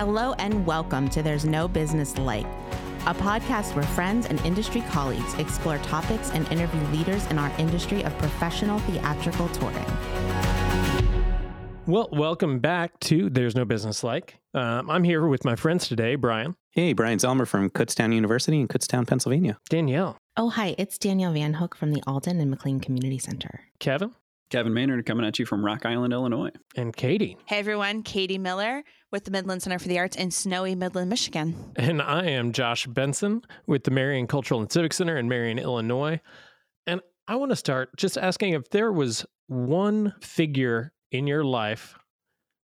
Hello 0.00 0.32
and 0.38 0.64
welcome 0.64 1.10
to 1.10 1.22
There's 1.22 1.44
No 1.44 1.68
Business 1.68 2.16
Like, 2.16 2.46
a 3.04 3.12
podcast 3.12 3.74
where 3.74 3.84
friends 3.84 4.24
and 4.24 4.40
industry 4.46 4.80
colleagues 4.88 5.34
explore 5.34 5.76
topics 5.80 6.30
and 6.30 6.50
interview 6.50 6.80
leaders 6.88 7.26
in 7.26 7.38
our 7.38 7.52
industry 7.58 8.02
of 8.04 8.16
professional 8.16 8.78
theatrical 8.78 9.46
touring. 9.50 9.84
Well, 11.86 12.08
welcome 12.12 12.60
back 12.60 12.98
to 13.00 13.28
There's 13.28 13.54
No 13.54 13.66
Business 13.66 14.02
Like. 14.02 14.38
Um, 14.54 14.88
I'm 14.88 15.04
here 15.04 15.26
with 15.26 15.44
my 15.44 15.54
friends 15.54 15.86
today, 15.86 16.14
Brian, 16.14 16.56
Hey, 16.70 16.94
Brian 16.94 17.18
Zelmer 17.18 17.46
from 17.46 17.68
Kutztown 17.68 18.14
University 18.14 18.58
in 18.58 18.68
Kutztown, 18.68 19.06
Pennsylvania. 19.06 19.58
Danielle, 19.68 20.16
Oh, 20.34 20.48
hi, 20.48 20.74
it's 20.78 20.96
Danielle 20.96 21.34
Van 21.34 21.52
Hook 21.52 21.76
from 21.76 21.92
the 21.92 22.02
Alden 22.06 22.40
and 22.40 22.50
McLean 22.50 22.80
Community 22.80 23.18
Center. 23.18 23.64
Kevin, 23.80 24.12
Kevin 24.48 24.72
Maynard 24.72 25.04
coming 25.04 25.26
at 25.26 25.38
you 25.38 25.44
from 25.44 25.62
Rock 25.62 25.84
Island, 25.84 26.12
Illinois. 26.14 26.50
and 26.74 26.96
Katie. 26.96 27.36
Hey 27.44 27.58
everyone, 27.58 28.02
Katie 28.02 28.38
Miller 28.38 28.82
with 29.10 29.24
the 29.24 29.30
Midland 29.30 29.62
Center 29.62 29.78
for 29.78 29.88
the 29.88 29.98
Arts 29.98 30.16
in 30.16 30.30
snowy 30.30 30.74
Midland, 30.74 31.10
Michigan. 31.10 31.72
And 31.76 32.00
I 32.00 32.26
am 32.26 32.52
Josh 32.52 32.86
Benson 32.86 33.42
with 33.66 33.84
the 33.84 33.90
Marion 33.90 34.26
Cultural 34.26 34.60
and 34.60 34.70
Civic 34.70 34.92
Center 34.92 35.16
in 35.16 35.28
Marion, 35.28 35.58
Illinois. 35.58 36.20
And 36.86 37.00
I 37.26 37.36
want 37.36 37.50
to 37.50 37.56
start 37.56 37.96
just 37.96 38.16
asking 38.16 38.54
if 38.54 38.70
there 38.70 38.92
was 38.92 39.26
one 39.46 40.14
figure 40.20 40.92
in 41.10 41.26
your 41.26 41.44
life 41.44 41.98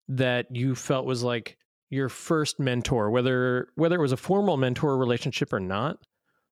that 0.07 0.47
you 0.51 0.75
felt 0.75 1.05
was 1.05 1.23
like 1.23 1.57
your 1.89 2.09
first 2.09 2.59
mentor, 2.59 3.11
whether 3.11 3.67
whether 3.75 3.95
it 3.95 4.01
was 4.01 4.11
a 4.11 4.17
formal 4.17 4.57
mentor 4.57 4.97
relationship 4.97 5.53
or 5.53 5.59
not. 5.59 5.97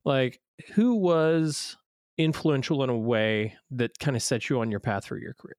Like 0.05 0.39
who 0.73 0.95
was 0.95 1.77
influential 2.17 2.83
in 2.83 2.89
a 2.89 2.97
way 2.97 3.55
that 3.71 3.97
kind 3.99 4.16
of 4.16 4.21
set 4.21 4.49
you 4.49 4.59
on 4.59 4.69
your 4.69 4.80
path 4.80 5.05
for 5.05 5.17
your 5.17 5.33
career? 5.33 5.55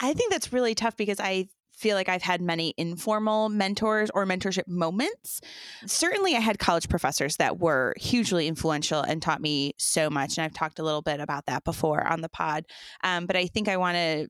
I 0.00 0.14
think 0.14 0.30
that's 0.30 0.52
really 0.52 0.74
tough 0.74 0.96
because 0.96 1.20
I 1.20 1.48
feel 1.84 1.96
like 1.96 2.08
I've 2.08 2.22
had 2.22 2.40
many 2.40 2.72
informal 2.78 3.50
mentors 3.50 4.10
or 4.14 4.24
mentorship 4.24 4.66
moments. 4.66 5.42
Certainly, 5.84 6.34
I 6.34 6.40
had 6.40 6.58
college 6.58 6.88
professors 6.88 7.36
that 7.36 7.58
were 7.58 7.92
hugely 7.98 8.48
influential 8.48 9.02
and 9.02 9.20
taught 9.20 9.42
me 9.42 9.74
so 9.76 10.08
much. 10.08 10.38
And 10.38 10.46
I've 10.46 10.54
talked 10.54 10.78
a 10.78 10.82
little 10.82 11.02
bit 11.02 11.20
about 11.20 11.44
that 11.44 11.62
before 11.62 12.06
on 12.06 12.22
the 12.22 12.30
pod. 12.30 12.64
Um, 13.02 13.26
but 13.26 13.36
I 13.36 13.48
think 13.48 13.68
I 13.68 13.76
want 13.76 13.96
to 13.96 14.28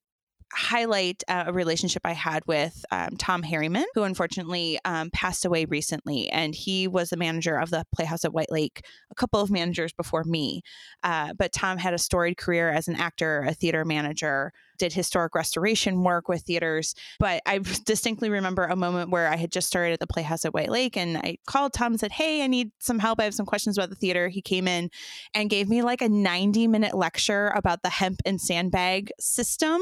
highlight 0.52 1.22
uh, 1.28 1.44
a 1.46 1.52
relationship 1.52 2.02
I 2.04 2.12
had 2.12 2.42
with 2.46 2.84
um, 2.90 3.10
Tom 3.18 3.44
Harriman, 3.44 3.86
who 3.94 4.02
unfortunately 4.02 4.80
um, 4.84 5.10
passed 5.10 5.44
away 5.44 5.64
recently. 5.64 6.28
And 6.30 6.56
he 6.56 6.88
was 6.88 7.10
the 7.10 7.16
manager 7.16 7.56
of 7.56 7.70
the 7.70 7.84
Playhouse 7.94 8.24
at 8.24 8.32
White 8.32 8.50
Lake, 8.50 8.84
a 9.10 9.14
couple 9.14 9.40
of 9.40 9.50
managers 9.50 9.92
before 9.92 10.24
me. 10.24 10.62
Uh, 11.04 11.34
but 11.34 11.52
Tom 11.52 11.78
had 11.78 11.94
a 11.94 11.98
storied 11.98 12.36
career 12.36 12.70
as 12.70 12.88
an 12.88 12.96
actor, 12.96 13.42
a 13.42 13.54
theater 13.54 13.84
manager, 13.84 14.52
did 14.78 14.92
historic 14.92 15.34
restoration 15.34 16.02
work 16.02 16.28
with 16.28 16.42
theaters. 16.42 16.94
But 17.18 17.42
I 17.46 17.58
distinctly 17.84 18.30
remember 18.30 18.64
a 18.64 18.76
moment 18.76 19.10
where 19.10 19.28
I 19.28 19.36
had 19.36 19.52
just 19.52 19.68
started 19.68 19.92
at 19.92 20.00
the 20.00 20.06
Playhouse 20.06 20.44
at 20.44 20.54
White 20.54 20.70
Lake 20.70 20.96
and 20.96 21.18
I 21.18 21.38
called 21.46 21.72
Tom 21.72 21.92
and 21.92 22.00
said, 22.00 22.12
Hey, 22.12 22.42
I 22.42 22.46
need 22.46 22.70
some 22.78 22.98
help. 22.98 23.20
I 23.20 23.24
have 23.24 23.34
some 23.34 23.46
questions 23.46 23.78
about 23.78 23.90
the 23.90 23.96
theater. 23.96 24.28
He 24.28 24.42
came 24.42 24.68
in 24.68 24.90
and 25.34 25.50
gave 25.50 25.68
me 25.68 25.82
like 25.82 26.02
a 26.02 26.08
90 26.08 26.68
minute 26.68 26.94
lecture 26.94 27.48
about 27.54 27.82
the 27.82 27.90
hemp 27.90 28.20
and 28.24 28.40
sandbag 28.40 29.10
system 29.20 29.80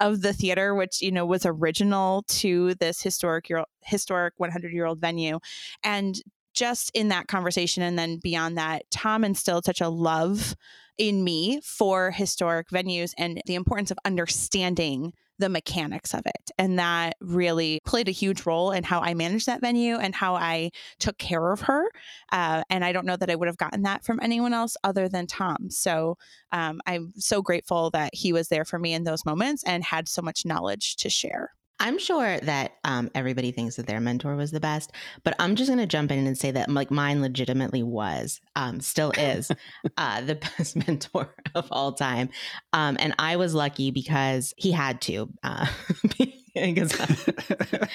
of 0.00 0.22
the 0.22 0.32
theater, 0.32 0.74
which, 0.74 1.00
you 1.02 1.12
know, 1.12 1.26
was 1.26 1.46
original 1.46 2.24
to 2.28 2.74
this 2.76 3.02
historic, 3.02 3.48
historic 3.82 4.34
100 4.36 4.72
year 4.72 4.86
old 4.86 5.00
venue. 5.00 5.38
And 5.82 6.20
just 6.54 6.90
in 6.94 7.08
that 7.08 7.28
conversation 7.28 7.82
and 7.82 7.98
then 7.98 8.18
beyond 8.18 8.58
that, 8.58 8.90
Tom 8.90 9.24
instilled 9.24 9.64
such 9.64 9.80
a 9.80 9.88
love 9.88 10.54
in 10.98 11.24
me 11.24 11.60
for 11.62 12.10
historic 12.10 12.68
venues 12.68 13.12
and 13.16 13.40
the 13.46 13.54
importance 13.54 13.90
of 13.90 13.98
understanding 14.04 15.12
the 15.38 15.48
mechanics 15.48 16.14
of 16.14 16.22
it. 16.26 16.50
And 16.58 16.78
that 16.78 17.16
really 17.20 17.80
played 17.84 18.06
a 18.08 18.12
huge 18.12 18.46
role 18.46 18.70
in 18.70 18.84
how 18.84 19.00
I 19.00 19.14
managed 19.14 19.46
that 19.46 19.60
venue 19.60 19.96
and 19.96 20.14
how 20.14 20.36
I 20.36 20.70
took 21.00 21.18
care 21.18 21.50
of 21.50 21.62
her. 21.62 21.90
Uh, 22.30 22.62
and 22.70 22.84
I 22.84 22.92
don't 22.92 23.06
know 23.06 23.16
that 23.16 23.30
I 23.30 23.34
would 23.34 23.48
have 23.48 23.56
gotten 23.56 23.82
that 23.82 24.04
from 24.04 24.20
anyone 24.22 24.52
else 24.52 24.76
other 24.84 25.08
than 25.08 25.26
Tom. 25.26 25.70
So 25.70 26.16
um, 26.52 26.80
I'm 26.86 27.12
so 27.16 27.42
grateful 27.42 27.90
that 27.90 28.14
he 28.14 28.32
was 28.32 28.48
there 28.48 28.64
for 28.64 28.78
me 28.78 28.92
in 28.92 29.04
those 29.04 29.24
moments 29.24 29.64
and 29.64 29.82
had 29.82 30.06
so 30.06 30.22
much 30.22 30.44
knowledge 30.44 30.96
to 30.96 31.10
share. 31.10 31.50
I'm 31.82 31.98
sure 31.98 32.38
that 32.38 32.76
um, 32.84 33.10
everybody 33.12 33.50
thinks 33.50 33.74
that 33.74 33.88
their 33.88 33.98
mentor 33.98 34.36
was 34.36 34.52
the 34.52 34.60
best, 34.60 34.92
but 35.24 35.34
I'm 35.40 35.56
just 35.56 35.68
going 35.68 35.80
to 35.80 35.86
jump 35.86 36.12
in 36.12 36.28
and 36.28 36.38
say 36.38 36.52
that 36.52 36.70
like 36.70 36.92
mine 36.92 37.20
legitimately 37.20 37.82
was, 37.82 38.40
um, 38.54 38.80
still 38.80 39.10
is, 39.18 39.50
uh, 39.96 40.20
the 40.20 40.36
best 40.58 40.76
mentor 40.76 41.34
of 41.56 41.66
all 41.72 41.92
time. 41.92 42.28
Um, 42.72 42.96
and 43.00 43.16
I 43.18 43.34
was 43.34 43.52
lucky 43.52 43.90
because 43.90 44.54
he 44.56 44.70
had 44.70 45.00
to, 45.02 45.28
uh, 45.42 45.66
because 46.54 46.94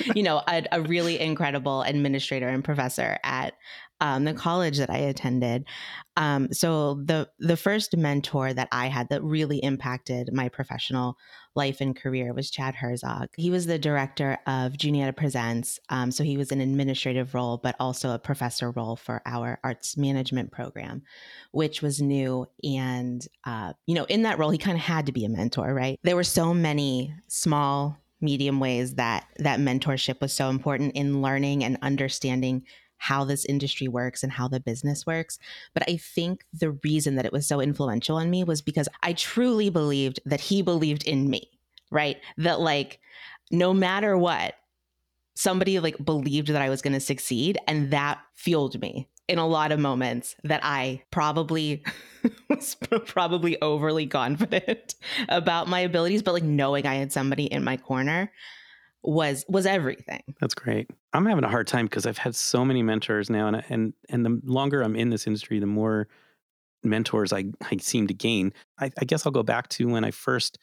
you 0.15 0.23
know 0.23 0.41
a, 0.47 0.63
a, 0.71 0.81
really 0.81 1.19
incredible 1.19 1.83
administrator 1.83 2.47
and 2.47 2.63
professor 2.63 3.19
at 3.23 3.53
um, 3.99 4.25
the 4.25 4.33
college 4.33 4.77
that 4.77 4.89
I 4.89 4.97
attended. 4.97 5.65
Um, 6.15 6.51
so 6.51 6.95
the 6.95 7.29
the 7.39 7.57
first 7.57 7.95
mentor 7.95 8.53
that 8.53 8.67
I 8.71 8.87
had 8.87 9.09
that 9.09 9.23
really 9.23 9.59
impacted 9.59 10.33
my 10.33 10.49
professional 10.49 11.17
life 11.55 11.81
and 11.81 11.95
career 11.95 12.33
was 12.33 12.49
Chad 12.49 12.75
Herzog. 12.75 13.29
He 13.35 13.49
was 13.49 13.65
the 13.65 13.79
director 13.79 14.37
of 14.47 14.77
Juniata 14.77 15.13
Presents. 15.13 15.79
Um, 15.89 16.11
so 16.11 16.23
he 16.23 16.37
was 16.37 16.51
an 16.51 16.61
administrative 16.61 17.33
role, 17.33 17.57
but 17.57 17.75
also 17.79 18.11
a 18.11 18.19
professor 18.19 18.71
role 18.71 18.95
for 18.95 19.21
our 19.25 19.59
arts 19.63 19.97
management 19.97 20.51
program, 20.51 21.01
which 21.51 21.81
was 21.81 22.01
new. 22.01 22.47
And 22.63 23.27
uh, 23.45 23.73
you 23.85 23.95
know, 23.95 24.05
in 24.05 24.23
that 24.23 24.39
role, 24.39 24.49
he 24.49 24.57
kind 24.57 24.77
of 24.77 24.83
had 24.83 25.07
to 25.07 25.11
be 25.11 25.25
a 25.25 25.29
mentor, 25.29 25.73
right? 25.73 25.99
There 26.03 26.15
were 26.15 26.23
so 26.23 26.53
many 26.53 27.13
small 27.27 27.97
medium 28.21 28.59
ways 28.59 28.95
that 28.95 29.27
that 29.37 29.59
mentorship 29.59 30.21
was 30.21 30.33
so 30.33 30.49
important 30.49 30.95
in 30.95 31.21
learning 31.21 31.63
and 31.63 31.77
understanding 31.81 32.63
how 32.97 33.23
this 33.23 33.45
industry 33.45 33.87
works 33.87 34.23
and 34.23 34.31
how 34.31 34.47
the 34.47 34.59
business 34.59 35.05
works. 35.05 35.37
But 35.73 35.83
I 35.87 35.97
think 35.97 36.43
the 36.51 36.71
reason 36.83 37.15
that 37.15 37.25
it 37.25 37.31
was 37.31 37.47
so 37.47 37.61
influential 37.61 38.17
on 38.17 38.29
me 38.29 38.43
was 38.43 38.61
because 38.61 38.89
I 39.03 39.13
truly 39.13 39.69
believed 39.69 40.19
that 40.25 40.41
he 40.41 40.61
believed 40.61 41.07
in 41.07 41.29
me, 41.29 41.49
right? 41.91 42.17
That 42.37 42.59
like 42.59 42.99
no 43.51 43.73
matter 43.73 44.17
what, 44.17 44.55
somebody 45.35 45.79
like 45.79 46.03
believed 46.03 46.47
that 46.47 46.61
I 46.61 46.69
was 46.69 46.81
going 46.81 46.93
to 46.93 46.99
succeed 46.99 47.59
and 47.67 47.91
that 47.91 48.19
fueled 48.33 48.81
me 48.81 49.07
in 49.27 49.37
a 49.37 49.47
lot 49.47 49.71
of 49.71 49.79
moments 49.79 50.35
that 50.43 50.61
I 50.63 51.03
probably 51.11 51.83
was 52.49 52.75
probably 53.05 53.61
overly 53.61 54.07
confident 54.07 54.95
about 55.29 55.67
my 55.67 55.81
abilities, 55.81 56.23
but 56.23 56.33
like 56.33 56.43
knowing 56.43 56.85
I 56.85 56.95
had 56.95 57.11
somebody 57.11 57.45
in 57.45 57.63
my 57.63 57.77
corner 57.77 58.31
was 59.03 59.45
was 59.47 59.65
everything. 59.65 60.21
That's 60.41 60.55
great. 60.55 60.89
I'm 61.13 61.25
having 61.25 61.43
a 61.43 61.49
hard 61.49 61.67
time 61.67 61.85
because 61.85 62.05
I've 62.05 62.17
had 62.17 62.35
so 62.35 62.65
many 62.65 62.83
mentors 62.83 63.29
now, 63.29 63.47
and 63.47 63.63
and 63.69 63.93
and 64.09 64.25
the 64.25 64.41
longer 64.43 64.81
I'm 64.81 64.95
in 64.95 65.09
this 65.09 65.27
industry, 65.27 65.59
the 65.59 65.65
more 65.65 66.07
mentors 66.83 67.33
I, 67.33 67.45
I 67.61 67.77
seem 67.77 68.07
to 68.07 68.13
gain. 68.13 68.53
I, 68.79 68.91
I 68.99 69.05
guess 69.05 69.25
I'll 69.25 69.31
go 69.31 69.43
back 69.43 69.67
to 69.69 69.87
when 69.87 70.03
I 70.03 70.11
first 70.11 70.57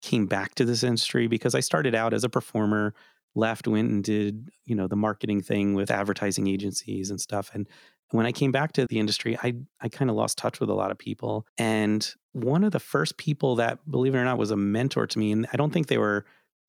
came 0.00 0.26
back 0.26 0.54
to 0.56 0.64
this 0.64 0.82
industry 0.82 1.26
because 1.26 1.54
I 1.54 1.60
started 1.60 1.94
out 1.94 2.14
as 2.14 2.24
a 2.24 2.28
performer, 2.28 2.94
left, 3.34 3.66
went 3.66 3.90
and 3.90 4.02
did 4.02 4.48
you 4.64 4.74
know 4.74 4.86
the 4.86 4.96
marketing 4.96 5.40
thing 5.40 5.74
with 5.74 5.90
advertising 5.90 6.46
agencies 6.46 7.10
and 7.10 7.20
stuff, 7.20 7.50
and 7.54 7.68
when 8.10 8.26
I 8.26 8.32
came 8.32 8.52
back 8.52 8.72
to 8.72 8.86
the 8.86 8.98
industry, 8.98 9.36
I 9.42 9.54
I 9.80 9.88
kind 9.88 10.10
of 10.10 10.16
lost 10.16 10.38
touch 10.38 10.60
with 10.60 10.70
a 10.70 10.74
lot 10.74 10.90
of 10.90 10.98
people, 10.98 11.46
and 11.56 12.08
one 12.32 12.64
of 12.64 12.72
the 12.72 12.80
first 12.80 13.16
people 13.16 13.56
that, 13.56 13.78
believe 13.90 14.14
it 14.14 14.18
or 14.18 14.24
not, 14.24 14.38
was 14.38 14.50
a 14.50 14.56
mentor 14.56 15.06
to 15.06 15.18
me, 15.18 15.32
and 15.32 15.46
I 15.52 15.56
don't 15.56 15.72
think 15.72 15.88
they 15.88 15.98
were 15.98 16.24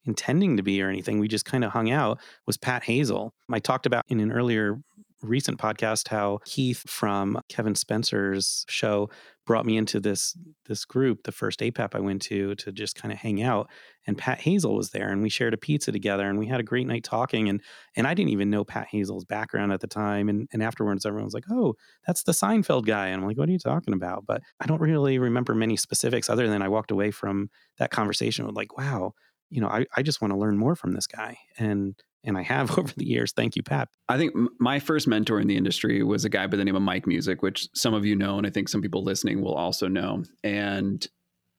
intending 0.05 0.57
to 0.57 0.63
be 0.63 0.81
or 0.81 0.89
anything. 0.89 1.19
We 1.19 1.27
just 1.27 1.45
kind 1.45 1.63
of 1.63 1.71
hung 1.71 1.91
out 1.91 2.19
was 2.45 2.57
Pat 2.57 2.83
Hazel. 2.83 3.33
I 3.51 3.59
talked 3.59 3.85
about 3.85 4.05
in 4.07 4.19
an 4.19 4.31
earlier 4.31 4.81
recent 5.21 5.57
podcast 5.59 6.07
how 6.07 6.39
Keith 6.45 6.83
from 6.87 7.41
Kevin 7.49 7.75
Spencer's 7.75 8.65
show 8.69 9.09
brought 9.45 9.65
me 9.65 9.77
into 9.77 9.99
this 9.99 10.37
this 10.67 10.85
group, 10.85 11.23
the 11.23 11.31
first 11.31 11.59
APAP 11.59 11.95
I 11.95 11.99
went 11.99 12.21
to 12.23 12.53
to 12.55 12.71
just 12.71 12.95
kind 12.95 13.11
of 13.11 13.17
hang 13.17 13.41
out. 13.41 13.69
And 14.05 14.17
Pat 14.17 14.39
Hazel 14.41 14.75
was 14.75 14.91
there 14.91 15.09
and 15.09 15.21
we 15.21 15.29
shared 15.29 15.53
a 15.53 15.57
pizza 15.57 15.91
together 15.91 16.29
and 16.29 16.37
we 16.37 16.45
had 16.45 16.59
a 16.59 16.63
great 16.63 16.85
night 16.87 17.03
talking. 17.03 17.49
And 17.49 17.61
and 17.95 18.05
I 18.05 18.13
didn't 18.13 18.31
even 18.31 18.49
know 18.49 18.63
Pat 18.63 18.87
Hazel's 18.87 19.25
background 19.25 19.73
at 19.73 19.79
the 19.79 19.87
time. 19.87 20.29
And 20.29 20.47
and 20.53 20.61
afterwards 20.61 21.05
everyone 21.05 21.25
was 21.25 21.33
like, 21.33 21.49
Oh, 21.49 21.73
that's 22.05 22.23
the 22.23 22.31
Seinfeld 22.31 22.85
guy. 22.85 23.07
And 23.07 23.21
I'm 23.21 23.27
like, 23.27 23.37
what 23.37 23.49
are 23.49 23.51
you 23.51 23.59
talking 23.59 23.93
about? 23.93 24.25
But 24.25 24.41
I 24.59 24.67
don't 24.67 24.81
really 24.81 25.17
remember 25.17 25.55
many 25.55 25.77
specifics 25.77 26.29
other 26.29 26.47
than 26.47 26.61
I 26.61 26.67
walked 26.67 26.91
away 26.91 27.11
from 27.11 27.49
that 27.77 27.91
conversation 27.91 28.45
with 28.45 28.55
like, 28.55 28.77
wow, 28.77 29.13
you 29.49 29.61
know, 29.61 29.67
I, 29.67 29.85
I 29.95 30.03
just 30.03 30.21
want 30.21 30.31
to 30.31 30.37
learn 30.39 30.57
more 30.57 30.75
from 30.75 30.93
this 30.93 31.07
guy. 31.07 31.37
And 31.57 31.95
and 32.23 32.37
I 32.37 32.43
have 32.43 32.71
over 32.77 32.93
the 32.95 33.05
years. 33.05 33.31
Thank 33.31 33.55
you, 33.55 33.63
Pat. 33.63 33.89
I 34.07 34.17
think 34.17 34.33
my 34.59 34.79
first 34.79 35.07
mentor 35.07 35.39
in 35.39 35.47
the 35.47 35.57
industry 35.57 36.03
was 36.03 36.25
a 36.25 36.29
guy 36.29 36.47
by 36.47 36.57
the 36.57 36.65
name 36.65 36.75
of 36.75 36.81
Mike 36.81 37.07
Music, 37.07 37.41
which 37.41 37.67
some 37.73 37.93
of 37.93 38.05
you 38.05 38.15
know, 38.15 38.37
and 38.37 38.45
I 38.45 38.49
think 38.49 38.69
some 38.69 38.81
people 38.81 39.03
listening 39.03 39.41
will 39.41 39.55
also 39.55 39.87
know. 39.87 40.23
And 40.43 41.05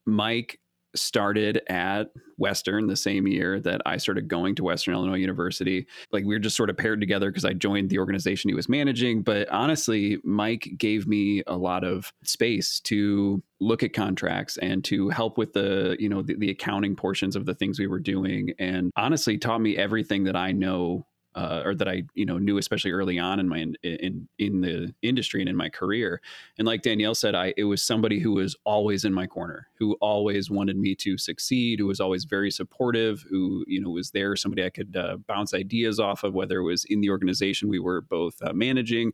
Mike 0.07 0.60
started 0.95 1.63
at 1.69 2.11
Western 2.39 2.87
the 2.87 2.97
same 2.97 3.27
year 3.27 3.61
that 3.61 3.81
I 3.85 3.99
started 3.99 4.29
going 4.29 4.55
to 4.57 4.65
Western 4.65 4.95
Illinois 4.95 5.19
University. 5.19 5.87
Like 6.13 6.25
we 6.25 6.35
were 6.35 6.41
just 6.41 6.57
sort 6.57 6.71
of 6.71 6.77
paired 6.77 7.01
together 7.01 7.31
because 7.31 7.45
I 7.45 7.53
joined 7.53 7.91
the 7.91 7.99
organization 7.99 8.49
he 8.49 8.55
was 8.55 8.69
managing. 8.69 9.23
But 9.23 9.49
honestly, 9.51 10.19
Mike 10.25 10.73
gave 10.79 11.07
me 11.07 11.43
a 11.47 11.57
lot 11.57 11.85
of 11.85 12.13
space 12.25 12.81
to 12.81 13.43
look 13.61 13.83
at 13.83 13.93
contracts 13.93 14.57
and 14.57 14.83
to 14.85 15.11
help 15.11 15.37
with 15.37 15.53
the, 15.53 15.97
you 15.99 16.09
know, 16.09 16.23
the, 16.23 16.35
the 16.37 16.51
accounting 16.51 16.97
portions 16.97 17.37
of 17.37 17.45
the 17.45 17.55
things 17.55 17.79
we 17.79 17.87
were 17.87 18.01
doing. 18.01 18.55
And 18.59 18.91
honestly 18.97 19.37
taught 19.37 19.61
me 19.61 19.77
everything 19.77 20.25
that 20.25 20.37
I 20.37 20.53
know 20.53 21.07
uh, 21.35 21.63
or 21.65 21.75
that 21.75 21.89
I 21.89 22.03
you 22.15 22.27
know 22.27 22.39
knew 22.39 22.59
especially 22.59 22.91
early 22.91 23.19
on 23.19 23.39
in 23.39 23.49
my 23.49 23.59
in, 23.59 23.77
in 23.83 24.29
in 24.39 24.61
the 24.61 24.95
industry 25.03 25.41
and 25.41 25.49
in 25.49 25.57
my 25.57 25.69
career. 25.69 26.21
And 26.59 26.67
like 26.67 26.83
Danielle 26.83 27.15
said, 27.15 27.35
I 27.35 27.55
it 27.57 27.65
was 27.65 27.83
somebody 27.83 28.19
who 28.19 28.33
was 28.33 28.57
always 28.65 29.05
in 29.05 29.15
my 29.15 29.27
corner, 29.27 29.69
who 29.79 29.95
always 30.01 30.51
wanted 30.51 30.77
me 30.77 30.95
to 30.97 31.17
succeed, 31.19 31.79
who 31.79 31.87
was 31.87 32.01
always 32.01 32.25
very 32.25 32.51
supportive, 32.51 33.25
who 33.29 33.65
you 33.69 33.81
know 33.81 33.91
was 33.91 34.11
there, 34.11 34.35
somebody 34.37 34.65
I 34.65 34.71
could 34.71 34.97
uh, 34.97 35.19
bounce 35.29 35.55
ideas 35.55 36.01
off 36.01 36.25
of, 36.25 36.35
whether 36.35 36.59
it 36.59 36.65
was 36.65 36.85
in 36.87 37.01
the 37.01 37.11
organization 37.11 37.69
we 37.69 37.79
were 37.79 38.01
both 38.01 38.35
uh, 38.43 38.53
managing, 38.53 39.13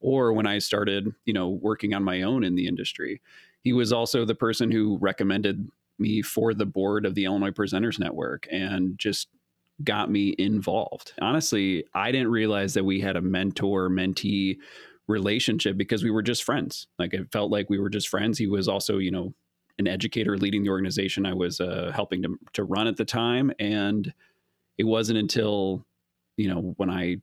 or 0.00 0.32
when 0.32 0.46
I 0.46 0.58
started 0.58 1.12
you 1.26 1.34
know 1.34 1.48
working 1.48 1.94
on 1.94 2.02
my 2.02 2.22
own 2.22 2.44
in 2.44 2.54
the 2.54 2.66
industry. 2.66 3.20
He 3.62 3.72
was 3.72 3.92
also 3.92 4.24
the 4.24 4.36
person 4.36 4.70
who 4.70 4.98
recommended 4.98 5.68
me 5.98 6.22
for 6.22 6.54
the 6.54 6.64
board 6.64 7.04
of 7.04 7.14
the 7.14 7.24
Illinois 7.24 7.50
Presenters 7.50 7.98
Network 7.98 8.46
and 8.50 8.96
just 8.98 9.28
got 9.84 10.10
me 10.10 10.34
involved. 10.38 11.12
Honestly, 11.20 11.84
I 11.94 12.10
didn't 12.12 12.30
realize 12.30 12.74
that 12.74 12.84
we 12.84 13.00
had 13.00 13.16
a 13.16 13.22
mentor 13.22 13.88
mentee 13.88 14.58
relationship 15.06 15.76
because 15.76 16.04
we 16.04 16.10
were 16.10 16.22
just 16.22 16.44
friends. 16.44 16.86
Like 16.98 17.14
it 17.14 17.30
felt 17.32 17.50
like 17.50 17.70
we 17.70 17.78
were 17.78 17.90
just 17.90 18.08
friends. 18.08 18.38
He 18.38 18.46
was 18.46 18.68
also, 18.68 18.98
you 18.98 19.10
know, 19.10 19.34
an 19.78 19.86
educator 19.86 20.36
leading 20.36 20.64
the 20.64 20.70
organization 20.70 21.24
I 21.24 21.34
was 21.34 21.60
uh, 21.60 21.92
helping 21.94 22.22
to, 22.22 22.38
to 22.54 22.64
run 22.64 22.88
at 22.88 22.96
the 22.96 23.04
time. 23.04 23.52
And 23.58 24.12
it 24.76 24.84
wasn't 24.84 25.18
until, 25.18 25.86
you 26.36 26.48
know, 26.48 26.74
when 26.76 26.90
I 26.90 27.16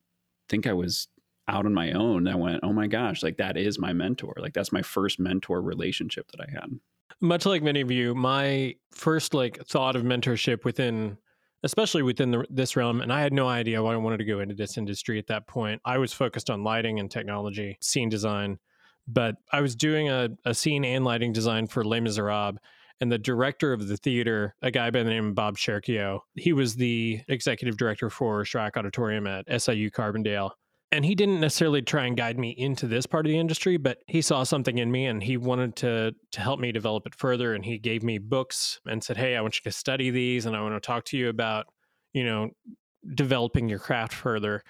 think 0.49 0.65
I 0.65 0.73
was 0.73 1.07
out 1.47 1.65
on 1.65 1.73
my 1.73 1.91
own, 1.91 2.27
I 2.27 2.35
went, 2.35 2.61
oh 2.63 2.73
my 2.73 2.87
gosh, 2.87 3.21
like 3.21 3.37
that 3.37 3.57
is 3.57 3.77
my 3.77 3.93
mentor. 3.93 4.33
Like 4.37 4.53
that's 4.53 4.71
my 4.71 4.81
first 4.81 5.19
mentor 5.19 5.61
relationship 5.61 6.31
that 6.31 6.41
I 6.41 6.51
had. 6.51 6.79
Much 7.21 7.45
like 7.45 7.61
many 7.61 7.81
of 7.81 7.91
you, 7.91 8.15
my 8.15 8.75
first 8.91 9.33
like 9.33 9.63
thought 9.65 9.95
of 9.95 10.03
mentorship 10.03 10.63
within 10.63 11.17
especially 11.65 12.03
within 12.03 12.29
the, 12.29 12.45
this 12.49 12.75
realm. 12.75 13.01
And 13.01 13.11
I 13.11 13.21
had 13.21 13.33
no 13.33 13.47
idea 13.47 13.81
why 13.81 13.93
I 13.93 13.97
wanted 13.97 14.17
to 14.17 14.25
go 14.25 14.39
into 14.39 14.53
this 14.53 14.77
industry 14.77 15.17
at 15.17 15.27
that 15.27 15.47
point. 15.47 15.81
I 15.83 15.97
was 15.97 16.13
focused 16.13 16.51
on 16.51 16.63
lighting 16.63 16.99
and 16.99 17.09
technology, 17.09 17.77
scene 17.81 18.07
design, 18.07 18.59
but 19.07 19.35
I 19.51 19.61
was 19.61 19.75
doing 19.75 20.07
a, 20.07 20.29
a 20.45 20.53
scene 20.53 20.85
and 20.85 21.03
lighting 21.03 21.33
design 21.33 21.65
for 21.65 21.83
Les 21.83 21.99
Miserables. 21.99 22.59
And 23.01 23.11
the 23.11 23.17
director 23.17 23.73
of 23.73 23.87
the 23.87 23.97
theater, 23.97 24.55
a 24.61 24.71
guy 24.71 24.91
by 24.91 25.03
the 25.03 25.09
name 25.09 25.29
of 25.29 25.35
Bob 25.35 25.57
Sherkio, 25.57 26.19
he 26.35 26.53
was 26.53 26.75
the 26.75 27.21
executive 27.27 27.77
director 27.77 28.09
for 28.09 28.43
Shryock 28.43 28.77
Auditorium 28.77 29.27
at 29.27 29.45
SIU 29.61 29.89
Carbondale 29.89 30.51
and 30.91 31.03
he 31.03 31.15
didn't 31.15 31.39
necessarily 31.39 31.81
try 31.81 32.05
and 32.05 32.15
guide 32.15 32.37
me 32.37 32.51
into 32.51 32.87
this 32.87 33.05
part 33.05 33.25
of 33.25 33.29
the 33.29 33.37
industry 33.37 33.77
but 33.77 33.99
he 34.07 34.21
saw 34.21 34.43
something 34.43 34.77
in 34.77 34.91
me 34.91 35.05
and 35.05 35.23
he 35.23 35.37
wanted 35.37 35.75
to 35.75 36.13
to 36.31 36.41
help 36.41 36.59
me 36.59 36.71
develop 36.71 37.05
it 37.05 37.15
further. 37.15 37.53
And 37.53 37.65
he 37.65 37.77
gave 37.77 38.03
me 38.03 38.17
books 38.17 38.79
and 38.85 39.03
said 39.03 39.17
hey 39.17 39.35
i 39.35 39.41
want 39.41 39.55
you 39.55 39.69
to 39.69 39.75
study 39.75 40.09
these 40.09 40.45
and 40.45 40.55
i 40.55 40.61
want 40.61 40.75
to 40.75 40.85
talk 40.85 41.05
to 41.05 41.17
you 41.17 41.29
about 41.29 41.65
you 42.13 42.23
know 42.23 42.49
developing 43.13 43.69
your 43.69 43.79
craft 43.79 44.13
further. 44.13 44.63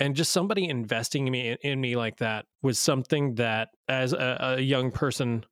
And 0.00 0.14
just 0.14 0.32
somebody 0.32 0.68
investing 0.68 1.26
in 1.26 1.32
me 1.32 1.56
in 1.62 1.80
me 1.80 1.96
like 1.96 2.18
that 2.18 2.44
was 2.62 2.78
something 2.78 3.34
that 3.36 3.68
as 3.88 4.12
a, 4.12 4.56
a 4.58 4.60
young 4.60 4.90
person 4.92 5.44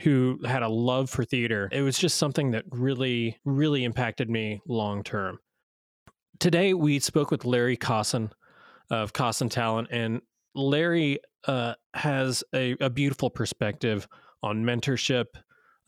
who 0.00 0.38
had 0.44 0.62
a 0.62 0.68
love 0.68 1.08
for 1.08 1.24
theater 1.24 1.70
it 1.72 1.80
was 1.80 1.98
just 1.98 2.18
something 2.18 2.50
that 2.50 2.64
really 2.70 3.38
really 3.44 3.84
impacted 3.84 4.30
me 4.30 4.60
long 4.66 5.02
term. 5.02 5.38
Today 6.38 6.74
we 6.74 6.98
spoke 6.98 7.30
with 7.30 7.44
larry 7.44 7.76
Kosson 7.76 8.30
of 8.90 9.12
Kosson 9.12 9.48
Talent. 9.48 9.88
And 9.90 10.20
Larry 10.54 11.18
uh, 11.46 11.74
has 11.94 12.42
a, 12.54 12.76
a, 12.80 12.90
beautiful 12.90 13.30
perspective 13.30 14.08
on 14.42 14.64
mentorship 14.64 15.26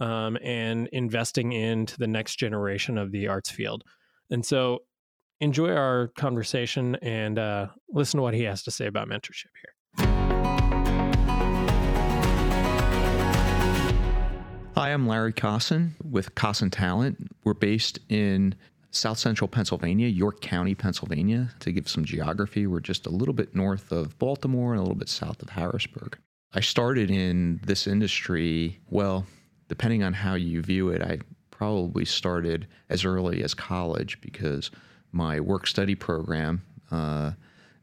um, 0.00 0.38
and 0.42 0.88
investing 0.92 1.52
into 1.52 1.98
the 1.98 2.06
next 2.06 2.36
generation 2.36 2.98
of 2.98 3.10
the 3.10 3.28
arts 3.28 3.50
field. 3.50 3.82
And 4.30 4.44
so 4.44 4.82
enjoy 5.40 5.70
our 5.70 6.08
conversation 6.18 6.96
and 6.96 7.38
uh, 7.38 7.68
listen 7.90 8.18
to 8.18 8.22
what 8.22 8.34
he 8.34 8.42
has 8.44 8.62
to 8.64 8.70
say 8.70 8.86
about 8.86 9.08
mentorship 9.08 9.50
here. 9.62 9.74
Hi, 14.74 14.92
I'm 14.92 15.08
Larry 15.08 15.32
Kosson 15.32 15.96
with 16.04 16.36
Kosson 16.36 16.70
Talent. 16.70 17.32
We're 17.42 17.54
based 17.54 17.98
in 18.08 18.54
South 18.90 19.18
Central 19.18 19.48
Pennsylvania, 19.48 20.08
York 20.08 20.40
County, 20.40 20.74
Pennsylvania. 20.74 21.50
To 21.60 21.72
give 21.72 21.88
some 21.88 22.04
geography, 22.04 22.66
we're 22.66 22.80
just 22.80 23.06
a 23.06 23.10
little 23.10 23.34
bit 23.34 23.54
north 23.54 23.92
of 23.92 24.18
Baltimore 24.18 24.72
and 24.72 24.78
a 24.78 24.82
little 24.82 24.96
bit 24.96 25.08
south 25.08 25.42
of 25.42 25.50
Harrisburg. 25.50 26.18
I 26.52 26.60
started 26.60 27.10
in 27.10 27.60
this 27.64 27.86
industry, 27.86 28.80
well, 28.88 29.26
depending 29.68 30.02
on 30.02 30.14
how 30.14 30.34
you 30.34 30.62
view 30.62 30.88
it, 30.88 31.02
I 31.02 31.18
probably 31.50 32.04
started 32.04 32.66
as 32.88 33.04
early 33.04 33.42
as 33.42 33.52
college 33.52 34.20
because 34.20 34.70
my 35.12 35.40
work 35.40 35.66
study 35.66 35.94
program 35.94 36.62
uh, 36.90 37.32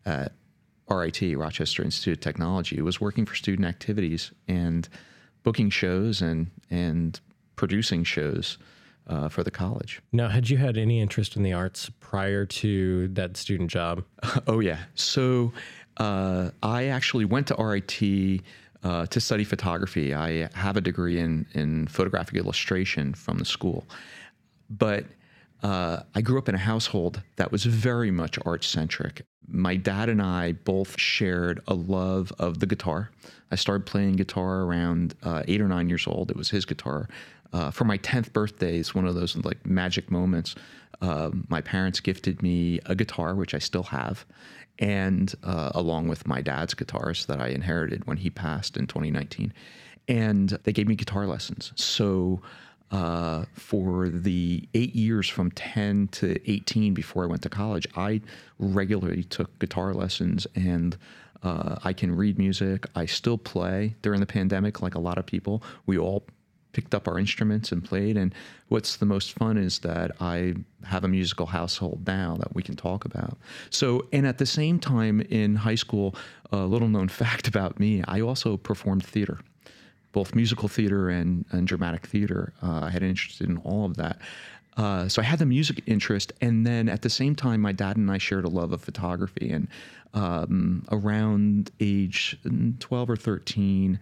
at 0.05 0.33
RIT, 0.89 1.37
Rochester 1.37 1.83
Institute 1.83 2.17
of 2.17 2.21
Technology, 2.21 2.81
was 2.81 2.99
working 2.99 3.25
for 3.25 3.35
student 3.35 3.67
activities 3.67 4.31
and 4.47 4.87
booking 5.43 5.69
shows 5.69 6.21
and, 6.21 6.49
and 6.71 7.19
producing 7.55 8.03
shows 8.03 8.57
uh, 9.07 9.29
for 9.29 9.43
the 9.43 9.51
college. 9.51 10.01
Now, 10.11 10.29
had 10.29 10.49
you 10.49 10.57
had 10.57 10.77
any 10.77 10.99
interest 10.99 11.35
in 11.35 11.43
the 11.43 11.53
arts 11.53 11.89
prior 11.99 12.45
to 12.45 13.07
that 13.09 13.37
student 13.37 13.69
job? 13.69 14.03
oh, 14.47 14.59
yeah. 14.59 14.79
So 14.95 15.53
uh, 15.97 16.51
I 16.63 16.85
actually 16.85 17.25
went 17.25 17.47
to 17.47 17.55
RIT 17.55 18.41
uh, 18.83 19.05
to 19.07 19.19
study 19.19 19.43
photography. 19.43 20.13
I 20.13 20.49
have 20.53 20.77
a 20.77 20.81
degree 20.81 21.19
in, 21.19 21.45
in 21.53 21.87
photographic 21.87 22.35
illustration 22.35 23.13
from 23.13 23.37
the 23.37 23.45
school. 23.45 23.85
But 24.69 25.05
uh, 25.63 26.03
I 26.13 26.21
grew 26.21 26.37
up 26.37 26.49
in 26.49 26.55
a 26.55 26.59
household 26.59 27.21
that 27.37 27.51
was 27.51 27.65
very 27.65 28.11
much 28.11 28.37
art 28.45 28.63
centric. 28.63 29.25
My 29.47 29.75
dad 29.75 30.09
and 30.09 30.21
I 30.21 30.51
both 30.51 30.99
shared 30.99 31.61
a 31.67 31.73
love 31.73 32.31
of 32.37 32.59
the 32.59 32.65
guitar. 32.65 33.09
I 33.51 33.55
started 33.55 33.85
playing 33.85 34.17
guitar 34.17 34.61
around 34.61 35.15
uh, 35.23 35.43
eight 35.47 35.61
or 35.61 35.67
nine 35.67 35.87
years 35.89 36.07
old. 36.07 36.29
It 36.29 36.37
was 36.37 36.49
his 36.49 36.65
guitar 36.65 37.07
uh, 37.53 37.71
for 37.71 37.85
my 37.85 37.97
10th 37.99 38.33
birthday 38.33 38.77
is 38.77 38.93
one 38.93 39.05
of 39.05 39.15
those 39.15 39.35
like 39.37 39.65
magic 39.65 40.11
moments. 40.11 40.55
Uh, 41.01 41.31
my 41.49 41.61
parents 41.61 41.99
gifted 41.99 42.41
me 42.41 42.79
a 42.85 42.95
guitar, 42.95 43.35
which 43.35 43.53
I 43.53 43.59
still 43.59 43.83
have, 43.83 44.25
and 44.79 45.33
uh, 45.43 45.71
along 45.73 46.07
with 46.07 46.27
my 46.27 46.41
dad's 46.41 46.73
guitars 46.73 47.25
that 47.27 47.39
I 47.39 47.49
inherited 47.49 48.05
when 48.07 48.17
he 48.17 48.29
passed 48.29 48.77
in 48.77 48.87
2019. 48.87 49.53
And 50.07 50.49
they 50.63 50.71
gave 50.71 50.87
me 50.87 50.95
guitar 50.95 51.25
lessons. 51.25 51.71
So 51.75 52.41
uh, 52.91 53.45
for 53.53 54.09
the 54.09 54.67
eight 54.73 54.95
years 54.95 55.27
from 55.27 55.51
10 55.51 56.09
to 56.09 56.51
18 56.51 56.93
before 56.93 57.23
I 57.23 57.27
went 57.27 57.41
to 57.41 57.49
college, 57.49 57.87
I 57.95 58.21
regularly 58.59 59.23
took 59.23 59.57
guitar 59.59 59.93
lessons 59.93 60.45
and 60.55 60.97
uh, 61.43 61.77
I 61.83 61.93
can 61.93 62.15
read 62.15 62.37
music. 62.37 62.87
I 62.95 63.05
still 63.05 63.37
play 63.37 63.95
during 64.01 64.19
the 64.19 64.25
pandemic, 64.25 64.81
like 64.81 64.95
a 64.95 64.99
lot 64.99 65.17
of 65.17 65.25
people. 65.25 65.63
We 65.85 65.97
all 65.97 66.25
picked 66.75 66.93
up 66.93 67.07
our 67.07 67.17
instruments 67.17 67.71
and 67.71 67.83
played. 67.85 68.17
And 68.17 68.35
what's 68.67 68.97
the 68.97 69.05
most 69.05 69.31
fun 69.31 69.57
is 69.57 69.79
that 69.79 70.11
I 70.19 70.55
have 70.83 71.05
a 71.05 71.07
musical 71.07 71.45
household 71.45 72.01
now 72.05 72.35
that 72.39 72.53
we 72.53 72.61
can 72.61 72.75
talk 72.75 73.05
about. 73.05 73.37
So, 73.69 74.07
and 74.11 74.27
at 74.27 74.39
the 74.39 74.45
same 74.45 74.77
time 74.77 75.21
in 75.21 75.55
high 75.55 75.75
school, 75.75 76.15
a 76.51 76.57
little 76.57 76.89
known 76.89 77.07
fact 77.23 77.47
about 77.47 77.79
me, 77.79 78.03
I 78.09 78.19
also 78.19 78.57
performed 78.57 79.05
theater. 79.05 79.39
Both 80.11 80.35
musical 80.35 80.67
theater 80.67 81.09
and, 81.09 81.45
and 81.51 81.65
dramatic 81.65 82.05
theater. 82.07 82.51
Uh, 82.61 82.81
I 82.83 82.89
had 82.89 83.01
an 83.01 83.09
interest 83.09 83.39
in 83.39 83.57
all 83.59 83.85
of 83.85 83.95
that. 83.95 84.19
Uh, 84.75 85.07
so 85.07 85.21
I 85.21 85.25
had 85.25 85.39
the 85.39 85.45
music 85.45 85.81
interest, 85.85 86.33
and 86.41 86.67
then 86.67 86.89
at 86.89 87.01
the 87.01 87.09
same 87.09 87.33
time, 87.33 87.61
my 87.61 87.71
dad 87.71 87.95
and 87.95 88.11
I 88.11 88.17
shared 88.17 88.43
a 88.43 88.49
love 88.49 88.73
of 88.73 88.81
photography. 88.81 89.49
And 89.49 89.69
um, 90.13 90.85
around 90.91 91.71
age 91.79 92.37
12 92.79 93.09
or 93.09 93.15
13, 93.15 93.97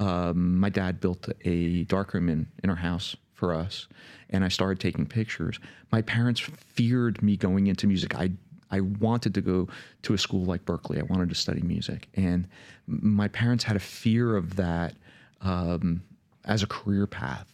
um, 0.00 0.58
my 0.58 0.68
dad 0.68 1.00
built 1.00 1.28
a 1.44 1.84
darkroom 1.84 2.28
in, 2.28 2.46
in 2.62 2.70
our 2.70 2.76
house 2.76 3.16
for 3.32 3.52
us, 3.52 3.88
and 4.30 4.44
I 4.44 4.48
started 4.48 4.80
taking 4.80 5.06
pictures. 5.06 5.58
My 5.92 6.02
parents 6.02 6.40
feared 6.40 7.22
me 7.22 7.36
going 7.36 7.66
into 7.66 7.86
music. 7.86 8.14
I 8.14 8.32
I 8.70 8.80
wanted 8.80 9.34
to 9.34 9.40
go 9.40 9.68
to 10.02 10.14
a 10.14 10.18
school 10.18 10.44
like 10.44 10.64
Berklee. 10.64 10.98
I 10.98 11.04
wanted 11.04 11.28
to 11.28 11.34
study 11.34 11.62
music, 11.62 12.08
and 12.14 12.48
my 12.86 13.28
parents 13.28 13.64
had 13.64 13.76
a 13.76 13.80
fear 13.80 14.36
of 14.36 14.56
that 14.56 14.94
um, 15.40 16.02
as 16.44 16.62
a 16.62 16.66
career 16.66 17.06
path, 17.06 17.52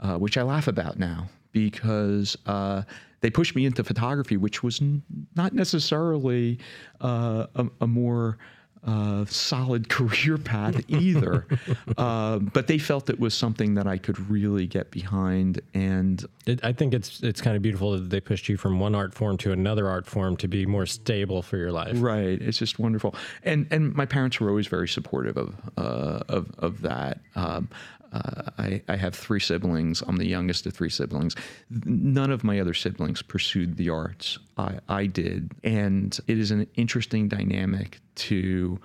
uh, 0.00 0.18
which 0.18 0.36
I 0.36 0.42
laugh 0.42 0.68
about 0.68 0.98
now 0.98 1.28
because 1.52 2.36
uh, 2.46 2.82
they 3.20 3.30
pushed 3.30 3.54
me 3.54 3.64
into 3.66 3.84
photography, 3.84 4.36
which 4.36 4.62
was 4.62 4.80
n- 4.80 5.02
not 5.36 5.52
necessarily 5.52 6.58
uh, 7.00 7.46
a, 7.54 7.66
a, 7.82 7.86
more 7.86 8.38
uh, 8.84 9.24
solid 9.26 9.88
career 9.88 10.38
path 10.38 10.82
either. 10.88 11.46
uh, 11.96 12.38
but 12.38 12.66
they 12.66 12.78
felt 12.78 13.08
it 13.08 13.20
was 13.20 13.34
something 13.34 13.74
that 13.74 13.86
I 13.86 13.98
could 13.98 14.30
really 14.30 14.66
get 14.66 14.90
behind. 14.90 15.60
And 15.74 16.24
it, 16.46 16.64
I 16.64 16.72
think 16.72 16.94
it's 16.94 17.22
it's 17.22 17.40
kind 17.40 17.56
of 17.56 17.62
beautiful 17.62 17.92
that 17.92 18.10
they 18.10 18.20
pushed 18.20 18.48
you 18.48 18.56
from 18.56 18.80
one 18.80 18.94
art 18.94 19.14
form 19.14 19.36
to 19.38 19.52
another 19.52 19.88
art 19.88 20.06
form 20.06 20.36
to 20.38 20.48
be 20.48 20.66
more 20.66 20.86
stable 20.86 21.42
for 21.42 21.56
your 21.56 21.72
life. 21.72 21.94
Right. 21.96 22.40
It's 22.40 22.58
just 22.58 22.78
wonderful. 22.78 23.14
And 23.44 23.66
and 23.70 23.94
my 23.94 24.06
parents 24.06 24.40
were 24.40 24.48
always 24.48 24.66
very 24.66 24.88
supportive 24.88 25.36
of 25.36 25.54
uh, 25.76 26.20
of 26.28 26.50
of 26.58 26.82
that. 26.82 27.20
Um, 27.36 27.68
I, 28.12 28.82
I 28.88 28.96
have 28.96 29.14
three 29.14 29.40
siblings. 29.40 30.02
I'm 30.06 30.16
the 30.16 30.26
youngest 30.26 30.66
of 30.66 30.74
three 30.74 30.90
siblings. 30.90 31.34
None 31.70 32.30
of 32.30 32.44
my 32.44 32.60
other 32.60 32.74
siblings 32.74 33.22
pursued 33.22 33.76
the 33.76 33.88
arts. 33.88 34.38
I, 34.56 34.78
I 34.88 35.06
did. 35.06 35.52
And 35.64 36.18
it 36.26 36.38
is 36.38 36.50
an 36.50 36.66
interesting 36.74 37.28
dynamic 37.28 38.00
to 38.16 38.78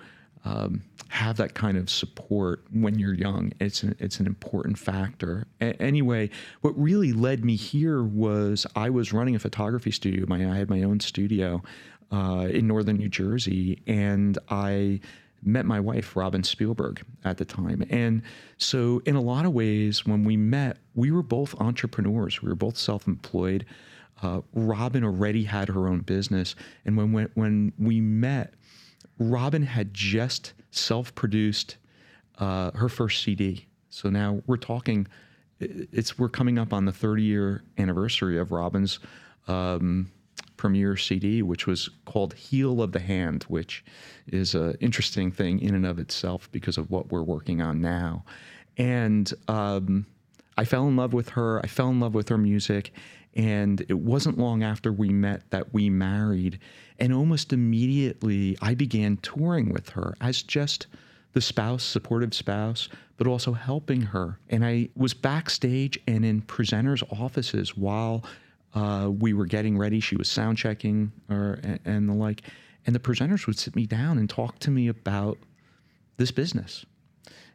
um, 0.44 0.82
have 1.08 1.36
that 1.38 1.54
kind 1.54 1.76
of 1.76 1.90
support 1.90 2.64
when 2.72 2.98
you're 2.98 3.14
young. 3.14 3.52
It's 3.60 3.82
an, 3.82 3.96
it's 3.98 4.20
an 4.20 4.26
important 4.26 4.78
factor. 4.78 5.46
A- 5.60 5.80
anyway, 5.82 6.30
what 6.60 6.78
really 6.78 7.12
led 7.12 7.44
me 7.44 7.56
here 7.56 8.02
was 8.02 8.66
I 8.76 8.90
was 8.90 9.12
running 9.12 9.34
a 9.34 9.38
photography 9.38 9.90
studio. 9.90 10.24
My, 10.26 10.50
I 10.50 10.56
had 10.56 10.70
my 10.70 10.82
own 10.82 11.00
studio 11.00 11.62
uh, 12.12 12.46
in 12.50 12.66
northern 12.66 12.96
New 12.96 13.08
Jersey, 13.08 13.82
and 13.86 14.38
I 14.48 15.00
met 15.42 15.66
my 15.66 15.80
wife, 15.80 16.16
Robin 16.16 16.42
Spielberg, 16.42 17.02
at 17.24 17.36
the 17.38 17.44
time. 17.44 17.84
And 17.90 18.22
so, 18.56 19.00
in 19.06 19.16
a 19.16 19.20
lot 19.20 19.44
of 19.44 19.52
ways, 19.52 20.04
when 20.06 20.24
we 20.24 20.36
met, 20.36 20.78
we 20.94 21.10
were 21.10 21.22
both 21.22 21.54
entrepreneurs. 21.60 22.42
We 22.42 22.48
were 22.48 22.54
both 22.54 22.76
self 22.76 23.06
employed. 23.06 23.64
Uh, 24.22 24.40
Robin 24.52 25.04
already 25.04 25.44
had 25.44 25.68
her 25.68 25.86
own 25.88 26.00
business. 26.00 26.56
And 26.84 26.96
when, 26.96 27.12
when, 27.12 27.30
when 27.34 27.72
we 27.78 28.00
met, 28.00 28.54
Robin 29.18 29.62
had 29.62 29.94
just 29.94 30.54
self 30.70 31.14
produced 31.14 31.76
uh, 32.38 32.72
her 32.72 32.88
first 32.88 33.22
CD. 33.22 33.66
So 33.90 34.10
now 34.10 34.42
we're 34.46 34.56
talking, 34.56 35.06
it's 35.60 36.18
we're 36.18 36.28
coming 36.28 36.58
up 36.58 36.72
on 36.72 36.84
the 36.84 36.92
30 36.92 37.22
year 37.22 37.62
anniversary 37.78 38.38
of 38.38 38.52
Robin's 38.52 38.98
um, 39.46 40.10
premiere 40.58 40.96
CD, 40.96 41.40
which 41.40 41.66
was 41.66 41.88
called 42.04 42.34
Heel 42.34 42.82
of 42.82 42.92
the 42.92 43.00
Hand, 43.00 43.44
which 43.44 43.82
is 44.26 44.54
an 44.54 44.76
interesting 44.80 45.32
thing 45.32 45.60
in 45.60 45.74
and 45.74 45.86
of 45.86 45.98
itself 45.98 46.52
because 46.52 46.76
of 46.76 46.90
what 46.90 47.10
we're 47.10 47.22
working 47.22 47.62
on 47.62 47.80
now. 47.80 48.24
And 48.76 49.32
um, 49.48 50.04
I 50.58 50.64
fell 50.64 50.86
in 50.86 50.96
love 50.96 51.14
with 51.14 51.30
her. 51.30 51.60
I 51.64 51.68
fell 51.68 51.88
in 51.88 52.00
love 52.00 52.14
with 52.14 52.28
her 52.28 52.36
music. 52.36 52.92
And 53.34 53.80
it 53.88 53.98
wasn't 53.98 54.38
long 54.38 54.62
after 54.62 54.92
we 54.92 55.10
met 55.10 55.50
that 55.50 55.72
we 55.72 55.88
married. 55.88 56.58
And 56.98 57.14
almost 57.14 57.52
immediately, 57.52 58.58
I 58.60 58.74
began 58.74 59.16
touring 59.18 59.72
with 59.72 59.90
her 59.90 60.14
as 60.20 60.42
just 60.42 60.88
the 61.32 61.40
spouse, 61.40 61.84
supportive 61.84 62.34
spouse, 62.34 62.88
but 63.16 63.26
also 63.26 63.52
helping 63.52 64.00
her. 64.00 64.40
And 64.48 64.64
I 64.64 64.88
was 64.96 65.14
backstage 65.14 65.98
and 66.08 66.24
in 66.24 66.42
presenters' 66.42 67.04
offices 67.12 67.76
while 67.76 68.24
uh, 68.74 69.10
we 69.10 69.32
were 69.32 69.46
getting 69.46 69.78
ready. 69.78 70.00
She 70.00 70.16
was 70.16 70.28
sound 70.28 70.58
checking 70.58 71.12
or 71.30 71.60
and 71.84 72.08
the 72.08 72.14
like, 72.14 72.42
and 72.86 72.94
the 72.94 73.00
presenters 73.00 73.46
would 73.46 73.58
sit 73.58 73.74
me 73.74 73.86
down 73.86 74.18
and 74.18 74.28
talk 74.28 74.58
to 74.60 74.70
me 74.70 74.88
about 74.88 75.38
this 76.16 76.30
business. 76.30 76.84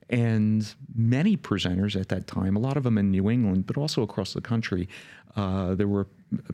And 0.10 0.74
many 0.93 1.38
presenters 1.38 2.00
at 2.00 2.10
that 2.10 2.27
time, 2.27 2.55
a 2.55 2.60
lot 2.60 2.77
of 2.77 2.84
them 2.84 2.98
in 2.98 3.10
New 3.10 3.29
England, 3.29 3.65
but 3.65 3.77
also 3.77 4.01
across 4.01 4.34
the 4.34 4.41
country, 4.41 4.89
uh, 5.36 5.75
there 5.75 5.88
were 5.88 6.08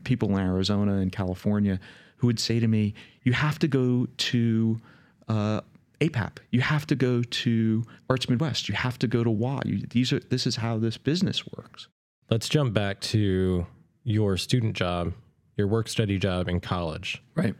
people 0.04 0.30
in 0.30 0.38
Arizona 0.38 0.94
and 0.94 1.10
California 1.10 1.80
who 2.16 2.26
would 2.26 2.38
say 2.38 2.60
to 2.60 2.68
me, 2.68 2.94
"You 3.22 3.32
have 3.32 3.58
to 3.60 3.68
go 3.68 4.06
to." 4.16 4.80
Uh, 5.28 5.60
APAP. 6.00 6.38
You 6.50 6.62
have 6.62 6.86
to 6.86 6.96
go 6.96 7.22
to 7.22 7.84
Arts 8.08 8.28
Midwest. 8.28 8.68
You 8.68 8.74
have 8.74 8.98
to 9.00 9.06
go 9.06 9.22
to 9.22 9.30
WA. 9.30 9.60
You, 9.66 9.86
these 9.90 10.12
are 10.12 10.18
this 10.18 10.46
is 10.46 10.56
how 10.56 10.78
this 10.78 10.96
business 10.96 11.46
works. 11.46 11.88
Let's 12.30 12.48
jump 12.48 12.72
back 12.72 13.00
to 13.12 13.66
your 14.04 14.36
student 14.36 14.74
job, 14.74 15.12
your 15.56 15.66
work 15.66 15.88
study 15.88 16.18
job 16.18 16.48
in 16.48 16.60
college. 16.60 17.22
Right. 17.34 17.54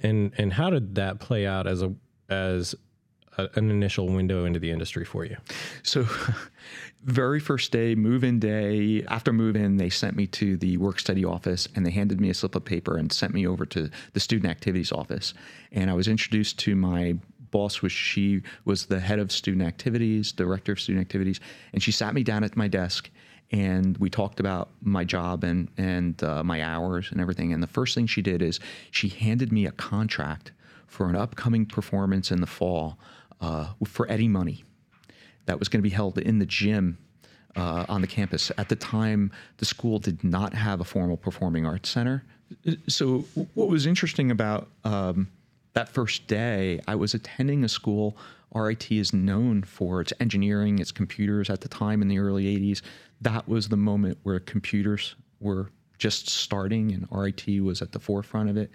And 0.00 0.32
and 0.36 0.52
how 0.52 0.70
did 0.70 0.96
that 0.96 1.20
play 1.20 1.46
out 1.46 1.66
as 1.66 1.82
a 1.82 1.94
as 2.28 2.74
a, 3.38 3.48
an 3.54 3.70
initial 3.70 4.08
window 4.08 4.44
into 4.44 4.58
the 4.58 4.70
industry 4.70 5.04
for 5.04 5.24
you? 5.24 5.36
So, 5.82 6.06
very 7.04 7.40
first 7.40 7.72
day, 7.72 7.94
move 7.94 8.24
in 8.24 8.38
day, 8.38 9.04
after 9.08 9.32
move 9.32 9.56
in, 9.56 9.76
they 9.76 9.90
sent 9.90 10.16
me 10.16 10.26
to 10.28 10.56
the 10.56 10.76
work 10.78 10.98
study 10.98 11.24
office 11.24 11.68
and 11.74 11.84
they 11.84 11.90
handed 11.90 12.20
me 12.20 12.30
a 12.30 12.34
slip 12.34 12.54
of 12.54 12.64
paper 12.64 12.96
and 12.96 13.12
sent 13.12 13.34
me 13.34 13.46
over 13.46 13.66
to 13.66 13.90
the 14.12 14.20
student 14.20 14.50
activities 14.50 14.92
office. 14.92 15.34
And 15.72 15.90
I 15.90 15.94
was 15.94 16.08
introduced 16.08 16.58
to 16.60 16.74
my 16.74 17.16
boss 17.50 17.82
was 17.82 17.92
she 17.92 18.42
was 18.64 18.86
the 18.86 18.98
head 18.98 19.20
of 19.20 19.30
student 19.30 19.62
activities, 19.62 20.32
director 20.32 20.72
of 20.72 20.80
student 20.80 21.00
activities, 21.00 21.38
and 21.72 21.80
she 21.80 21.92
sat 21.92 22.12
me 22.12 22.24
down 22.24 22.42
at 22.42 22.56
my 22.56 22.66
desk 22.66 23.10
and 23.54 23.96
we 23.98 24.10
talked 24.10 24.40
about 24.40 24.70
my 24.82 25.04
job 25.04 25.44
and 25.44 25.68
and 25.76 26.22
uh, 26.24 26.42
my 26.42 26.60
hours 26.60 27.08
and 27.12 27.20
everything. 27.20 27.52
And 27.52 27.62
the 27.62 27.68
first 27.68 27.94
thing 27.94 28.06
she 28.08 28.20
did 28.20 28.42
is 28.42 28.58
she 28.90 29.08
handed 29.08 29.52
me 29.52 29.64
a 29.64 29.70
contract 29.70 30.50
for 30.88 31.08
an 31.08 31.14
upcoming 31.14 31.64
performance 31.64 32.32
in 32.32 32.40
the 32.40 32.48
fall 32.48 32.98
uh, 33.40 33.68
for 33.86 34.10
Eddie 34.10 34.28
Money 34.28 34.64
that 35.46 35.60
was 35.60 35.68
going 35.68 35.78
to 35.78 35.88
be 35.88 35.94
held 35.94 36.18
in 36.18 36.40
the 36.40 36.46
gym 36.46 36.98
uh, 37.54 37.86
on 37.88 38.00
the 38.00 38.08
campus. 38.08 38.50
At 38.58 38.68
the 38.68 38.76
time, 38.76 39.30
the 39.58 39.64
school 39.64 40.00
did 40.00 40.24
not 40.24 40.52
have 40.54 40.80
a 40.80 40.84
formal 40.84 41.16
performing 41.16 41.64
arts 41.64 41.88
center. 41.88 42.24
So, 42.88 43.20
what 43.54 43.68
was 43.68 43.86
interesting 43.86 44.32
about 44.32 44.68
um, 44.82 45.28
that 45.74 45.88
first 45.88 46.26
day, 46.26 46.80
I 46.88 46.96
was 46.96 47.14
attending 47.14 47.62
a 47.62 47.68
school. 47.68 48.16
RIT 48.54 48.90
is 48.92 49.12
known 49.12 49.62
for 49.62 50.00
its 50.00 50.12
engineering, 50.20 50.78
its 50.78 50.92
computers 50.92 51.50
at 51.50 51.60
the 51.60 51.68
time 51.68 52.02
in 52.02 52.08
the 52.08 52.18
early 52.18 52.44
80s 52.44 52.82
that 53.24 53.48
was 53.48 53.68
the 53.68 53.76
moment 53.76 54.18
where 54.22 54.38
computers 54.38 55.16
were 55.40 55.70
just 55.98 56.28
starting 56.28 56.92
and 56.92 57.08
RIT 57.10 57.62
was 57.62 57.82
at 57.82 57.92
the 57.92 57.98
forefront 57.98 58.50
of 58.50 58.56
it. 58.56 58.70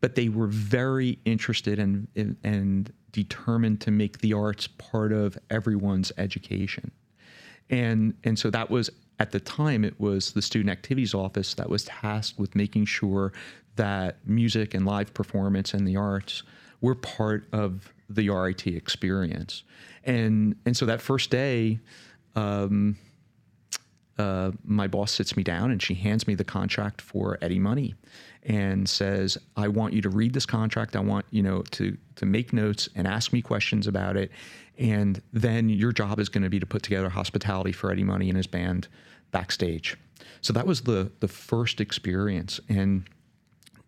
But 0.00 0.14
they 0.14 0.28
were 0.28 0.46
very 0.46 1.18
interested 1.24 1.78
and, 1.78 2.08
and 2.42 2.92
determined 3.12 3.80
to 3.82 3.90
make 3.90 4.18
the 4.18 4.32
arts 4.32 4.66
part 4.66 5.12
of 5.12 5.38
everyone's 5.50 6.12
education. 6.18 6.90
And, 7.70 8.14
and 8.24 8.38
so 8.38 8.50
that 8.50 8.70
was 8.70 8.90
at 9.18 9.30
the 9.30 9.40
time 9.40 9.84
it 9.84 9.98
was 10.00 10.32
the 10.32 10.42
student 10.42 10.70
activities 10.70 11.14
office 11.14 11.54
that 11.54 11.68
was 11.68 11.84
tasked 11.84 12.38
with 12.38 12.54
making 12.56 12.86
sure 12.86 13.32
that 13.76 14.16
music 14.26 14.74
and 14.74 14.84
live 14.84 15.14
performance 15.14 15.72
and 15.72 15.86
the 15.86 15.96
arts 15.96 16.42
were 16.82 16.94
part 16.94 17.46
of 17.52 17.94
the 18.10 18.28
RIT 18.28 18.66
experience. 18.66 19.62
And 20.04 20.56
and 20.66 20.76
so 20.76 20.84
that 20.84 21.00
first 21.00 21.30
day, 21.30 21.78
um, 22.36 22.98
uh, 24.18 24.50
my 24.64 24.86
boss 24.86 25.12
sits 25.12 25.36
me 25.36 25.42
down 25.42 25.70
and 25.70 25.82
she 25.82 25.94
hands 25.94 26.26
me 26.26 26.34
the 26.34 26.44
contract 26.44 27.00
for 27.00 27.38
Eddie 27.40 27.58
Money 27.58 27.94
and 28.42 28.88
says, 28.88 29.38
I 29.56 29.68
want 29.68 29.94
you 29.94 30.02
to 30.02 30.10
read 30.10 30.34
this 30.34 30.44
contract. 30.44 30.96
I 30.96 31.00
want, 31.00 31.24
you 31.30 31.42
know, 31.42 31.62
to 31.62 31.96
to 32.16 32.26
make 32.26 32.52
notes 32.52 32.88
and 32.94 33.06
ask 33.06 33.32
me 33.32 33.40
questions 33.40 33.86
about 33.86 34.16
it. 34.16 34.30
And 34.78 35.22
then 35.32 35.68
your 35.68 35.92
job 35.92 36.18
is 36.18 36.28
going 36.28 36.42
to 36.42 36.50
be 36.50 36.60
to 36.60 36.66
put 36.66 36.82
together 36.82 37.08
hospitality 37.08 37.72
for 37.72 37.90
Eddie 37.90 38.04
Money 38.04 38.28
and 38.28 38.36
his 38.36 38.46
band 38.46 38.88
backstage. 39.30 39.96
So 40.40 40.52
that 40.52 40.66
was 40.66 40.82
the 40.82 41.10
the 41.20 41.28
first 41.28 41.80
experience. 41.80 42.60
And 42.68 43.08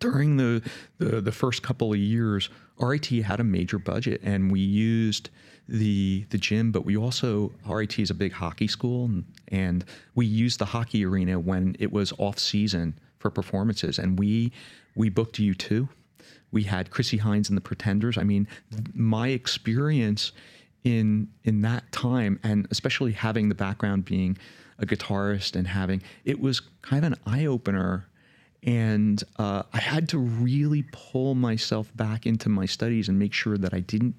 during 0.05 0.37
the, 0.37 0.63
the, 0.99 1.21
the 1.21 1.33
first 1.33 1.63
couple 1.63 1.93
of 1.93 1.99
years, 1.99 2.51
RIT 2.79 3.07
had 3.07 3.41
a 3.41 3.45
major 3.45 3.79
budget 3.79 4.21
and 4.23 4.51
we 4.51 4.61
used 4.61 5.31
the 5.69 6.27
the 6.31 6.39
gym, 6.39 6.73
but 6.73 6.85
we 6.85 6.97
also 6.97 7.53
RIT 7.67 7.99
is 7.99 8.11
a 8.11 8.15
big 8.15 8.33
hockey 8.33 8.69
school, 8.69 9.07
and, 9.07 9.25
and 9.49 9.85
we 10.15 10.27
used 10.27 10.59
the 10.59 10.67
hockey 10.67 11.07
arena 11.07 11.39
when 11.41 11.75
it 11.79 11.91
was 11.91 12.13
off 12.19 12.39
season 12.39 12.99
for 13.19 13.31
performances, 13.31 13.99
and 13.99 14.19
we 14.19 14.53
we 14.95 15.09
booked 15.09 15.37
U2. 15.37 15.89
We 16.53 16.65
had 16.65 16.91
Chrissie 16.91 17.19
Hynde 17.19 17.49
and 17.49 17.57
the 17.57 17.63
Pretenders. 17.63 18.19
I 18.19 18.25
mean, 18.25 18.47
my 18.93 19.29
experience 19.29 20.33
in 20.85 21.29
in 21.45 21.63
that 21.63 21.91
time, 21.93 22.39
and 22.43 22.69
especially 22.71 23.13
having 23.13 23.49
the 23.49 23.55
background 23.55 24.05
being 24.05 24.37
a 24.79 24.85
guitarist 24.85 25.57
and 25.57 25.69
having 25.69 26.03
it 26.25 26.41
was 26.41 26.61
kind 26.83 27.05
of 27.05 27.13
an 27.13 27.19
eye 27.27 27.47
opener 27.47 28.07
and 28.65 29.23
uh, 29.37 29.63
I 29.73 29.79
had 29.79 30.09
to 30.11 30.19
really 30.19 30.85
pull 30.91 31.35
myself 31.35 31.95
back 31.97 32.27
into 32.27 32.49
my 32.49 32.67
studies 32.67 33.09
and 33.09 33.19
make 33.19 33.33
sure 33.33 33.59
that 33.59 33.75
I 33.75 33.81
didn't 33.81 34.15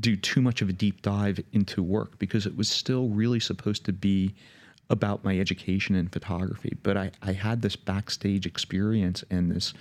do 0.00 0.16
too 0.16 0.40
much 0.40 0.62
of 0.62 0.68
a 0.68 0.72
deep 0.72 1.02
dive 1.02 1.38
into 1.52 1.82
work 1.82 2.18
because 2.18 2.46
it 2.46 2.56
was 2.56 2.68
still 2.68 3.08
really 3.08 3.40
supposed 3.40 3.84
to 3.84 3.92
be 3.92 4.34
about 4.90 5.24
my 5.24 5.38
education 5.38 5.94
in 5.94 6.08
photography. 6.08 6.76
But 6.82 6.96
I, 6.96 7.10
I 7.22 7.32
had 7.32 7.62
this 7.62 7.76
backstage 7.76 8.46
experience 8.46 9.22
and 9.30 9.50
this 9.50 9.74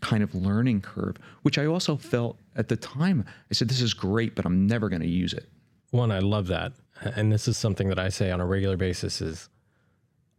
kind 0.00 0.22
of 0.22 0.34
learning 0.34 0.80
curve, 0.80 1.16
which 1.42 1.58
I 1.58 1.66
also 1.66 1.96
felt 1.96 2.38
at 2.56 2.68
the 2.68 2.76
time. 2.76 3.24
I 3.50 3.54
said, 3.54 3.68
This 3.68 3.82
is 3.82 3.92
great, 3.92 4.34
but 4.34 4.46
I'm 4.46 4.66
never 4.66 4.88
going 4.88 5.02
to 5.02 5.08
use 5.08 5.34
it. 5.34 5.48
One, 5.90 6.10
I 6.10 6.20
love 6.20 6.46
that. 6.48 6.72
And 7.02 7.30
this 7.30 7.48
is 7.48 7.56
something 7.56 7.88
that 7.88 7.98
I 7.98 8.08
say 8.08 8.30
on 8.30 8.40
a 8.40 8.46
regular 8.46 8.76
basis 8.76 9.20
is 9.20 9.48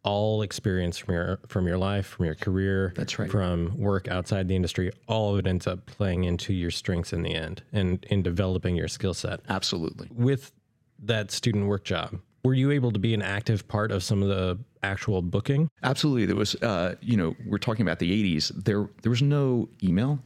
all 0.04 0.42
experience 0.42 0.98
from 0.98 1.14
your 1.14 1.38
from 1.46 1.66
your 1.66 1.78
life, 1.78 2.06
from 2.06 2.24
your 2.26 2.34
career, 2.34 2.92
that's 2.96 3.18
right, 3.18 3.30
from 3.30 3.76
work 3.78 4.08
outside 4.08 4.48
the 4.48 4.56
industry, 4.56 4.90
all 5.06 5.32
of 5.32 5.38
it 5.38 5.46
ends 5.46 5.66
up 5.66 5.86
playing 5.86 6.24
into 6.24 6.52
your 6.52 6.70
strengths 6.70 7.12
in 7.12 7.22
the 7.22 7.34
end 7.34 7.62
and 7.72 8.04
in 8.10 8.22
developing 8.22 8.74
your 8.76 8.88
skill 8.88 9.14
set. 9.14 9.40
Absolutely. 9.48 10.08
With 10.12 10.52
that 11.04 11.30
student 11.30 11.66
work 11.68 11.84
job, 11.84 12.18
were 12.44 12.54
you 12.54 12.70
able 12.72 12.90
to 12.92 12.98
be 12.98 13.14
an 13.14 13.22
active 13.22 13.66
part 13.68 13.92
of 13.92 14.02
some 14.02 14.22
of 14.22 14.28
the 14.28 14.58
actual 14.82 15.22
booking? 15.22 15.68
Absolutely. 15.84 16.26
There 16.26 16.34
was, 16.36 16.56
uh, 16.56 16.96
you 17.00 17.16
know, 17.16 17.36
we're 17.46 17.58
talking 17.58 17.82
about 17.86 18.00
the 18.00 18.10
'80s. 18.38 18.64
There, 18.64 18.88
there 19.02 19.10
was 19.10 19.22
no 19.22 19.68
email. 19.82 20.18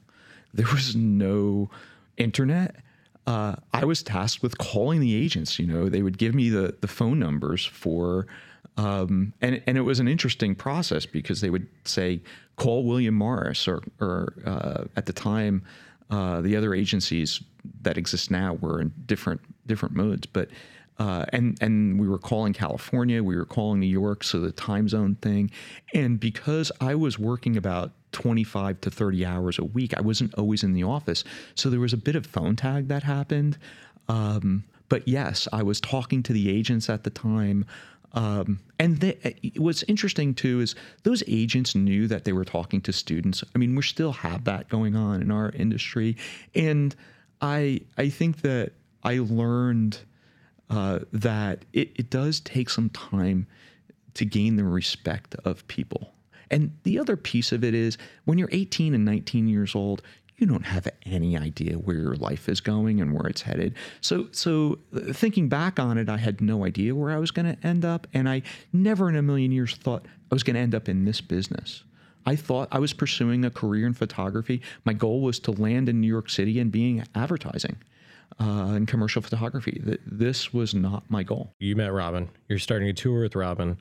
There 0.54 0.66
was 0.72 0.96
no 0.96 1.68
internet. 2.16 2.76
uh, 3.26 3.56
I 3.74 3.84
was 3.84 4.02
tasked 4.02 4.42
with 4.42 4.56
calling 4.58 5.00
the 5.00 5.14
agents. 5.14 5.58
You 5.58 5.66
know, 5.66 5.88
they 5.88 6.02
would 6.02 6.16
give 6.16 6.34
me 6.34 6.48
the 6.48 6.76
the 6.80 6.88
phone 6.88 7.18
numbers 7.18 7.64
for, 7.66 8.26
um, 8.76 9.32
and 9.40 9.62
and 9.66 9.78
it 9.78 9.82
was 9.82 10.00
an 10.00 10.08
interesting 10.08 10.54
process 10.54 11.06
because 11.06 11.40
they 11.40 11.50
would 11.50 11.66
say 11.84 12.20
call 12.56 12.84
William 12.84 13.14
Morris 13.14 13.66
or 13.68 13.82
or 14.00 14.34
uh, 14.44 14.84
at 14.96 15.06
the 15.06 15.12
time 15.12 15.62
uh, 16.10 16.40
the 16.40 16.56
other 16.56 16.74
agencies 16.74 17.42
that 17.82 17.98
exist 17.98 18.30
now 18.30 18.54
were 18.54 18.80
in 18.80 18.92
different 19.06 19.40
different 19.66 19.94
modes, 19.94 20.26
but. 20.26 20.48
Uh, 20.98 21.26
and 21.34 21.58
and 21.60 22.00
we 22.00 22.08
were 22.08 22.16
calling 22.16 22.54
California, 22.54 23.22
we 23.22 23.36
were 23.36 23.44
calling 23.44 23.78
New 23.78 23.86
York, 23.86 24.24
so 24.24 24.40
the 24.40 24.50
time 24.50 24.88
zone 24.88 25.14
thing, 25.16 25.50
and 25.92 26.18
because 26.18 26.72
I 26.80 26.94
was 26.94 27.18
working 27.18 27.58
about 27.58 27.92
25 28.16 28.80
to 28.80 28.90
30 28.90 29.26
hours 29.26 29.58
a 29.58 29.64
week. 29.64 29.94
I 29.94 30.00
wasn't 30.00 30.32
always 30.36 30.64
in 30.64 30.72
the 30.72 30.84
office. 30.84 31.22
So 31.54 31.68
there 31.68 31.80
was 31.80 31.92
a 31.92 31.98
bit 31.98 32.16
of 32.16 32.24
phone 32.24 32.56
tag 32.56 32.88
that 32.88 33.02
happened. 33.02 33.58
Um, 34.08 34.64
but 34.88 35.06
yes, 35.06 35.46
I 35.52 35.62
was 35.62 35.82
talking 35.82 36.22
to 36.22 36.32
the 36.32 36.48
agents 36.48 36.88
at 36.88 37.04
the 37.04 37.10
time. 37.10 37.66
Um, 38.16 38.60
and 38.78 38.98
they, 38.98 39.36
what's 39.58 39.82
interesting 39.84 40.34
too 40.34 40.60
is 40.60 40.74
those 41.02 41.22
agents 41.28 41.74
knew 41.74 42.08
that 42.08 42.24
they 42.24 42.32
were 42.32 42.46
talking 42.46 42.80
to 42.80 42.92
students. 42.92 43.44
I 43.54 43.58
mean, 43.58 43.76
we 43.76 43.82
still 43.82 44.12
have 44.12 44.44
that 44.44 44.68
going 44.70 44.96
on 44.96 45.20
in 45.20 45.30
our 45.30 45.50
industry, 45.50 46.16
and 46.54 46.96
I 47.42 47.82
I 47.98 48.08
think 48.08 48.40
that 48.40 48.72
I 49.04 49.18
learned 49.18 49.98
uh, 50.70 51.00
that 51.12 51.66
it, 51.74 51.92
it 51.96 52.10
does 52.10 52.40
take 52.40 52.70
some 52.70 52.88
time 52.88 53.46
to 54.14 54.24
gain 54.24 54.56
the 54.56 54.64
respect 54.64 55.34
of 55.44 55.66
people. 55.68 56.12
And 56.50 56.72
the 56.84 56.98
other 56.98 57.16
piece 57.16 57.52
of 57.52 57.62
it 57.62 57.74
is 57.74 57.98
when 58.24 58.38
you're 58.38 58.48
18 58.50 58.94
and 58.94 59.04
19 59.04 59.46
years 59.48 59.74
old, 59.74 60.00
you 60.38 60.46
don't 60.46 60.66
have 60.66 60.86
any 61.04 61.36
idea 61.36 61.74
where 61.74 61.96
your 61.96 62.16
life 62.16 62.48
is 62.48 62.60
going 62.60 63.00
and 63.00 63.12
where 63.12 63.26
it's 63.26 63.42
headed. 63.42 63.74
So, 64.00 64.28
so 64.32 64.78
uh, 64.94 65.12
thinking 65.12 65.48
back 65.48 65.80
on 65.80 65.96
it, 65.98 66.08
I 66.08 66.18
had 66.18 66.40
no 66.40 66.64
idea 66.64 66.94
where 66.94 67.10
I 67.10 67.18
was 67.18 67.30
going 67.30 67.54
to 67.54 67.66
end 67.66 67.84
up, 67.84 68.06
and 68.12 68.28
I 68.28 68.42
never 68.72 69.08
in 69.08 69.16
a 69.16 69.22
million 69.22 69.50
years 69.52 69.74
thought 69.74 70.04
I 70.30 70.34
was 70.34 70.42
going 70.42 70.54
to 70.54 70.60
end 70.60 70.74
up 70.74 70.88
in 70.88 71.04
this 71.04 71.20
business. 71.20 71.84
I 72.26 72.36
thought 72.36 72.68
I 72.72 72.80
was 72.80 72.92
pursuing 72.92 73.44
a 73.44 73.50
career 73.50 73.86
in 73.86 73.94
photography. 73.94 74.60
My 74.84 74.92
goal 74.92 75.22
was 75.22 75.38
to 75.40 75.52
land 75.52 75.88
in 75.88 76.00
New 76.00 76.08
York 76.08 76.28
City 76.28 76.58
and 76.58 76.72
being 76.72 77.04
advertising 77.14 77.76
uh, 78.40 78.72
and 78.74 78.88
commercial 78.88 79.22
photography. 79.22 79.80
This 80.04 80.52
was 80.52 80.74
not 80.74 81.04
my 81.08 81.22
goal. 81.22 81.52
You 81.60 81.76
met 81.76 81.92
Robin. 81.92 82.28
You're 82.48 82.58
starting 82.58 82.88
a 82.88 82.92
tour 82.92 83.22
with 83.22 83.36
Robin, 83.36 83.78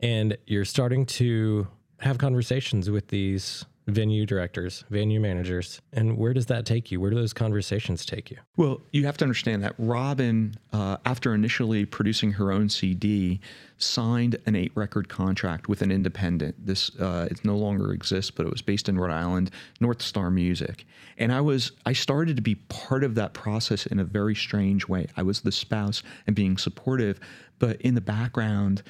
and 0.00 0.36
you're 0.46 0.66
starting 0.66 1.06
to 1.06 1.66
have 2.00 2.18
conversations 2.18 2.90
with 2.90 3.08
these 3.08 3.64
venue 3.88 4.26
directors, 4.26 4.84
venue 4.90 5.18
managers, 5.18 5.80
and 5.94 6.18
where 6.18 6.34
does 6.34 6.46
that 6.46 6.66
take 6.66 6.92
you? 6.92 7.00
Where 7.00 7.10
do 7.10 7.16
those 7.16 7.32
conversations 7.32 8.04
take 8.04 8.30
you? 8.30 8.36
Well, 8.56 8.82
you 8.92 9.06
have 9.06 9.16
to 9.16 9.24
understand 9.24 9.62
that 9.64 9.74
Robin, 9.78 10.54
uh, 10.74 10.98
after 11.06 11.34
initially 11.34 11.86
producing 11.86 12.32
her 12.32 12.52
own 12.52 12.68
CD, 12.68 13.40
signed 13.78 14.36
an 14.44 14.54
eight 14.54 14.72
record 14.74 15.08
contract 15.08 15.68
with 15.68 15.80
an 15.80 15.90
independent. 15.90 16.54
This 16.66 16.94
uh, 17.00 17.28
it 17.30 17.42
no 17.44 17.56
longer 17.56 17.92
exists, 17.92 18.30
but 18.30 18.46
it 18.46 18.52
was 18.52 18.60
based 18.60 18.90
in 18.90 18.98
Rhode 18.98 19.12
Island, 19.12 19.50
North 19.80 20.02
Star 20.02 20.30
Music. 20.30 20.84
And 21.16 21.32
I 21.32 21.40
was 21.40 21.72
I 21.86 21.94
started 21.94 22.36
to 22.36 22.42
be 22.42 22.56
part 22.56 23.02
of 23.02 23.14
that 23.14 23.32
process 23.32 23.86
in 23.86 23.98
a 23.98 24.04
very 24.04 24.34
strange 24.34 24.86
way. 24.86 25.06
I 25.16 25.22
was 25.22 25.40
the 25.40 25.52
spouse 25.52 26.02
and 26.26 26.36
being 26.36 26.58
supportive, 26.58 27.18
but 27.58 27.80
in 27.80 27.94
the 27.94 28.00
background. 28.00 28.82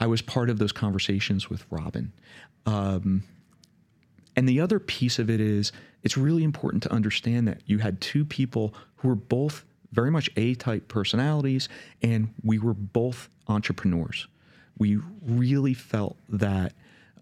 I 0.00 0.06
was 0.06 0.20
part 0.20 0.50
of 0.50 0.58
those 0.58 0.72
conversations 0.72 1.48
with 1.48 1.64
Robin. 1.70 2.12
Um, 2.66 3.22
and 4.36 4.48
the 4.48 4.60
other 4.60 4.78
piece 4.78 5.18
of 5.18 5.30
it 5.30 5.40
is 5.40 5.72
it's 6.02 6.16
really 6.16 6.44
important 6.44 6.82
to 6.84 6.92
understand 6.92 7.46
that 7.48 7.60
you 7.66 7.78
had 7.78 8.00
two 8.00 8.24
people 8.24 8.74
who 8.96 9.08
were 9.08 9.14
both 9.14 9.64
very 9.92 10.10
much 10.10 10.30
A 10.36 10.54
type 10.54 10.88
personalities, 10.88 11.68
and 12.02 12.32
we 12.42 12.58
were 12.58 12.74
both 12.74 13.28
entrepreneurs. 13.48 14.26
We 14.78 14.98
really 15.22 15.74
felt 15.74 16.16
that 16.30 16.72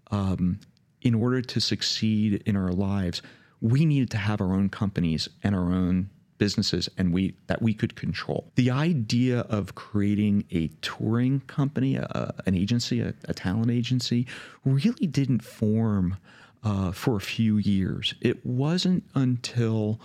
um, 0.09 0.59
in 1.01 1.13
order 1.13 1.41
to 1.41 1.59
succeed 1.59 2.43
in 2.45 2.55
our 2.55 2.71
lives, 2.71 3.21
we 3.59 3.85
needed 3.85 4.09
to 4.11 4.17
have 4.17 4.41
our 4.41 4.53
own 4.53 4.69
companies 4.69 5.29
and 5.43 5.53
our 5.53 5.71
own 5.71 6.09
businesses 6.37 6.89
and 6.97 7.13
we 7.13 7.35
that 7.45 7.61
we 7.61 7.71
could 7.71 7.95
control. 7.95 8.51
The 8.55 8.71
idea 8.71 9.41
of 9.41 9.75
creating 9.75 10.45
a 10.49 10.69
touring 10.81 11.41
company, 11.41 11.97
a, 11.97 12.33
an 12.47 12.55
agency, 12.55 12.99
a, 12.99 13.13
a, 13.25 13.33
talent 13.35 13.69
agency, 13.69 14.25
really 14.65 15.05
didn't 15.05 15.43
form 15.43 16.17
uh, 16.63 16.91
for 16.91 17.15
a 17.15 17.21
few 17.21 17.57
years. 17.57 18.13
It 18.21 18.45
wasn't 18.45 19.03
until 19.15 19.99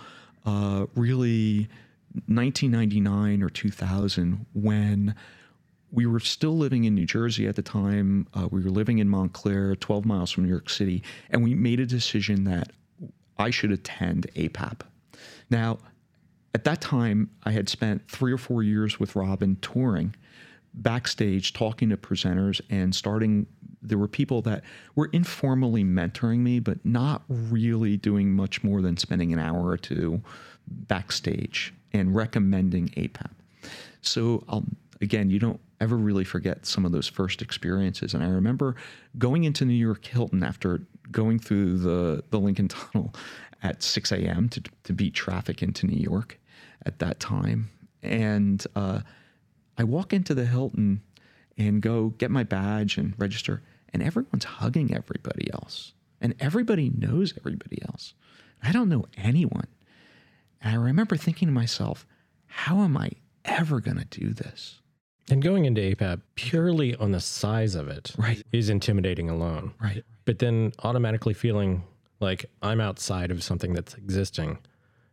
uh, 0.45 0.87
really 0.95 1.67
1999 2.27 3.43
or 3.43 3.49
2000 3.49 4.45
when 4.53 5.15
we 5.91 6.05
were 6.05 6.19
still 6.19 6.57
living 6.57 6.83
in 6.83 6.95
New 6.95 7.05
Jersey 7.05 7.47
at 7.47 7.55
the 7.55 7.61
time. 7.61 8.27
Uh, 8.33 8.47
we 8.51 8.61
were 8.61 8.69
living 8.69 8.99
in 8.99 9.07
Montclair, 9.07 9.75
12 9.75 10.05
miles 10.05 10.31
from 10.31 10.43
New 10.43 10.49
York 10.49 10.69
City, 10.69 11.03
and 11.29 11.43
we 11.43 11.55
made 11.55 11.79
a 11.79 11.85
decision 11.85 12.43
that 12.45 12.71
I 13.37 13.51
should 13.51 13.71
attend 13.71 14.27
APAP. 14.35 14.81
Now, 15.49 15.79
at 16.53 16.63
that 16.63 16.81
time, 16.81 17.29
I 17.43 17.51
had 17.51 17.69
spent 17.69 18.09
three 18.09 18.33
or 18.33 18.37
four 18.37 18.63
years 18.63 18.99
with 18.99 19.15
Robin 19.15 19.57
touring 19.61 20.15
backstage, 20.73 21.53
talking 21.53 21.89
to 21.89 21.97
presenters, 21.97 22.61
and 22.69 22.93
starting. 22.95 23.47
There 23.81 23.97
were 23.97 24.07
people 24.07 24.41
that 24.43 24.63
were 24.95 25.09
informally 25.13 25.83
mentoring 25.83 26.39
me, 26.39 26.59
but 26.59 26.83
not 26.85 27.23
really 27.29 27.97
doing 27.97 28.33
much 28.33 28.63
more 28.63 28.81
than 28.81 28.97
spending 28.97 29.33
an 29.33 29.39
hour 29.39 29.67
or 29.67 29.77
two 29.77 30.21
backstage 30.67 31.73
and 31.93 32.15
recommending 32.15 32.89
APAP. 32.89 33.31
So, 34.01 34.43
I'll, 34.47 34.65
again, 35.01 35.29
you 35.29 35.39
don't 35.39 35.59
ever 35.79 35.95
really 35.95 36.23
forget 36.23 36.65
some 36.65 36.85
of 36.85 36.91
those 36.91 37.07
first 37.07 37.41
experiences. 37.41 38.13
And 38.13 38.23
I 38.23 38.27
remember 38.27 38.75
going 39.17 39.43
into 39.43 39.65
New 39.65 39.73
York 39.73 40.05
Hilton 40.05 40.43
after 40.43 40.81
going 41.11 41.39
through 41.39 41.77
the, 41.77 42.23
the 42.29 42.39
Lincoln 42.39 42.67
Tunnel 42.67 43.13
at 43.63 43.83
6 43.83 44.11
a.m. 44.11 44.49
To, 44.49 44.63
to 44.83 44.93
beat 44.93 45.13
traffic 45.13 45.61
into 45.61 45.85
New 45.85 45.99
York 45.99 46.39
at 46.85 46.99
that 46.99 47.19
time. 47.19 47.69
And 48.01 48.65
uh, 48.75 49.01
I 49.77 49.83
walk 49.83 50.13
into 50.13 50.33
the 50.33 50.45
Hilton 50.45 51.01
and 51.57 51.81
go 51.81 52.09
get 52.17 52.31
my 52.31 52.43
badge 52.43 52.97
and 52.97 53.13
register, 53.17 53.61
and 53.93 54.03
everyone's 54.03 54.45
hugging 54.45 54.93
everybody 54.93 55.51
else. 55.53 55.93
And 56.19 56.35
everybody 56.39 56.89
knows 56.89 57.33
everybody 57.37 57.81
else. 57.87 58.13
I 58.63 58.71
don't 58.71 58.89
know 58.89 59.05
anyone. 59.17 59.67
And 60.61 60.73
I 60.73 60.77
remember 60.77 61.15
thinking 61.15 61.47
to 61.47 61.53
myself, 61.53 62.07
how 62.47 62.81
am 62.81 62.97
I 62.97 63.11
ever 63.45 63.79
going 63.79 63.97
to 63.97 64.05
do 64.05 64.33
this? 64.33 64.81
And 65.29 65.41
going 65.43 65.65
into 65.65 65.81
APAP 65.81 66.21
purely 66.35 66.95
on 66.95 67.11
the 67.11 67.19
size 67.19 67.75
of 67.75 67.87
it 67.89 68.13
right. 68.17 68.41
is 68.51 68.69
intimidating 68.69 69.29
alone. 69.29 69.73
Right. 69.81 70.03
But 70.25 70.39
then 70.39 70.73
automatically 70.83 71.33
feeling 71.33 71.83
like 72.19 72.45
I'm 72.61 72.79
outside 72.79 73.29
of 73.29 73.43
something 73.43 73.73
that's 73.73 73.93
existing 73.93 74.57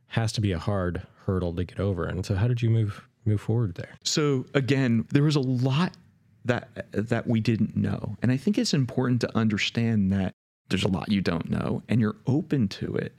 has 0.08 0.32
to 0.32 0.40
be 0.40 0.52
a 0.52 0.58
hard 0.58 1.02
hurdle 1.26 1.52
to 1.54 1.64
get 1.64 1.80
over. 1.80 2.06
And 2.06 2.24
so 2.24 2.34
how 2.34 2.48
did 2.48 2.62
you 2.62 2.70
move 2.70 3.08
move 3.24 3.40
forward 3.40 3.74
there? 3.74 3.94
So 4.04 4.46
again, 4.54 5.06
there 5.10 5.22
was 5.22 5.36
a 5.36 5.40
lot 5.40 5.96
that 6.44 6.86
that 6.92 7.26
we 7.26 7.40
didn't 7.40 7.76
know. 7.76 8.16
And 8.22 8.30
I 8.30 8.36
think 8.36 8.58
it's 8.58 8.74
important 8.74 9.20
to 9.22 9.36
understand 9.36 10.12
that 10.12 10.34
there's 10.68 10.84
a 10.84 10.88
lot 10.88 11.10
you 11.10 11.20
don't 11.20 11.50
know 11.50 11.82
and 11.88 12.00
you're 12.00 12.16
open 12.26 12.68
to 12.68 12.94
it, 12.96 13.14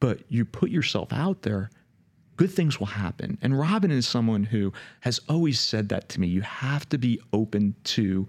but 0.00 0.20
you 0.28 0.44
put 0.44 0.70
yourself 0.70 1.12
out 1.12 1.42
there, 1.42 1.70
good 2.36 2.50
things 2.50 2.78
will 2.78 2.86
happen. 2.86 3.38
And 3.42 3.58
Robin 3.58 3.90
is 3.90 4.06
someone 4.06 4.44
who 4.44 4.72
has 5.00 5.20
always 5.28 5.60
said 5.60 5.88
that 5.90 6.08
to 6.10 6.20
me. 6.20 6.26
You 6.26 6.42
have 6.42 6.88
to 6.90 6.98
be 6.98 7.20
open 7.32 7.74
to 7.84 8.28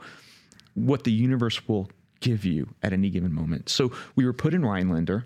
what 0.74 1.04
the 1.04 1.12
universe 1.12 1.68
will 1.68 1.90
give 2.20 2.46
you 2.46 2.68
at 2.84 2.94
any 2.94 3.10
given 3.10 3.34
moment. 3.34 3.70
So 3.70 3.92
we 4.16 4.26
were 4.26 4.34
put 4.34 4.54
in 4.54 4.66
Rhinelander, 4.66 5.26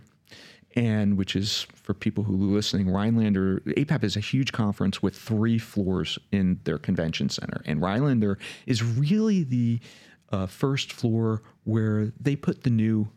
and 0.76 1.18
which 1.18 1.36
is 1.36 1.68
for 1.74 1.94
people 1.94 2.24
who 2.24 2.34
are 2.34 2.56
listening, 2.56 2.90
Rhinelander 2.90 3.62
APAP 3.78 4.04
is 4.04 4.16
a 4.16 4.22
huge 4.22 4.52
conference 4.52 5.02
with 5.02 5.16
three 5.16 5.58
floors 5.58 6.18
in 6.32 6.60
their 6.64 6.78
convention 6.78 7.30
center, 7.30 7.62
and 7.66 7.82
Rhinelander 7.82 8.38
is 8.66 8.84
really 8.84 9.44
the 9.44 9.80
uh, 10.32 10.46
first 10.46 10.94
floor 10.94 11.42
where 11.66 12.12
they 12.20 12.36
put 12.36 12.64
the 12.64 12.70
new 12.70 13.08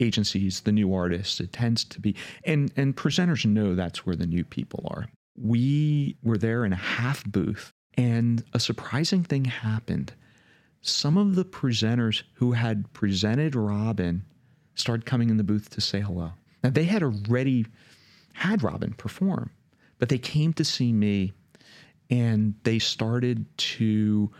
agencies, 0.00 0.60
the 0.60 0.72
new 0.72 0.94
artists. 0.94 1.40
It 1.40 1.52
tends 1.52 1.84
to 1.84 2.00
be, 2.00 2.14
and 2.44 2.72
and 2.76 2.96
presenters 2.96 3.44
know 3.44 3.74
that's 3.74 4.04
where 4.04 4.16
the 4.16 4.26
new 4.26 4.44
people 4.44 4.86
are. 4.90 5.06
We 5.36 6.16
were 6.22 6.38
there 6.38 6.64
in 6.64 6.72
a 6.72 6.76
half 6.76 7.24
booth, 7.24 7.72
and 7.94 8.44
a 8.52 8.60
surprising 8.60 9.24
thing 9.24 9.46
happened. 9.46 10.12
Some 10.80 11.16
of 11.16 11.34
the 11.34 11.44
presenters 11.44 12.22
who 12.34 12.52
had 12.52 12.92
presented 12.92 13.56
Robin 13.56 14.24
started 14.74 15.06
coming 15.06 15.28
in 15.28 15.36
the 15.36 15.44
booth 15.44 15.70
to 15.70 15.80
say 15.80 16.00
hello. 16.00 16.32
Now, 16.62 16.70
they 16.70 16.84
had 16.84 17.02
already 17.02 17.66
had 18.34 18.62
Robin 18.62 18.92
perform, 18.94 19.50
but 19.98 20.08
they 20.08 20.18
came 20.18 20.52
to 20.54 20.64
see 20.64 20.92
me 20.92 21.32
and 22.10 22.54
they 22.62 22.78
started 22.78 23.46
to 23.58 24.30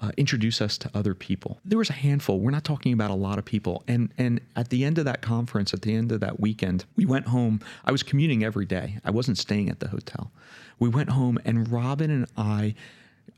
uh, 0.00 0.10
introduce 0.16 0.60
us 0.60 0.78
to 0.78 0.90
other 0.94 1.14
people. 1.14 1.60
There 1.64 1.78
was 1.78 1.90
a 1.90 1.94
handful. 1.94 2.40
We're 2.40 2.50
not 2.50 2.64
talking 2.64 2.92
about 2.92 3.10
a 3.10 3.14
lot 3.14 3.38
of 3.38 3.44
people. 3.44 3.84
And 3.86 4.12
and 4.16 4.40
at 4.56 4.70
the 4.70 4.84
end 4.84 4.98
of 4.98 5.04
that 5.04 5.20
conference, 5.20 5.74
at 5.74 5.82
the 5.82 5.94
end 5.94 6.10
of 6.10 6.20
that 6.20 6.40
weekend, 6.40 6.86
we 6.96 7.04
went 7.04 7.26
home. 7.26 7.60
I 7.84 7.92
was 7.92 8.02
commuting 8.02 8.42
every 8.42 8.64
day. 8.64 8.98
I 9.04 9.10
wasn't 9.10 9.36
staying 9.36 9.68
at 9.68 9.80
the 9.80 9.88
hotel. 9.88 10.32
We 10.78 10.88
went 10.88 11.10
home, 11.10 11.38
and 11.44 11.70
Robin 11.70 12.10
and 12.10 12.26
I 12.36 12.74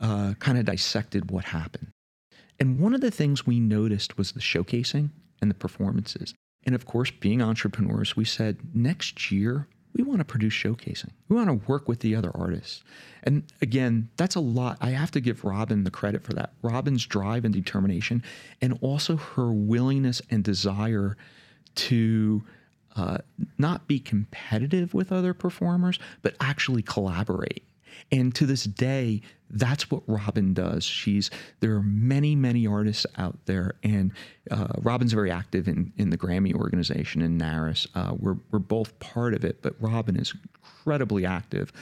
uh, 0.00 0.34
kind 0.38 0.58
of 0.58 0.64
dissected 0.64 1.30
what 1.30 1.46
happened. 1.46 1.88
And 2.60 2.78
one 2.78 2.94
of 2.94 3.00
the 3.00 3.10
things 3.10 3.44
we 3.44 3.58
noticed 3.58 4.16
was 4.16 4.32
the 4.32 4.40
showcasing 4.40 5.10
and 5.40 5.50
the 5.50 5.54
performances. 5.54 6.32
And 6.64 6.74
of 6.74 6.86
course, 6.86 7.10
being 7.10 7.42
entrepreneurs, 7.42 8.16
we 8.16 8.24
said 8.24 8.58
next 8.74 9.30
year 9.32 9.66
we 9.94 10.02
want 10.02 10.20
to 10.20 10.24
produce 10.24 10.54
showcasing. 10.54 11.10
We 11.28 11.36
want 11.36 11.48
to 11.48 11.66
work 11.70 11.88
with 11.88 12.00
the 12.00 12.14
other 12.14 12.30
artists. 12.34 12.82
And 13.24 13.44
again, 13.60 14.08
that's 14.16 14.36
a 14.36 14.40
lot. 14.40 14.78
I 14.80 14.90
have 14.90 15.10
to 15.12 15.20
give 15.20 15.44
Robin 15.44 15.84
the 15.84 15.90
credit 15.90 16.24
for 16.24 16.32
that. 16.32 16.52
Robin's 16.62 17.04
drive 17.04 17.44
and 17.44 17.52
determination, 17.52 18.22
and 18.60 18.78
also 18.80 19.16
her 19.16 19.52
willingness 19.52 20.22
and 20.30 20.42
desire 20.42 21.16
to 21.74 22.42
uh, 22.96 23.18
not 23.58 23.86
be 23.86 23.98
competitive 23.98 24.94
with 24.94 25.12
other 25.12 25.34
performers, 25.34 25.98
but 26.22 26.36
actually 26.40 26.82
collaborate. 26.82 27.64
And 28.10 28.34
to 28.34 28.46
this 28.46 28.64
day, 28.64 29.22
that's 29.50 29.90
what 29.90 30.02
Robin 30.06 30.54
does. 30.54 30.84
She's 30.84 31.30
there 31.60 31.74
are 31.74 31.82
many, 31.82 32.34
many 32.34 32.66
artists 32.66 33.06
out 33.18 33.38
there, 33.44 33.74
and 33.82 34.12
uh, 34.50 34.68
Robin's 34.78 35.12
very 35.12 35.30
active 35.30 35.68
in 35.68 35.92
in 35.98 36.10
the 36.10 36.18
Grammy 36.18 36.54
organization 36.54 37.22
in 37.22 37.38
NARAS. 37.38 37.86
Uh, 37.94 38.14
we're 38.18 38.36
we're 38.50 38.58
both 38.58 38.98
part 38.98 39.34
of 39.34 39.44
it, 39.44 39.60
but 39.62 39.74
Robin 39.80 40.16
is 40.16 40.34
incredibly 40.54 41.26
active 41.26 41.72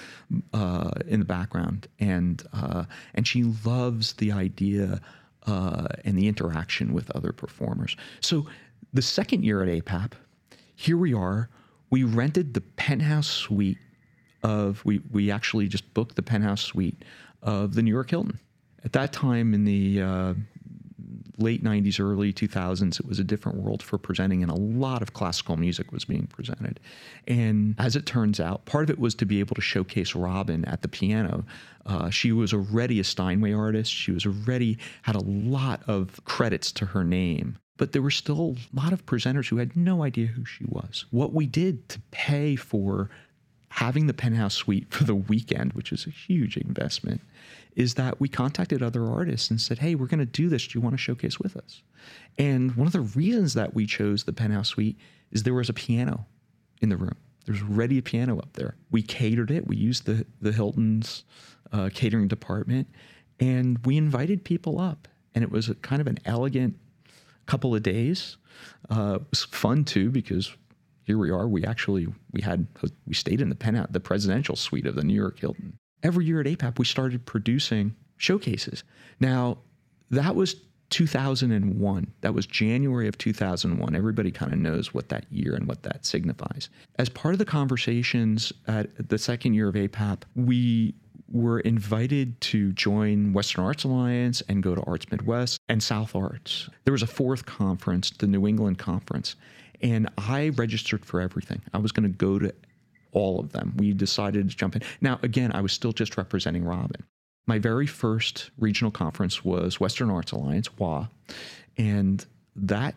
uh, 0.53 0.90
in 1.07 1.20
the 1.20 1.27
background, 1.27 1.87
and 2.01 2.42
uh, 2.53 2.85
and 3.14 3.27
she 3.27 3.44
loves 3.64 4.14
the 4.14 4.33
idea 4.33 5.01
uh, 5.46 5.87
and 6.05 6.18
the 6.18 6.27
interaction 6.27 6.92
with 6.92 7.11
other 7.12 7.33
performers. 7.33 7.96
So 8.20 8.46
the 8.92 9.03
second 9.03 9.44
year 9.44 9.62
at 9.62 9.68
APAP, 9.68 10.12
here 10.75 10.96
we 10.96 11.14
are. 11.14 11.49
We 11.90 12.05
rented 12.05 12.55
the 12.55 12.61
penthouse 12.61 13.27
suite 13.27 13.79
of 14.42 14.85
we 14.85 15.00
we 15.11 15.31
actually 15.31 15.68
just 15.68 15.92
booked 15.94 16.16
the 16.16 16.22
penthouse 16.22 16.62
suite 16.62 17.05
of 17.42 17.74
the 17.74 17.83
New 17.83 17.92
York 17.92 18.11
Hilton. 18.11 18.38
At 18.85 18.92
that 18.94 19.12
time 19.12 19.53
in 19.53 19.64
the 19.64 20.00
uh, 20.00 20.35
late 21.40 21.64
90s, 21.64 22.00
early 22.00 22.33
2000s, 22.33 23.00
it 23.00 23.07
was 23.07 23.18
a 23.18 23.24
different 23.24 23.59
world 23.59 23.83
for 23.83 23.98
presenting, 23.98 24.42
and 24.42 24.50
a 24.50 24.55
lot 24.55 25.03
of 25.03 25.12
classical 25.12 25.57
music 25.57 25.92
was 25.92 26.05
being 26.05 26.26
presented. 26.26 26.81
And 27.26 27.74
as 27.79 27.96
it 27.96 28.07
turns 28.07 28.40
out, 28.40 28.64
part 28.66 28.85
of 28.85 28.90
it 28.90 28.98
was 28.98 29.14
to 29.16 29.26
be 29.26 29.40
able 29.40 29.55
to 29.55 29.61
showcase 29.61 30.14
Robin 30.14 30.64
at 30.66 30.83
the 30.83 30.88
piano. 30.88 31.44
Uh, 31.87 32.11
she 32.11 32.33
was 32.33 32.53
already 32.53 33.00
a 33.00 33.05
Steinway 33.05 33.53
artist. 33.53 33.92
She 33.92 34.12
was 34.12 34.26
already 34.26 34.79
had 35.03 35.16
a 35.16 35.24
lot 35.24 35.83
of 35.87 36.22
credits 36.24 36.72
to 36.72 36.87
her 36.87 37.05
name. 37.05 37.59
But 37.76 37.92
there 37.92 38.03
were 38.03 38.11
still 38.11 38.57
a 38.74 38.76
lot 38.76 38.92
of 38.92 39.07
presenters 39.07 39.48
who 39.48 39.57
had 39.57 39.74
no 39.74 40.03
idea 40.03 40.26
who 40.26 40.44
she 40.44 40.64
was. 40.68 41.07
What 41.11 41.33
we 41.33 41.46
did 41.46 41.88
to 41.88 42.00
pay 42.11 42.55
for 42.55 43.09
having 43.71 44.07
the 44.07 44.15
penthouse 44.15 44.55
suite 44.55 44.93
for 44.93 45.05
the 45.05 45.15
weekend, 45.15 45.73
which 45.73 45.93
is 45.93 46.07
a 46.07 46.11
huge 46.11 46.57
investment, 46.57 47.21
is 47.77 47.95
that 47.95 48.21
we 48.21 48.29
contacted 48.29 48.83
other 48.83 49.07
artists 49.07 49.49
and 49.49 49.61
said, 49.61 49.79
hey, 49.79 49.95
we're 49.95 50.07
going 50.07 50.19
to 50.19 50.27
do 50.27 50.49
this. 50.49 50.67
Do 50.67 50.77
you 50.79 50.83
want 50.83 50.95
to 50.95 50.99
showcase 50.99 51.39
with 51.39 51.57
us? 51.57 51.83
And 52.37 52.75
one 52.75 52.89
of 52.89 52.93
the 52.93 53.01
reasons 53.01 53.55
that 53.55 53.75
we 53.75 53.87
chose 53.87 54.25
the 54.25 54.33
penthouse 54.33 54.69
suite 54.69 54.99
is 55.31 55.45
there 55.45 55.55
was 55.55 55.69
a 55.69 55.73
piano 55.73 56.27
in 56.83 56.89
the 56.89 56.97
room. 56.97 57.17
There's 57.47 57.63
already 57.63 57.99
a 57.99 58.03
piano 58.03 58.39
up 58.39 58.53
there. 58.55 58.75
We 58.91 59.03
catered 59.03 59.51
it. 59.51 59.67
We 59.67 59.77
used 59.77 60.05
the, 60.05 60.27
the 60.41 60.53
Hilton's 60.53 61.25
uh, 61.73 61.91
catering 61.95 62.29
department 62.29 62.89
and 63.39 63.79
we 63.87 63.97
invited 63.97 64.45
people 64.45 64.81
up. 64.81 65.07
And 65.35 65.45
it 65.45 65.51
was 65.51 65.71
kind 65.83 66.01
of 66.01 66.09
an 66.09 66.19
elegant 66.25 66.77
couple 67.47 67.75
of 67.75 67.83
days. 67.85 68.37
Uh, 68.91 69.19
it 69.21 69.31
was 69.31 69.45
fun 69.45 69.85
too 69.85 70.11
because 70.11 70.55
here 71.11 71.18
we 71.18 71.31
are. 71.31 71.49
We 71.49 71.64
actually 71.64 72.07
we 72.31 72.40
had 72.40 72.68
we 73.05 73.14
stayed 73.14 73.40
in 73.40 73.49
the 73.49 73.57
penthouse, 73.57 73.88
the 73.90 73.99
presidential 73.99 74.55
suite 74.55 74.87
of 74.87 74.94
the 74.94 75.03
New 75.03 75.14
York 75.14 75.40
Hilton. 75.40 75.77
Every 76.05 76.25
year 76.25 76.40
at 76.40 76.46
APAP, 76.46 76.79
we 76.79 76.85
started 76.85 77.27
producing 77.27 77.96
showcases. 78.16 78.85
Now 79.18 79.59
that 80.11 80.37
was 80.37 80.55
2001. 80.90 82.12
That 82.20 82.33
was 82.33 82.46
January 82.46 83.09
of 83.09 83.18
2001. 83.18 83.96
Everybody 83.96 84.31
kind 84.31 84.53
of 84.53 84.61
knows 84.61 84.94
what 84.94 85.09
that 85.09 85.27
year 85.33 85.57
and 85.57 85.66
what 85.66 85.83
that 85.83 86.07
signifies. 86.07 86.68
As 86.96 87.09
part 87.09 87.35
of 87.35 87.40
the 87.40 87.44
conversations 87.44 88.53
at 88.68 89.09
the 89.09 89.18
second 89.18 89.55
year 89.55 89.68
of 89.68 89.75
APAP, 89.75 90.23
we 90.37 90.94
were 91.29 91.59
invited 91.61 92.40
to 92.40 92.73
join 92.73 93.33
Western 93.33 93.64
Arts 93.64 93.83
Alliance 93.83 94.42
and 94.49 94.62
go 94.62 94.77
to 94.77 94.83
Arts 94.83 95.11
Midwest 95.11 95.59
and 95.68 95.83
South 95.83 96.14
Arts. 96.14 96.68
There 96.85 96.92
was 96.92 97.03
a 97.03 97.09
fourth 97.09 97.46
conference, 97.46 98.11
the 98.11 98.27
New 98.29 98.46
England 98.46 98.79
Conference, 98.79 99.35
and 99.83 100.09
I 100.19 100.51
registered 100.51 101.05
for 101.05 101.21
everything. 101.21 101.62
I 101.73 101.79
was 101.79 101.93
going 101.93 102.11
to 102.11 102.16
go 102.16 102.38
to 102.38 102.55
all 103.12 103.40
of 103.40 103.53
them. 103.53 103.75
We 103.77 103.93
decided 103.93 104.51
to 104.51 104.57
jump 104.57 104.77
in. 104.77 104.83
Now, 105.01 105.19
again, 105.23 105.53
I 105.53 105.61
was 105.61 105.73
still 105.73 105.93
just 105.93 106.16
representing 106.16 106.64
Robin. 106.64 107.03
My 107.47 107.59
very 107.59 107.87
first 107.87 108.51
regional 108.59 108.90
conference 108.90 109.45
was 109.45 109.81
Western 109.81 110.11
Arts 110.11 110.33
Alliance, 110.33 110.69
WA. 110.79 111.09
And 111.77 112.25
that 112.55 112.95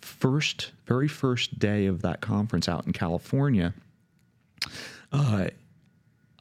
first, 0.00 0.72
very 0.86 1.08
first 1.08 1.58
day 1.58 1.86
of 1.86 2.02
that 2.02 2.20
conference 2.20 2.68
out 2.68 2.86
in 2.86 2.92
California, 2.92 3.74
uh, 5.12 5.48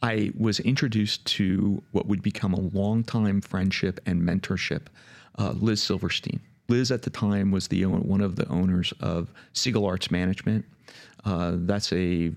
I 0.04 0.32
was 0.38 0.60
introduced 0.60 1.26
to 1.26 1.82
what 1.92 2.06
would 2.06 2.22
become 2.22 2.54
a 2.54 2.60
long-time 2.60 3.42
friendship 3.42 4.00
and 4.06 4.22
mentorship, 4.22 4.82
uh, 5.40 5.52
Liz 5.52 5.82
Silverstein. 5.82 6.42
Liz 6.68 6.92
at 6.92 7.04
the 7.04 7.10
time 7.10 7.52
was 7.52 7.68
the 7.68 7.86
one 7.86 8.22
of 8.22 8.36
the 8.36 8.48
owners 8.50 8.94
of 9.00 9.32
Siegel 9.54 9.86
Arts 9.86 10.10
Management. 10.10 10.66
Uh, 11.24 11.54
that's 11.56 11.92
a 11.94 12.34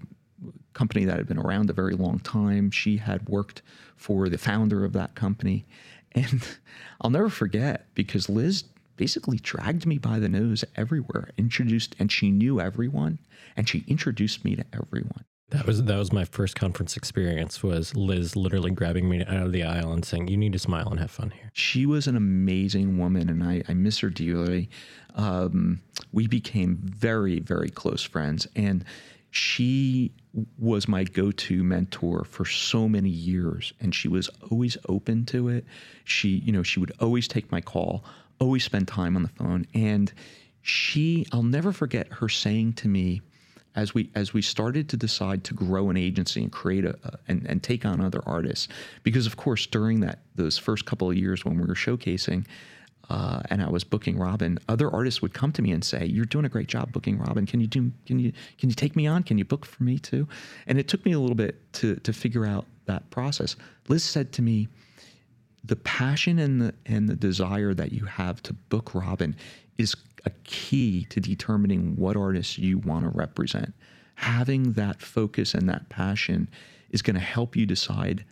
company 0.74 1.04
that 1.04 1.16
had 1.16 1.26
been 1.26 1.38
around 1.38 1.70
a 1.70 1.72
very 1.72 1.94
long 1.94 2.18
time. 2.20 2.70
She 2.70 2.98
had 2.98 3.28
worked 3.28 3.62
for 3.96 4.28
the 4.28 4.38
founder 4.38 4.84
of 4.84 4.92
that 4.92 5.14
company. 5.14 5.66
And 6.12 6.42
I'll 7.00 7.10
never 7.10 7.28
forget 7.28 7.86
because 7.94 8.28
Liz 8.28 8.64
basically 8.96 9.38
dragged 9.38 9.86
me 9.86 9.98
by 9.98 10.18
the 10.18 10.28
nose 10.28 10.64
everywhere, 10.76 11.30
introduced, 11.36 11.94
and 11.98 12.10
she 12.10 12.30
knew 12.30 12.60
everyone, 12.60 13.18
and 13.56 13.68
she 13.68 13.84
introduced 13.86 14.44
me 14.44 14.56
to 14.56 14.64
everyone. 14.72 15.24
That 15.50 15.66
was 15.66 15.82
that 15.84 15.96
was 15.96 16.12
my 16.12 16.26
first 16.26 16.56
conference 16.56 16.96
experience. 16.96 17.62
Was 17.62 17.96
Liz 17.96 18.36
literally 18.36 18.70
grabbing 18.70 19.08
me 19.08 19.24
out 19.24 19.46
of 19.46 19.52
the 19.52 19.62
aisle 19.64 19.92
and 19.92 20.04
saying, 20.04 20.28
"You 20.28 20.36
need 20.36 20.52
to 20.52 20.58
smile 20.58 20.88
and 20.90 21.00
have 21.00 21.10
fun 21.10 21.30
here." 21.30 21.50
She 21.54 21.86
was 21.86 22.06
an 22.06 22.16
amazing 22.16 22.98
woman, 22.98 23.30
and 23.30 23.42
I, 23.42 23.62
I 23.66 23.72
miss 23.72 23.98
her 24.00 24.10
dearly. 24.10 24.68
Um, 25.14 25.80
we 26.12 26.26
became 26.26 26.76
very, 26.82 27.40
very 27.40 27.70
close 27.70 28.02
friends, 28.02 28.46
and 28.56 28.84
she 29.30 30.12
was 30.58 30.86
my 30.86 31.04
go-to 31.04 31.64
mentor 31.64 32.24
for 32.24 32.44
so 32.44 32.88
many 32.88 33.10
years, 33.10 33.72
and 33.80 33.94
she 33.94 34.08
was 34.08 34.28
always 34.50 34.76
open 34.88 35.24
to 35.26 35.48
it. 35.48 35.64
She, 36.04 36.28
you 36.28 36.52
know, 36.52 36.62
she 36.62 36.78
would 36.78 36.92
always 37.00 37.26
take 37.26 37.50
my 37.50 37.60
call, 37.60 38.04
always 38.38 38.64
spend 38.64 38.86
time 38.86 39.16
on 39.16 39.22
the 39.22 39.28
phone, 39.28 39.66
and 39.74 40.12
she, 40.62 41.26
I'll 41.32 41.42
never 41.42 41.72
forget 41.72 42.12
her 42.12 42.28
saying 42.28 42.74
to 42.74 42.88
me 42.88 43.22
as 43.78 43.94
we 43.94 44.10
as 44.16 44.34
we 44.34 44.42
started 44.42 44.88
to 44.88 44.96
decide 44.96 45.44
to 45.44 45.54
grow 45.54 45.88
an 45.88 45.96
agency 45.96 46.42
and 46.42 46.50
create 46.50 46.84
a, 46.84 46.98
a 47.04 47.18
and, 47.28 47.46
and 47.46 47.62
take 47.62 47.86
on 47.86 48.00
other 48.00 48.20
artists 48.26 48.66
because 49.04 49.26
of 49.26 49.36
course 49.36 49.66
during 49.66 50.00
that 50.00 50.18
those 50.34 50.58
first 50.58 50.84
couple 50.84 51.08
of 51.08 51.16
years 51.16 51.44
when 51.44 51.56
we 51.56 51.64
were 51.64 51.74
showcasing 51.74 52.44
uh, 53.08 53.40
and 53.48 53.62
I 53.62 53.70
was 53.70 53.84
booking 53.84 54.18
Robin, 54.18 54.58
other 54.68 54.92
artists 54.92 55.22
would 55.22 55.32
come 55.32 55.50
to 55.52 55.62
me 55.62 55.72
and 55.72 55.82
say, 55.82 56.04
"You're 56.04 56.26
doing 56.26 56.44
a 56.44 56.48
great 56.50 56.66
job 56.66 56.92
booking 56.92 57.16
Robin. 57.16 57.46
Can 57.46 57.58
you 57.58 57.66
do? 57.66 57.90
Can 58.04 58.18
you 58.18 58.32
can 58.58 58.68
you 58.68 58.74
take 58.74 58.96
me 58.96 59.06
on? 59.06 59.22
Can 59.22 59.38
you 59.38 59.46
book 59.46 59.64
for 59.64 59.82
me 59.82 59.98
too?" 59.98 60.28
And 60.66 60.78
it 60.78 60.88
took 60.88 61.06
me 61.06 61.12
a 61.12 61.18
little 61.18 61.34
bit 61.34 61.56
to 61.74 61.94
to 61.96 62.12
figure 62.12 62.44
out 62.44 62.66
that 62.84 63.08
process. 63.08 63.56
Liz 63.88 64.04
said 64.04 64.30
to 64.34 64.42
me, 64.42 64.68
"The 65.64 65.76
passion 65.76 66.38
and 66.38 66.60
the 66.60 66.74
and 66.84 67.08
the 67.08 67.16
desire 67.16 67.72
that 67.72 67.92
you 67.92 68.04
have 68.04 68.42
to 68.42 68.52
book 68.52 68.94
Robin 68.94 69.34
is 69.78 69.96
a 70.28 70.32
key 70.44 71.06
to 71.08 71.20
determining 71.20 71.96
what 71.96 72.16
artists 72.16 72.58
you 72.58 72.78
want 72.78 73.04
to 73.04 73.18
represent. 73.18 73.74
Having 74.16 74.74
that 74.74 75.00
focus 75.00 75.54
and 75.54 75.68
that 75.68 75.88
passion 75.88 76.50
is 76.90 77.02
going 77.02 77.14
to 77.14 77.20
help 77.20 77.56
you 77.56 77.64
decide 77.64 78.24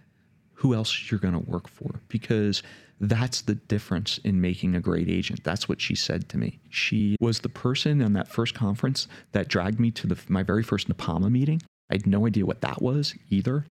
who 0.52 0.74
else 0.74 1.10
you're 1.10 1.20
going 1.20 1.34
to 1.34 1.50
work 1.50 1.68
for 1.68 2.00
because 2.08 2.62
that's 3.00 3.42
the 3.42 3.54
difference 3.54 4.18
in 4.18 4.40
making 4.40 4.74
a 4.74 4.80
great 4.80 5.08
agent. 5.08 5.42
That's 5.42 5.68
what 5.68 5.80
she 5.80 5.94
said 5.94 6.28
to 6.30 6.38
me. 6.38 6.58
She 6.70 7.16
was 7.20 7.40
the 7.40 7.48
person 7.48 8.02
on 8.02 8.12
that 8.14 8.28
first 8.28 8.54
conference 8.54 9.08
that 9.32 9.48
dragged 9.48 9.80
me 9.80 9.90
to 9.92 10.06
the, 10.06 10.18
my 10.28 10.42
very 10.42 10.62
first 10.62 10.88
NAPAMA 10.88 11.30
meeting. 11.30 11.62
I 11.90 11.94
had 11.94 12.06
no 12.06 12.26
idea 12.26 12.46
what 12.46 12.62
that 12.62 12.82
was 12.82 13.14
either. 13.30 13.64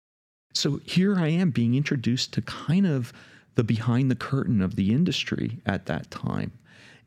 So 0.54 0.80
here 0.84 1.18
I 1.18 1.28
am 1.28 1.50
being 1.50 1.74
introduced 1.74 2.32
to 2.34 2.42
kind 2.42 2.86
of 2.86 3.12
the 3.54 3.64
behind 3.64 4.10
the 4.10 4.16
curtain 4.16 4.62
of 4.62 4.76
the 4.76 4.92
industry 4.92 5.60
at 5.66 5.86
that 5.86 6.10
time 6.10 6.52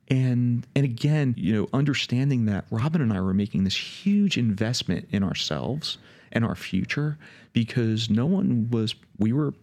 and 0.10 0.66
and 0.76 0.86
again 0.86 1.34
you 1.38 1.54
know 1.54 1.68
understanding 1.74 2.46
that 2.46 2.66
robin 2.72 3.02
and 3.02 3.12
i 3.12 3.20
were 3.20 3.34
making 3.34 3.64
this 3.64 3.76
huge 3.76 4.38
investment 4.38 5.08
in 5.12 5.24
ourselves 5.24 5.98
and 6.32 6.46
our 6.46 6.56
future 6.56 7.18
because 7.54 8.10
no 8.10 8.26
one 8.26 8.70
was 8.70 8.96
we 9.18 9.34
were 9.34 9.54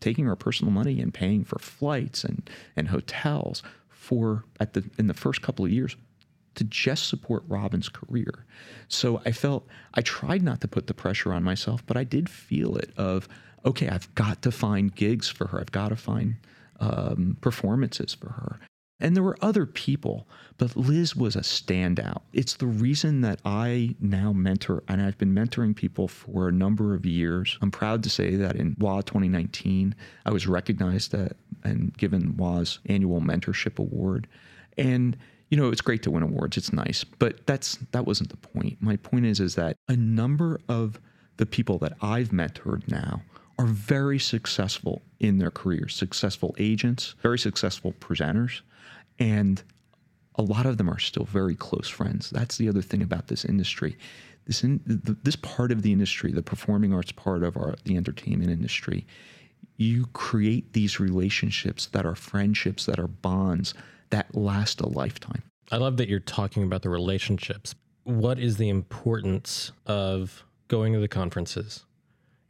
taking 0.00 0.28
our 0.28 0.36
personal 0.36 0.70
money 0.72 1.00
and 1.00 1.14
paying 1.14 1.44
for 1.44 1.58
flights 1.58 2.24
and, 2.24 2.50
and 2.76 2.88
hotels 2.88 3.62
for 3.88 4.44
at 4.60 4.74
the 4.74 4.84
in 4.98 5.06
the 5.06 5.14
first 5.14 5.40
couple 5.40 5.64
of 5.64 5.70
years 5.70 5.96
to 6.54 6.62
just 6.64 7.08
support 7.08 7.42
Robin's 7.48 7.88
career. 7.88 8.44
So 8.86 9.20
I 9.24 9.32
felt 9.32 9.66
I 9.94 10.02
tried 10.02 10.42
not 10.42 10.60
to 10.60 10.68
put 10.68 10.86
the 10.86 10.94
pressure 10.94 11.32
on 11.32 11.42
myself, 11.42 11.84
but 11.86 11.96
I 11.96 12.04
did 12.04 12.28
feel 12.28 12.76
it 12.76 12.92
of 12.96 13.28
okay, 13.64 13.88
I've 13.88 14.14
got 14.14 14.42
to 14.42 14.52
find 14.52 14.94
gigs 14.94 15.28
for 15.28 15.46
her. 15.46 15.58
I've 15.58 15.72
got 15.72 15.88
to 15.88 15.96
find 15.96 16.36
um, 16.80 17.38
performances 17.40 18.12
for 18.12 18.28
her. 18.28 18.60
And 19.00 19.16
there 19.16 19.22
were 19.22 19.36
other 19.42 19.66
people, 19.66 20.28
but 20.56 20.76
Liz 20.76 21.16
was 21.16 21.34
a 21.34 21.40
standout. 21.40 22.22
It's 22.32 22.54
the 22.54 22.66
reason 22.66 23.22
that 23.22 23.40
I 23.44 23.96
now 24.00 24.32
mentor, 24.32 24.84
and 24.88 25.02
I've 25.02 25.18
been 25.18 25.34
mentoring 25.34 25.74
people 25.74 26.06
for 26.06 26.48
a 26.48 26.52
number 26.52 26.94
of 26.94 27.04
years. 27.04 27.58
I'm 27.60 27.72
proud 27.72 28.04
to 28.04 28.10
say 28.10 28.36
that 28.36 28.54
in 28.54 28.76
WA 28.78 29.00
2019, 29.00 29.94
I 30.24 30.30
was 30.30 30.46
recognized 30.46 31.10
that 31.12 31.36
and 31.64 31.96
given 31.96 32.36
WA's 32.36 32.78
annual 32.86 33.20
mentorship 33.20 33.78
award. 33.78 34.28
And 34.78 35.16
you 35.50 35.56
know, 35.56 35.70
it's 35.70 35.80
great 35.80 36.02
to 36.04 36.10
win 36.10 36.22
awards. 36.22 36.56
It's 36.56 36.72
nice, 36.72 37.04
but 37.04 37.46
that's 37.46 37.78
that 37.92 38.06
wasn't 38.06 38.30
the 38.30 38.36
point. 38.36 38.78
My 38.80 38.96
point 38.96 39.26
is 39.26 39.40
is 39.40 39.54
that 39.56 39.76
a 39.88 39.96
number 39.96 40.60
of 40.68 41.00
the 41.36 41.46
people 41.46 41.78
that 41.78 41.94
I've 42.00 42.30
mentored 42.30 42.88
now 42.88 43.22
are 43.58 43.66
very 43.66 44.18
successful 44.18 45.02
in 45.20 45.38
their 45.38 45.50
careers, 45.50 45.94
successful 45.94 46.54
agents, 46.58 47.14
very 47.22 47.38
successful 47.38 47.92
presenters, 48.00 48.62
and 49.18 49.62
a 50.36 50.42
lot 50.42 50.66
of 50.66 50.78
them 50.78 50.90
are 50.90 50.98
still 50.98 51.24
very 51.24 51.54
close 51.54 51.88
friends. 51.88 52.30
That's 52.30 52.56
the 52.56 52.68
other 52.68 52.82
thing 52.82 53.02
about 53.02 53.28
this 53.28 53.44
industry. 53.44 53.96
This 54.46 54.62
in, 54.62 54.80
this 55.22 55.36
part 55.36 55.72
of 55.72 55.82
the 55.82 55.92
industry, 55.92 56.32
the 56.32 56.42
performing 56.42 56.92
arts 56.92 57.12
part 57.12 57.42
of 57.42 57.56
our 57.56 57.76
the 57.84 57.96
entertainment 57.96 58.50
industry, 58.50 59.06
you 59.76 60.06
create 60.12 60.72
these 60.72 61.00
relationships 61.00 61.86
that 61.86 62.04
are 62.04 62.14
friendships, 62.14 62.86
that 62.86 62.98
are 62.98 63.08
bonds 63.08 63.74
that 64.10 64.34
last 64.34 64.80
a 64.80 64.88
lifetime. 64.88 65.42
I 65.72 65.78
love 65.78 65.96
that 65.96 66.08
you're 66.08 66.20
talking 66.20 66.62
about 66.62 66.82
the 66.82 66.90
relationships. 66.90 67.74
What 68.04 68.38
is 68.38 68.58
the 68.58 68.68
importance 68.68 69.72
of 69.86 70.44
going 70.68 70.92
to 70.92 71.00
the 71.00 71.08
conferences? 71.08 71.84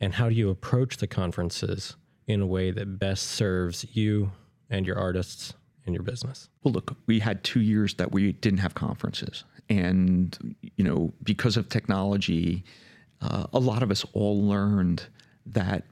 And 0.00 0.14
how 0.14 0.28
do 0.28 0.34
you 0.34 0.50
approach 0.50 0.96
the 0.96 1.06
conferences 1.06 1.96
in 2.26 2.40
a 2.40 2.46
way 2.46 2.70
that 2.72 2.98
best 2.98 3.28
serves 3.28 3.86
you 3.96 4.32
and 4.68 4.84
your 4.84 4.98
artists 4.98 5.54
and 5.86 5.94
your 5.94 6.02
business? 6.02 6.48
Well, 6.62 6.72
look, 6.72 6.96
we 7.06 7.20
had 7.20 7.44
two 7.44 7.60
years 7.60 7.94
that 7.94 8.12
we 8.12 8.32
didn't 8.32 8.60
have 8.60 8.74
conferences. 8.74 9.44
And, 9.68 10.56
you 10.76 10.84
know, 10.84 11.12
because 11.22 11.56
of 11.56 11.68
technology, 11.68 12.64
uh, 13.20 13.46
a 13.52 13.58
lot 13.58 13.82
of 13.82 13.90
us 13.90 14.04
all 14.12 14.42
learned 14.42 15.04
that 15.46 15.84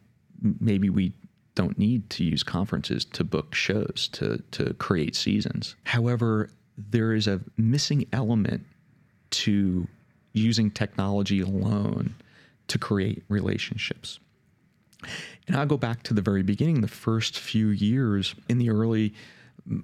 maybe 0.61 0.91
we 0.91 1.13
don't 1.55 1.79
need 1.79 2.09
to 2.11 2.25
use 2.25 2.43
conferences 2.43 3.05
to 3.05 3.25
book 3.25 3.55
shows, 3.55 4.09
to, 4.13 4.43
to 4.53 4.75
create 4.75 5.15
seasons. 5.15 5.77
However, 5.85 6.49
there 6.77 7.13
is 7.13 7.27
a 7.27 7.41
missing 7.57 8.07
element 8.13 8.65
to 9.31 9.87
using 10.33 10.71
technology 10.71 11.41
alone 11.41 12.15
to 12.69 12.79
create 12.79 13.23
relationships. 13.29 14.19
And 15.47 15.57
I'll 15.57 15.67
go 15.67 15.77
back 15.77 16.03
to 16.05 16.15
the 16.15 16.23
very 16.23 16.43
beginning, 16.43 16.81
the 16.81 16.89
first 16.89 17.39
few 17.39 17.69
years 17.69 18.35
in 18.49 18.59
the 18.59 18.71
early 18.71 19.13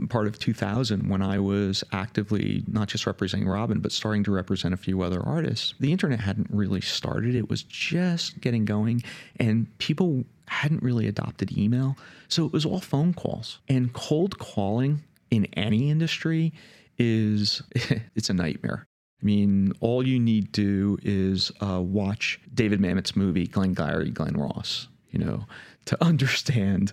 part 0.09 0.27
of 0.27 0.39
2000 0.39 1.09
when 1.09 1.23
I 1.23 1.39
was 1.39 1.85
actively 1.93 2.65
not 2.67 2.89
just 2.89 3.07
representing 3.07 3.49
Robin, 3.49 3.81
but 3.81 3.93
starting 3.93 4.25
to 4.25 4.31
represent 4.31 4.75
a 4.75 4.77
few 4.77 5.03
other 5.03 5.21
artists. 5.25 5.75
The 5.79 5.93
internet 5.93 6.21
hadn't 6.21 6.49
really 6.51 6.81
started, 6.81 7.35
it 7.35 7.49
was 7.49 7.63
just 7.63 8.41
getting 8.41 8.65
going, 8.65 9.03
and 9.39 9.67
people 9.79 10.25
hadn't 10.49 10.83
really 10.83 11.07
adopted 11.07 11.57
email. 11.57 11.97
So 12.29 12.45
it 12.47 12.53
was 12.53 12.65
all 12.65 12.81
phone 12.81 13.15
calls. 13.15 13.59
And 13.69 13.93
cold 13.93 14.39
calling 14.39 15.03
in 15.31 15.47
any 15.55 15.91
industry 15.91 16.53
is 16.99 17.63
it's 18.15 18.31
a 18.31 18.35
nightmare. 18.35 18.85
I 19.21 19.25
mean, 19.25 19.73
all 19.81 20.07
you 20.07 20.21
need 20.21 20.53
to 20.55 20.97
do 20.97 20.99
is 21.03 21.51
uh, 21.61 21.81
watch 21.81 22.41
David 22.55 22.81
Mamet's 22.81 23.17
movie, 23.17 23.47
Glenn 23.47 23.75
Glengarry 23.75 24.11
Glen 24.11 24.37
Ross, 24.37 24.89
you 25.11 25.19
know, 25.19 25.45
to 25.87 26.05
understand 26.05 26.93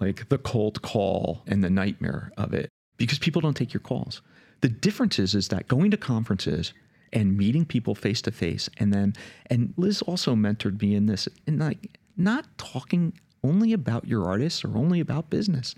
like 0.00 0.28
the 0.28 0.38
cold 0.38 0.82
call 0.82 1.42
and 1.46 1.62
the 1.62 1.70
nightmare 1.70 2.32
of 2.36 2.52
it 2.52 2.68
because 2.96 3.18
people 3.18 3.40
don't 3.40 3.56
take 3.56 3.72
your 3.72 3.80
calls. 3.80 4.22
The 4.60 4.68
difference 4.68 5.18
is, 5.18 5.34
is 5.34 5.48
that 5.48 5.68
going 5.68 5.90
to 5.90 5.96
conferences 5.96 6.72
and 7.12 7.36
meeting 7.36 7.64
people 7.64 7.94
face 7.94 8.20
to 8.22 8.30
face 8.30 8.68
and 8.78 8.92
then 8.92 9.14
and 9.48 9.72
Liz 9.76 10.02
also 10.02 10.34
mentored 10.34 10.80
me 10.80 10.94
in 10.94 11.06
this 11.06 11.28
and 11.46 11.60
like 11.60 11.98
not 12.16 12.46
talking 12.58 13.12
only 13.44 13.72
about 13.72 14.08
your 14.08 14.26
artists 14.26 14.64
or 14.64 14.76
only 14.76 15.00
about 15.00 15.30
business, 15.30 15.74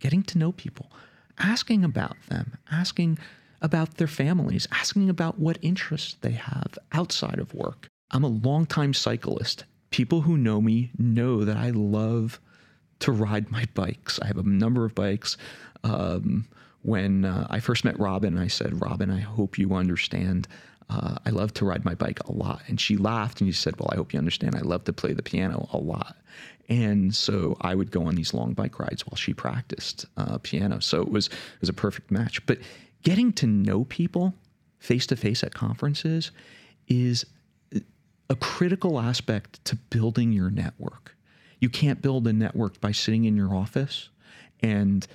getting 0.00 0.22
to 0.24 0.38
know 0.38 0.52
people, 0.52 0.90
asking 1.38 1.84
about 1.84 2.16
them, 2.28 2.58
asking 2.70 3.18
about 3.60 3.96
their 3.96 4.08
families, 4.08 4.66
asking 4.72 5.08
about 5.08 5.38
what 5.38 5.58
interests 5.62 6.16
they 6.20 6.32
have 6.32 6.78
outside 6.92 7.38
of 7.38 7.54
work. 7.54 7.86
I'm 8.10 8.24
a 8.24 8.28
longtime 8.28 8.94
cyclist. 8.94 9.64
People 9.90 10.22
who 10.22 10.36
know 10.36 10.60
me 10.60 10.90
know 10.98 11.44
that 11.44 11.56
I 11.56 11.70
love 11.70 12.40
to 13.02 13.12
ride 13.12 13.50
my 13.50 13.64
bikes. 13.74 14.18
I 14.20 14.26
have 14.26 14.38
a 14.38 14.42
number 14.42 14.84
of 14.84 14.94
bikes. 14.94 15.36
Um, 15.84 16.46
when 16.82 17.24
uh, 17.24 17.46
I 17.50 17.60
first 17.60 17.84
met 17.84 17.98
Robin, 17.98 18.38
I 18.38 18.48
said, 18.48 18.80
Robin, 18.80 19.10
I 19.10 19.20
hope 19.20 19.58
you 19.58 19.74
understand. 19.74 20.48
Uh, 20.90 21.16
I 21.24 21.30
love 21.30 21.54
to 21.54 21.64
ride 21.64 21.84
my 21.84 21.94
bike 21.94 22.20
a 22.28 22.32
lot. 22.32 22.62
And 22.66 22.80
she 22.80 22.96
laughed 22.96 23.40
and 23.40 23.48
she 23.48 23.58
said, 23.58 23.78
Well, 23.78 23.88
I 23.92 23.96
hope 23.96 24.12
you 24.12 24.18
understand. 24.18 24.56
I 24.56 24.60
love 24.60 24.84
to 24.84 24.92
play 24.92 25.12
the 25.12 25.22
piano 25.22 25.68
a 25.72 25.78
lot. 25.78 26.16
And 26.68 27.14
so 27.14 27.56
I 27.60 27.74
would 27.74 27.90
go 27.90 28.04
on 28.04 28.14
these 28.14 28.34
long 28.34 28.52
bike 28.54 28.78
rides 28.78 29.06
while 29.06 29.16
she 29.16 29.34
practiced 29.34 30.06
uh, 30.16 30.38
piano. 30.38 30.80
So 30.80 31.02
it 31.02 31.10
was, 31.10 31.26
it 31.26 31.60
was 31.60 31.68
a 31.68 31.74
perfect 31.74 32.10
match. 32.10 32.44
But 32.46 32.58
getting 33.02 33.32
to 33.34 33.46
know 33.46 33.84
people 33.84 34.34
face 34.78 35.06
to 35.06 35.16
face 35.16 35.44
at 35.44 35.54
conferences 35.54 36.30
is 36.88 37.26
a 38.28 38.36
critical 38.36 38.98
aspect 38.98 39.64
to 39.66 39.76
building 39.76 40.32
your 40.32 40.50
network. 40.50 41.14
You 41.62 41.70
can't 41.70 42.02
build 42.02 42.26
a 42.26 42.32
network 42.32 42.80
by 42.80 42.90
sitting 42.90 43.24
in 43.24 43.36
your 43.36 43.54
office 43.54 44.08
and 44.60 45.06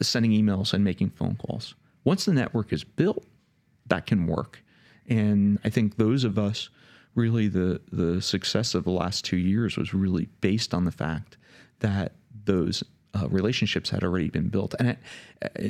sending 0.00 0.30
emails 0.30 0.72
and 0.72 0.84
making 0.84 1.10
phone 1.10 1.34
calls. 1.34 1.74
Once 2.04 2.26
the 2.26 2.32
network 2.32 2.72
is 2.72 2.84
built, 2.84 3.24
that 3.86 4.06
can 4.06 4.28
work. 4.28 4.62
And 5.08 5.58
I 5.64 5.68
think 5.68 5.96
those 5.96 6.22
of 6.22 6.38
us 6.38 6.70
really 7.16 7.48
the 7.48 7.80
the 7.90 8.22
success 8.22 8.74
of 8.74 8.84
the 8.84 8.90
last 8.90 9.24
two 9.24 9.36
years 9.36 9.76
was 9.76 9.92
really 9.92 10.28
based 10.40 10.72
on 10.72 10.84
the 10.84 10.92
fact 10.92 11.38
that 11.80 12.12
those 12.44 12.84
uh, 13.14 13.26
relationships 13.28 13.90
had 13.90 14.04
already 14.04 14.28
been 14.28 14.48
built. 14.48 14.74
And 14.78 14.90
it, 14.90 14.98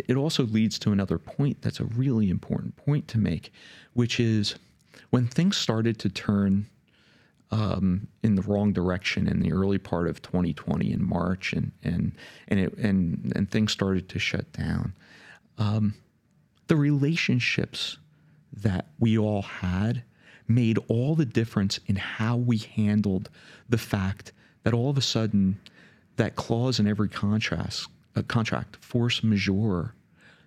it 0.09 0.16
also 0.16 0.44
leads 0.44 0.79
to 0.81 0.92
another 0.92 1.18
point 1.18 1.62
that's 1.62 1.81
a 1.81 1.85
really 1.85 2.29
important 2.29 2.77
point 2.77 3.09
to 3.09 3.18
make, 3.18 3.53
which 3.94 4.20
is 4.20 4.57
when 5.09 5.29
things 5.29 5.57
started 5.57 5.99
to 6.01 6.11
turn 6.11 6.66
um, 7.51 8.09
in 8.23 8.35
the 8.35 8.43
wrong 8.43 8.73
direction 8.73 9.29
in 9.29 9.41
the 9.41 9.53
early 9.53 9.79
part 9.79 10.09
of 10.09 10.21
2020 10.23 10.93
in 10.93 11.07
March, 11.07 11.53
and 11.53 11.73
and 11.83 12.13
and 12.49 12.61
it, 12.61 12.77
and 12.79 13.33
and 13.37 13.51
things 13.51 13.73
started 13.73 14.09
to 14.09 14.19
shut 14.19 14.53
down. 14.53 14.93
Um, 15.59 15.95
the 16.67 16.77
relationships 16.77 17.99
that 18.53 18.87
we 18.99 19.17
all 19.17 19.43
had 19.43 20.03
made 20.49 20.79
all 20.89 21.15
the 21.15 21.27
difference 21.27 21.79
in 21.87 21.97
how 21.97 22.37
we 22.37 22.59
handled 22.59 23.29
the 23.69 23.79
fact 23.79 24.33
that 24.63 24.75
all 24.75 24.91
of 24.91 24.99
a 24.99 25.03
sudden 25.03 25.59
that 26.17 26.37
clause 26.37 26.81
in 26.81 26.87
every 26.87 27.09
contract, 27.09 27.87
a 28.15 28.23
contract, 28.23 28.77
force 28.77 29.23
majeure, 29.23 29.95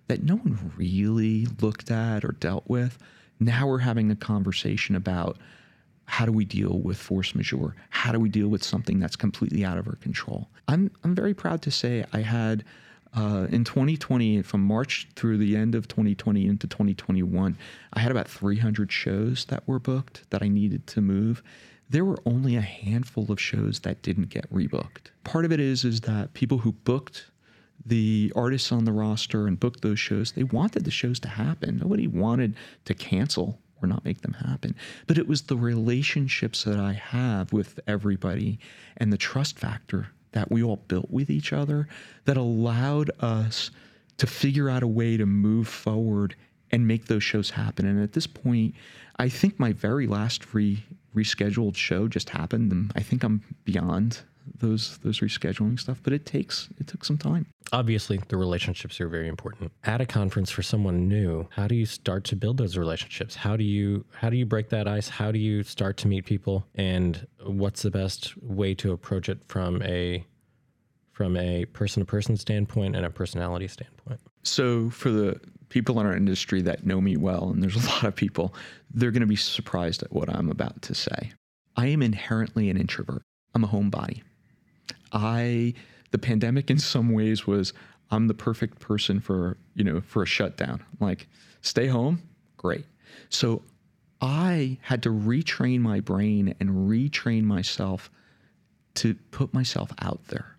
that 0.08 0.22
no 0.22 0.36
one 0.36 0.72
really 0.76 1.46
looked 1.60 1.90
at 1.90 2.24
or 2.24 2.32
dealt 2.32 2.64
with. 2.66 2.98
Now 3.38 3.68
we're 3.68 3.78
having 3.78 4.10
a 4.10 4.16
conversation 4.16 4.96
about 4.96 5.38
how 6.10 6.26
do 6.26 6.32
we 6.32 6.44
deal 6.44 6.80
with 6.80 6.98
force 6.98 7.36
majeure? 7.36 7.76
How 7.90 8.10
do 8.10 8.18
we 8.18 8.28
deal 8.28 8.48
with 8.48 8.64
something 8.64 8.98
that's 8.98 9.14
completely 9.14 9.64
out 9.64 9.78
of 9.78 9.86
our 9.86 9.94
control? 9.94 10.48
I'm, 10.66 10.90
I'm 11.04 11.14
very 11.14 11.34
proud 11.34 11.62
to 11.62 11.70
say 11.70 12.04
I 12.12 12.20
had 12.20 12.64
uh, 13.16 13.46
in 13.50 13.62
2020, 13.62 14.42
from 14.42 14.60
March 14.60 15.08
through 15.14 15.38
the 15.38 15.56
end 15.56 15.76
of 15.76 15.86
2020 15.86 16.46
into 16.46 16.66
2021, 16.66 17.56
I 17.92 18.00
had 18.00 18.10
about 18.10 18.26
300 18.26 18.90
shows 18.90 19.44
that 19.46 19.66
were 19.68 19.78
booked 19.78 20.28
that 20.30 20.42
I 20.42 20.48
needed 20.48 20.88
to 20.88 21.00
move. 21.00 21.44
There 21.88 22.04
were 22.04 22.18
only 22.26 22.56
a 22.56 22.60
handful 22.60 23.30
of 23.30 23.40
shows 23.40 23.80
that 23.80 24.02
didn't 24.02 24.30
get 24.30 24.52
rebooked. 24.52 25.10
Part 25.22 25.44
of 25.44 25.52
it 25.52 25.60
is 25.60 25.84
is 25.84 26.00
that 26.02 26.34
people 26.34 26.58
who 26.58 26.72
booked 26.72 27.26
the 27.86 28.32
artists 28.34 28.72
on 28.72 28.84
the 28.84 28.92
roster 28.92 29.46
and 29.46 29.58
booked 29.58 29.82
those 29.82 30.00
shows, 30.00 30.32
they 30.32 30.44
wanted 30.44 30.84
the 30.84 30.90
shows 30.90 31.20
to 31.20 31.28
happen. 31.28 31.78
Nobody 31.78 32.08
wanted 32.08 32.56
to 32.84 32.94
cancel 32.94 33.60
or 33.82 33.88
not 33.88 34.04
make 34.04 34.22
them 34.22 34.34
happen. 34.34 34.74
But 35.06 35.18
it 35.18 35.28
was 35.28 35.42
the 35.42 35.56
relationships 35.56 36.64
that 36.64 36.78
I 36.78 36.92
have 36.92 37.52
with 37.52 37.80
everybody 37.86 38.58
and 38.96 39.12
the 39.12 39.18
trust 39.18 39.58
factor 39.58 40.08
that 40.32 40.50
we 40.50 40.62
all 40.62 40.76
built 40.76 41.10
with 41.10 41.30
each 41.30 41.52
other 41.52 41.88
that 42.24 42.36
allowed 42.36 43.10
us 43.20 43.70
to 44.18 44.26
figure 44.26 44.68
out 44.68 44.82
a 44.82 44.88
way 44.88 45.16
to 45.16 45.26
move 45.26 45.66
forward 45.66 46.34
and 46.70 46.86
make 46.86 47.06
those 47.06 47.24
shows 47.24 47.50
happen. 47.50 47.86
And 47.86 48.00
at 48.02 48.12
this 48.12 48.26
point, 48.26 48.74
I 49.18 49.28
think 49.28 49.58
my 49.58 49.72
very 49.72 50.06
last 50.06 50.54
re- 50.54 50.84
rescheduled 51.14 51.76
show 51.76 52.06
just 52.06 52.30
happened. 52.30 52.70
And 52.70 52.92
I 52.94 53.00
think 53.00 53.24
I'm 53.24 53.42
beyond 53.64 54.20
those 54.58 54.98
those 54.98 55.20
rescheduling 55.20 55.78
stuff, 55.78 56.00
but 56.02 56.12
it 56.12 56.26
takes 56.26 56.68
it 56.78 56.86
took 56.86 57.04
some 57.04 57.18
time. 57.18 57.46
Obviously, 57.72 58.20
the 58.28 58.36
relationships 58.36 59.00
are 59.00 59.08
very 59.08 59.28
important. 59.28 59.72
At 59.84 60.00
a 60.00 60.06
conference 60.06 60.50
for 60.50 60.62
someone 60.62 61.08
new, 61.08 61.48
how 61.50 61.66
do 61.66 61.74
you 61.74 61.86
start 61.86 62.24
to 62.24 62.36
build 62.36 62.58
those 62.58 62.76
relationships? 62.76 63.34
How 63.34 63.56
do 63.56 63.64
you 63.64 64.04
how 64.12 64.30
do 64.30 64.36
you 64.36 64.46
break 64.46 64.68
that 64.70 64.88
ice? 64.88 65.08
How 65.08 65.30
do 65.32 65.38
you 65.38 65.62
start 65.62 65.96
to 65.98 66.08
meet 66.08 66.24
people? 66.24 66.66
And 66.74 67.26
what's 67.44 67.82
the 67.82 67.90
best 67.90 68.36
way 68.42 68.74
to 68.76 68.92
approach 68.92 69.28
it 69.28 69.38
from 69.46 69.82
a 69.82 70.24
from 71.12 71.36
a 71.36 71.66
person 71.66 72.00
to 72.00 72.06
person 72.06 72.36
standpoint 72.36 72.96
and 72.96 73.04
a 73.04 73.10
personality 73.10 73.68
standpoint? 73.68 74.20
So 74.42 74.90
for 74.90 75.10
the 75.10 75.40
people 75.68 76.00
in 76.00 76.06
our 76.06 76.16
industry 76.16 76.62
that 76.62 76.84
know 76.84 77.00
me 77.00 77.16
well, 77.16 77.50
and 77.50 77.62
there's 77.62 77.76
a 77.76 77.88
lot 77.90 78.04
of 78.04 78.14
people, 78.14 78.54
they're 78.92 79.10
going 79.10 79.20
to 79.20 79.26
be 79.26 79.36
surprised 79.36 80.02
at 80.02 80.12
what 80.12 80.28
I'm 80.28 80.50
about 80.50 80.82
to 80.82 80.94
say. 80.94 81.32
I 81.76 81.86
am 81.86 82.02
inherently 82.02 82.68
an 82.68 82.76
introvert. 82.76 83.22
I'm 83.54 83.64
a 83.64 83.68
homebody. 83.68 84.22
I 85.12 85.74
the 86.10 86.18
pandemic 86.18 86.70
in 86.70 86.78
some 86.78 87.12
ways 87.12 87.46
was 87.46 87.72
I'm 88.10 88.26
the 88.26 88.34
perfect 88.34 88.80
person 88.80 89.20
for, 89.20 89.56
you 89.74 89.84
know, 89.84 90.00
for 90.00 90.22
a 90.22 90.26
shutdown. 90.26 90.84
Like 90.98 91.28
stay 91.60 91.86
home, 91.86 92.22
great. 92.56 92.84
So 93.28 93.62
I 94.20 94.78
had 94.82 95.02
to 95.04 95.10
retrain 95.10 95.80
my 95.80 96.00
brain 96.00 96.54
and 96.60 96.90
retrain 96.90 97.44
myself 97.44 98.10
to 98.94 99.14
put 99.30 99.54
myself 99.54 99.92
out 100.00 100.26
there, 100.28 100.56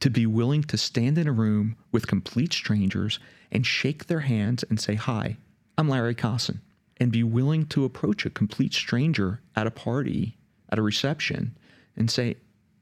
to 0.00 0.10
be 0.10 0.26
willing 0.26 0.64
to 0.64 0.78
stand 0.78 1.18
in 1.18 1.28
a 1.28 1.32
room 1.32 1.76
with 1.92 2.06
complete 2.06 2.52
strangers 2.52 3.18
and 3.52 3.66
shake 3.66 4.06
their 4.06 4.20
hands 4.20 4.64
and 4.68 4.80
say, 4.80 4.94
Hi, 4.94 5.36
I'm 5.78 5.88
Larry 5.88 6.14
Kosson, 6.14 6.62
and 6.96 7.12
be 7.12 7.22
willing 7.22 7.66
to 7.66 7.84
approach 7.84 8.24
a 8.24 8.30
complete 8.30 8.72
stranger 8.72 9.40
at 9.54 9.66
a 9.66 9.70
party, 9.70 10.38
at 10.70 10.78
a 10.78 10.82
reception, 10.82 11.56
and 11.96 12.10
say, 12.10 12.36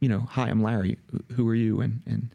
you 0.05 0.11
know, 0.11 0.29
hi, 0.29 0.51
I'm 0.51 0.63
Larry. 0.63 0.99
Who 1.33 1.49
are 1.49 1.55
you? 1.55 1.81
And 1.81 2.03
and 2.05 2.29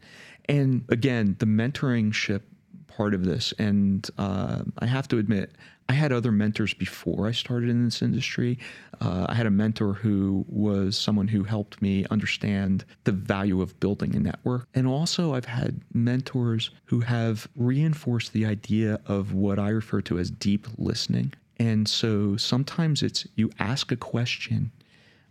and 0.48 0.84
again, 0.88 1.36
the 1.38 1.46
mentoring 1.46 2.12
ship 2.12 2.42
part 2.88 3.14
of 3.14 3.24
this, 3.24 3.54
and 3.60 4.10
uh, 4.18 4.62
I 4.80 4.86
have 4.86 5.06
to 5.06 5.18
admit, 5.18 5.52
I 5.88 5.92
had 5.92 6.10
other 6.10 6.32
mentors 6.32 6.74
before 6.74 7.28
I 7.28 7.30
started 7.30 7.68
in 7.68 7.84
this 7.84 8.02
industry. 8.02 8.58
Uh, 9.00 9.26
I 9.28 9.34
had 9.34 9.46
a 9.46 9.52
mentor 9.52 9.92
who 9.92 10.44
was 10.48 10.98
someone 10.98 11.28
who 11.28 11.44
helped 11.44 11.80
me 11.80 12.06
understand 12.10 12.84
the 13.04 13.12
value 13.12 13.62
of 13.62 13.78
building 13.78 14.16
a 14.16 14.18
network. 14.18 14.66
And 14.74 14.88
also, 14.88 15.34
I've 15.34 15.44
had 15.44 15.80
mentors 15.94 16.70
who 16.86 16.98
have 16.98 17.46
reinforced 17.54 18.32
the 18.32 18.46
idea 18.46 18.98
of 19.06 19.32
what 19.32 19.60
I 19.60 19.68
refer 19.68 20.00
to 20.02 20.18
as 20.18 20.28
deep 20.28 20.66
listening. 20.76 21.34
And 21.58 21.88
so 21.88 22.36
sometimes 22.36 23.04
it's 23.04 23.28
you 23.36 23.52
ask 23.60 23.92
a 23.92 23.96
question 23.96 24.72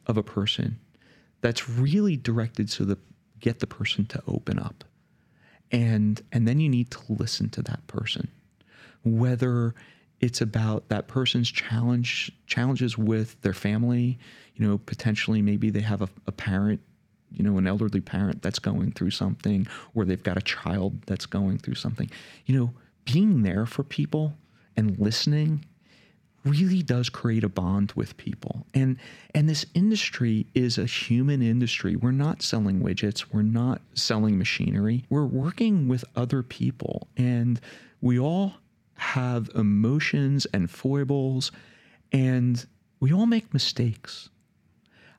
of 0.07 0.15
a 0.15 0.23
person 0.23 0.79
that's 1.41 1.69
really 1.69 2.17
directed 2.17 2.69
so 2.69 2.83
that 2.85 2.99
get 3.39 3.59
the 3.59 3.67
person 3.67 4.05
to 4.07 4.21
open 4.27 4.59
up. 4.59 4.83
And 5.71 6.21
and 6.31 6.47
then 6.47 6.59
you 6.59 6.69
need 6.69 6.91
to 6.91 6.99
listen 7.09 7.49
to 7.51 7.61
that 7.63 7.85
person. 7.87 8.29
Whether 9.03 9.75
it's 10.19 10.41
about 10.41 10.89
that 10.89 11.07
person's 11.07 11.49
challenge 11.49 12.31
challenges 12.45 12.97
with 12.97 13.39
their 13.41 13.53
family 13.53 14.19
you 14.55 14.67
know 14.67 14.77
potentially 14.77 15.41
maybe 15.41 15.69
they 15.69 15.79
have 15.79 16.01
a, 16.01 16.09
a 16.27 16.31
parent 16.31 16.81
you 17.31 17.43
know 17.43 17.57
an 17.57 17.65
elderly 17.65 18.01
parent 18.01 18.41
that's 18.41 18.59
going 18.59 18.91
through 18.91 19.11
something 19.11 19.65
or 19.95 20.03
they've 20.03 20.23
got 20.23 20.37
a 20.37 20.41
child 20.41 21.01
that's 21.05 21.25
going 21.25 21.57
through 21.57 21.75
something. 21.75 22.09
You 22.45 22.59
know 22.59 22.73
being 23.05 23.43
there 23.43 23.65
for 23.65 23.83
people 23.83 24.33
and 24.75 24.97
listening 24.99 25.65
really 26.45 26.81
does 26.81 27.09
create 27.09 27.43
a 27.43 27.49
bond 27.49 27.91
with 27.93 28.17
people. 28.17 28.65
And 28.73 28.97
and 29.35 29.49
this 29.49 29.65
industry 29.73 30.47
is 30.53 30.77
a 30.77 30.85
human 30.85 31.41
industry. 31.41 31.95
We're 31.95 32.11
not 32.11 32.41
selling 32.41 32.81
widgets, 32.81 33.25
we're 33.31 33.41
not 33.41 33.81
selling 33.93 34.37
machinery. 34.37 35.05
We're 35.09 35.25
working 35.25 35.87
with 35.87 36.03
other 36.15 36.43
people 36.43 37.07
and 37.17 37.59
we 38.01 38.19
all 38.19 38.53
have 38.95 39.49
emotions 39.55 40.45
and 40.53 40.69
foibles 40.69 41.51
and 42.11 42.65
we 42.99 43.13
all 43.13 43.25
make 43.25 43.53
mistakes. 43.53 44.29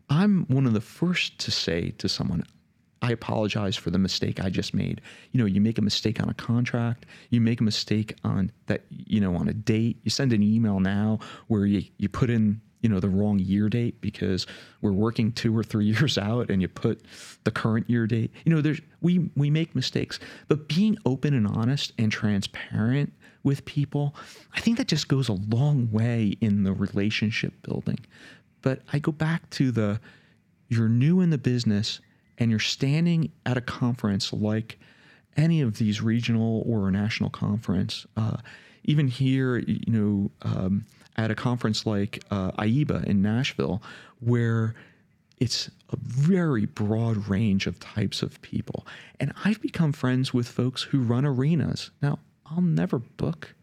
I'm 0.09 0.44
one 0.46 0.66
of 0.66 0.72
the 0.72 0.80
first 0.80 1.38
to 1.38 1.50
say 1.50 1.90
to 1.98 2.09
someone, 2.09 2.44
I 3.02 3.12
apologize 3.12 3.76
for 3.76 3.90
the 3.90 3.98
mistake 3.98 4.40
I 4.44 4.50
just 4.50 4.74
made. 4.74 5.00
You 5.32 5.38
know, 5.38 5.46
you 5.46 5.60
make 5.60 5.78
a 5.78 5.82
mistake 5.82 6.22
on 6.22 6.28
a 6.28 6.34
contract, 6.34 7.06
you 7.30 7.40
make 7.40 7.60
a 7.60 7.64
mistake 7.64 8.14
on 8.24 8.52
that, 8.66 8.84
you 8.90 9.20
know, 9.20 9.34
on 9.36 9.48
a 9.48 9.54
date. 9.54 9.98
You 10.02 10.10
send 10.10 10.32
an 10.32 10.42
email 10.42 10.80
now 10.80 11.18
where 11.48 11.64
you, 11.64 11.82
you 11.96 12.10
put 12.10 12.28
in, 12.28 12.60
you 12.82 12.90
know, 12.90 13.00
the 13.00 13.08
wrong 13.08 13.38
year 13.38 13.70
date 13.70 14.02
because 14.02 14.46
we're 14.82 14.92
working 14.92 15.32
two 15.32 15.56
or 15.56 15.62
three 15.62 15.86
years 15.96 16.18
out 16.18 16.50
and 16.50 16.60
you 16.60 16.68
put 16.68 17.02
the 17.44 17.50
current 17.50 17.88
year 17.88 18.06
date. 18.06 18.32
You 18.44 18.54
know, 18.54 18.60
there's 18.60 18.80
we 19.00 19.30
we 19.34 19.48
make 19.48 19.74
mistakes. 19.74 20.18
But 20.48 20.68
being 20.68 20.98
open 21.06 21.32
and 21.32 21.46
honest 21.46 21.92
and 21.96 22.12
transparent 22.12 23.14
with 23.42 23.64
people, 23.64 24.14
I 24.54 24.60
think 24.60 24.76
that 24.76 24.88
just 24.88 25.08
goes 25.08 25.30
a 25.30 25.32
long 25.32 25.90
way 25.90 26.36
in 26.42 26.64
the 26.64 26.72
relationship 26.74 27.54
building. 27.62 28.00
But 28.60 28.82
I 28.92 28.98
go 28.98 29.12
back 29.12 29.48
to 29.50 29.70
the 29.70 30.00
you're 30.68 30.88
new 30.88 31.22
in 31.22 31.30
the 31.30 31.38
business 31.38 32.00
and 32.40 32.50
you're 32.50 32.59
standing 32.59 33.31
at 33.44 33.57
a 33.59 33.61
conference 33.61 34.33
like 34.33 34.79
any 35.37 35.61
of 35.61 35.76
these 35.79 36.00
regional 36.00 36.64
or 36.66 36.90
national 36.90 37.31
conference, 37.31 38.07
uh, 38.16 38.38
even 38.85 39.07
here, 39.07 39.59
you 39.59 39.92
know, 39.92 40.31
um, 40.42 40.85
at 41.16 41.31
a 41.31 41.35
conference 41.35 41.85
like 41.87 42.24
uh, 42.31 42.50
IEBA 42.53 43.05
in 43.05 43.20
Nashville, 43.20 43.83
where 44.20 44.74
it's 45.38 45.70
a 45.90 45.96
very 46.03 46.66
broad 46.66 47.29
range 47.29 47.66
of 47.66 47.79
types 47.79 48.22
of 48.22 48.40
people. 48.42 48.87
And 49.20 49.33
I've 49.44 49.61
become 49.61 49.92
friends 49.92 50.33
with 50.33 50.48
folks 50.48 50.83
who 50.83 51.00
run 51.00 51.24
arenas. 51.24 51.90
Now, 52.03 52.18
I'll 52.46 52.62
never 52.62 52.98
book 52.98 53.55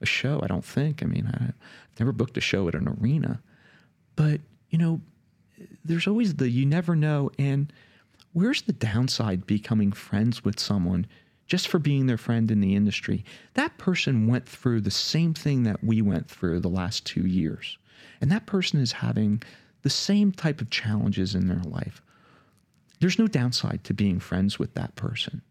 a 0.00 0.06
show, 0.06 0.40
I 0.42 0.48
don't 0.48 0.64
think. 0.64 1.02
I 1.02 1.06
mean, 1.06 1.26
I've 1.32 1.54
never 1.98 2.12
booked 2.12 2.36
a 2.36 2.40
show 2.40 2.68
at 2.68 2.74
an 2.74 2.96
arena. 3.00 3.40
But, 4.16 4.40
you 4.70 4.78
know, 4.78 5.00
there's 5.84 6.06
always 6.06 6.34
the 6.34 6.48
you 6.48 6.66
never 6.66 6.96
know. 6.96 7.30
And 7.38 7.72
where's 8.34 8.62
the 8.62 8.72
downside 8.72 9.46
becoming 9.46 9.92
friends 9.92 10.44
with 10.44 10.60
someone 10.60 11.06
just 11.46 11.68
for 11.68 11.78
being 11.78 12.06
their 12.06 12.18
friend 12.18 12.50
in 12.50 12.60
the 12.60 12.74
industry? 12.74 13.24
That 13.54 13.78
person 13.78 14.26
went 14.26 14.46
through 14.46 14.82
the 14.82 14.90
same 14.90 15.32
thing 15.32 15.62
that 15.62 15.82
we 15.82 16.02
went 16.02 16.28
through 16.28 16.60
the 16.60 16.68
last 16.68 17.06
two 17.06 17.26
years. 17.26 17.78
And 18.20 18.30
that 18.30 18.44
person 18.44 18.80
is 18.80 18.92
having 18.92 19.42
the 19.82 19.90
same 19.90 20.32
type 20.32 20.60
of 20.60 20.70
challenges 20.70 21.34
in 21.34 21.46
their 21.46 21.62
life. 21.64 22.02
There's 23.00 23.18
no 23.18 23.28
downside 23.28 23.84
to 23.84 23.94
being 23.94 24.18
friends 24.18 24.58
with 24.58 24.74
that 24.74 24.96
person. 24.96 25.42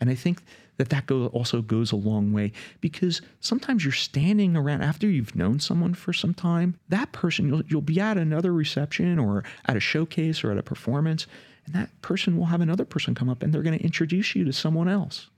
And 0.00 0.08
I 0.10 0.14
think 0.14 0.42
that 0.78 0.88
that 0.88 1.06
go, 1.06 1.26
also 1.26 1.62
goes 1.62 1.92
a 1.92 1.96
long 1.96 2.32
way 2.32 2.52
because 2.80 3.20
sometimes 3.40 3.84
you're 3.84 3.92
standing 3.92 4.56
around 4.56 4.82
after 4.82 5.06
you've 5.06 5.36
known 5.36 5.60
someone 5.60 5.94
for 5.94 6.12
some 6.12 6.34
time. 6.34 6.78
That 6.88 7.12
person, 7.12 7.46
you'll, 7.46 7.62
you'll 7.66 7.82
be 7.82 8.00
at 8.00 8.16
another 8.16 8.52
reception 8.52 9.18
or 9.18 9.44
at 9.66 9.76
a 9.76 9.80
showcase 9.80 10.42
or 10.42 10.50
at 10.50 10.58
a 10.58 10.62
performance, 10.62 11.26
and 11.66 11.74
that 11.74 11.90
person 12.02 12.36
will 12.36 12.46
have 12.46 12.60
another 12.60 12.84
person 12.84 13.14
come 13.14 13.28
up 13.28 13.42
and 13.42 13.52
they're 13.52 13.62
going 13.62 13.78
to 13.78 13.84
introduce 13.84 14.34
you 14.34 14.44
to 14.44 14.52
someone 14.52 14.88
else. 14.88 15.28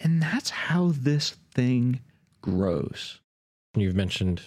And 0.00 0.22
that's 0.22 0.50
how 0.50 0.92
this 0.94 1.36
thing 1.52 2.00
grows. 2.42 3.20
You've 3.74 3.96
mentioned 3.96 4.42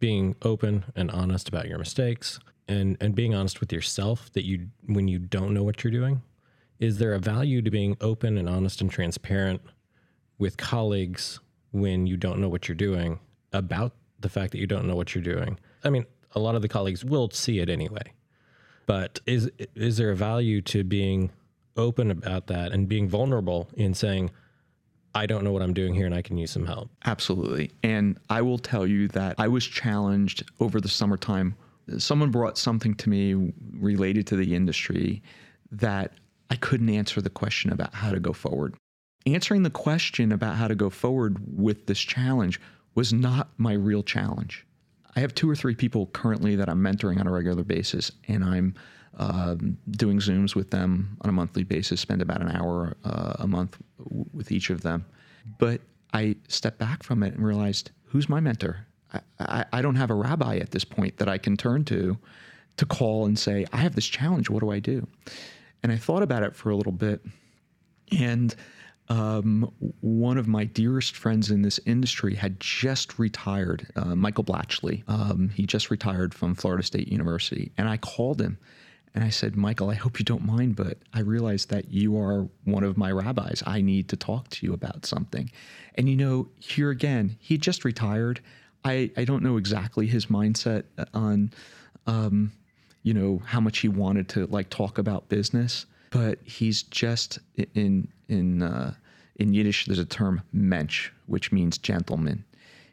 being 0.00 0.36
open 0.42 0.84
and 0.94 1.10
honest 1.10 1.48
about 1.48 1.68
your 1.68 1.78
mistakes 1.78 2.38
and, 2.68 2.96
and 3.00 3.14
being 3.14 3.34
honest 3.34 3.60
with 3.60 3.72
yourself 3.72 4.32
that 4.34 4.44
you 4.44 4.68
when 4.86 5.08
you 5.08 5.18
don't 5.18 5.54
know 5.54 5.62
what 5.62 5.82
you're 5.82 5.90
doing. 5.90 6.22
Is 6.78 6.98
there 6.98 7.14
a 7.14 7.18
value 7.18 7.60
to 7.62 7.70
being 7.70 7.96
open 8.00 8.38
and 8.38 8.48
honest 8.48 8.80
and 8.80 8.90
transparent 8.90 9.60
with 10.38 10.56
colleagues 10.56 11.40
when 11.72 12.06
you 12.06 12.16
don't 12.16 12.38
know 12.38 12.48
what 12.48 12.68
you're 12.68 12.76
doing 12.76 13.18
about 13.52 13.94
the 14.20 14.28
fact 14.28 14.52
that 14.52 14.58
you 14.58 14.66
don't 14.66 14.86
know 14.86 14.94
what 14.94 15.14
you're 15.14 15.24
doing? 15.24 15.58
I 15.82 15.90
mean, 15.90 16.06
a 16.32 16.38
lot 16.38 16.54
of 16.54 16.62
the 16.62 16.68
colleagues 16.68 17.04
will 17.04 17.30
see 17.30 17.58
it 17.58 17.68
anyway. 17.68 18.12
But 18.88 19.20
is 19.26 19.50
is 19.74 19.98
there 19.98 20.10
a 20.10 20.16
value 20.16 20.62
to 20.62 20.82
being 20.82 21.30
open 21.76 22.10
about 22.10 22.46
that 22.46 22.72
and 22.72 22.88
being 22.88 23.06
vulnerable 23.06 23.68
in 23.74 23.92
saying, 23.92 24.30
I 25.14 25.26
don't 25.26 25.44
know 25.44 25.52
what 25.52 25.60
I'm 25.60 25.74
doing 25.74 25.94
here 25.94 26.06
and 26.06 26.14
I 26.14 26.22
can 26.22 26.38
use 26.38 26.50
some 26.52 26.64
help? 26.64 26.88
Absolutely. 27.04 27.70
And 27.82 28.18
I 28.30 28.40
will 28.40 28.58
tell 28.58 28.86
you 28.86 29.06
that 29.08 29.34
I 29.38 29.46
was 29.46 29.66
challenged 29.66 30.50
over 30.58 30.80
the 30.80 30.88
summertime. 30.88 31.54
Someone 31.98 32.30
brought 32.30 32.56
something 32.56 32.94
to 32.94 33.10
me 33.10 33.52
related 33.74 34.26
to 34.28 34.36
the 34.36 34.54
industry 34.54 35.22
that 35.70 36.14
I 36.48 36.56
couldn't 36.56 36.88
answer 36.88 37.20
the 37.20 37.30
question 37.30 37.70
about 37.70 37.94
how 37.94 38.10
to 38.10 38.18
go 38.18 38.32
forward. 38.32 38.74
Answering 39.26 39.64
the 39.64 39.70
question 39.70 40.32
about 40.32 40.56
how 40.56 40.66
to 40.66 40.74
go 40.74 40.88
forward 40.88 41.36
with 41.46 41.86
this 41.86 42.00
challenge 42.00 42.58
was 42.94 43.12
not 43.12 43.50
my 43.58 43.74
real 43.74 44.02
challenge. 44.02 44.64
I 45.18 45.20
have 45.20 45.34
two 45.34 45.50
or 45.50 45.56
three 45.56 45.74
people 45.74 46.06
currently 46.06 46.54
that 46.54 46.68
I'm 46.68 46.80
mentoring 46.80 47.18
on 47.18 47.26
a 47.26 47.32
regular 47.32 47.64
basis, 47.64 48.12
and 48.28 48.44
I'm 48.44 48.76
um, 49.18 49.76
doing 49.90 50.20
Zooms 50.20 50.54
with 50.54 50.70
them 50.70 51.16
on 51.22 51.28
a 51.28 51.32
monthly 51.32 51.64
basis, 51.64 52.00
spend 52.00 52.22
about 52.22 52.40
an 52.40 52.52
hour 52.52 52.96
uh, 53.02 53.32
a 53.40 53.48
month 53.48 53.78
w- 53.98 54.26
with 54.32 54.52
each 54.52 54.70
of 54.70 54.82
them. 54.82 55.04
But 55.58 55.80
I 56.12 56.36
stepped 56.46 56.78
back 56.78 57.02
from 57.02 57.24
it 57.24 57.34
and 57.34 57.44
realized 57.44 57.90
who's 58.04 58.28
my 58.28 58.38
mentor? 58.38 58.86
I, 59.12 59.20
I, 59.40 59.64
I 59.72 59.82
don't 59.82 59.96
have 59.96 60.10
a 60.10 60.14
rabbi 60.14 60.58
at 60.58 60.70
this 60.70 60.84
point 60.84 61.16
that 61.16 61.28
I 61.28 61.36
can 61.36 61.56
turn 61.56 61.84
to 61.86 62.16
to 62.76 62.86
call 62.86 63.26
and 63.26 63.36
say, 63.36 63.66
I 63.72 63.78
have 63.78 63.96
this 63.96 64.06
challenge. 64.06 64.48
What 64.48 64.60
do 64.60 64.70
I 64.70 64.78
do? 64.78 65.04
And 65.82 65.90
I 65.90 65.96
thought 65.96 66.22
about 66.22 66.44
it 66.44 66.54
for 66.54 66.70
a 66.70 66.76
little 66.76 66.92
bit. 66.92 67.26
And 68.16 68.54
um, 69.08 69.72
one 70.00 70.36
of 70.36 70.46
my 70.46 70.64
dearest 70.64 71.16
friends 71.16 71.50
in 71.50 71.62
this 71.62 71.80
industry 71.86 72.34
had 72.34 72.60
just 72.60 73.18
retired, 73.18 73.86
uh, 73.96 74.14
Michael 74.14 74.44
Blatchley. 74.44 75.02
Um, 75.08 75.48
he 75.48 75.66
just 75.66 75.90
retired 75.90 76.34
from 76.34 76.54
Florida 76.54 76.82
State 76.82 77.08
University. 77.08 77.72
And 77.78 77.88
I 77.88 77.96
called 77.96 78.40
him 78.40 78.58
and 79.14 79.24
I 79.24 79.30
said, 79.30 79.56
Michael, 79.56 79.90
I 79.90 79.94
hope 79.94 80.18
you 80.18 80.24
don't 80.24 80.44
mind, 80.44 80.76
but 80.76 80.98
I 81.14 81.20
realize 81.20 81.66
that 81.66 81.90
you 81.90 82.18
are 82.18 82.48
one 82.64 82.84
of 82.84 82.98
my 82.98 83.10
rabbis. 83.10 83.62
I 83.66 83.80
need 83.80 84.08
to 84.10 84.16
talk 84.16 84.48
to 84.50 84.66
you 84.66 84.74
about 84.74 85.06
something. 85.06 85.50
And 85.94 86.08
you 86.08 86.16
know, 86.16 86.48
here 86.58 86.90
again, 86.90 87.36
he 87.40 87.56
just 87.56 87.84
retired. 87.84 88.40
I, 88.84 89.10
I 89.16 89.24
don't 89.24 89.42
know 89.42 89.56
exactly 89.56 90.06
his 90.06 90.26
mindset 90.26 90.84
on, 91.14 91.50
um, 92.06 92.52
you 93.02 93.14
know, 93.14 93.42
how 93.44 93.60
much 93.60 93.78
he 93.78 93.88
wanted 93.88 94.28
to 94.30 94.46
like 94.46 94.68
talk 94.70 94.98
about 94.98 95.28
business, 95.28 95.86
but 96.10 96.38
he's 96.44 96.82
just 96.82 97.38
in 97.74 98.08
in 98.28 98.62
uh, 98.62 98.94
in 99.36 99.52
Yiddish. 99.54 99.86
There's 99.86 99.98
a 99.98 100.04
term 100.04 100.42
mensch, 100.52 101.10
which 101.26 101.52
means 101.52 101.78
gentleman. 101.78 102.44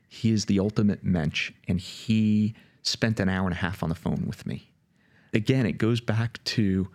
He 0.08 0.32
is 0.32 0.46
the 0.46 0.60
ultimate 0.60 1.04
mensch, 1.04 1.52
and 1.68 1.80
he 1.80 2.56
spent 2.84 3.20
an 3.20 3.28
hour 3.30 3.46
and 3.46 3.54
a 3.54 3.58
half 3.58 3.84
on 3.84 3.90
the 3.90 3.96
phone 3.96 4.26
with 4.28 4.46
me 4.46 4.70
again, 5.36 5.66
it 5.66 5.74
goes 5.74 6.00
back 6.00 6.44
to 6.46 6.88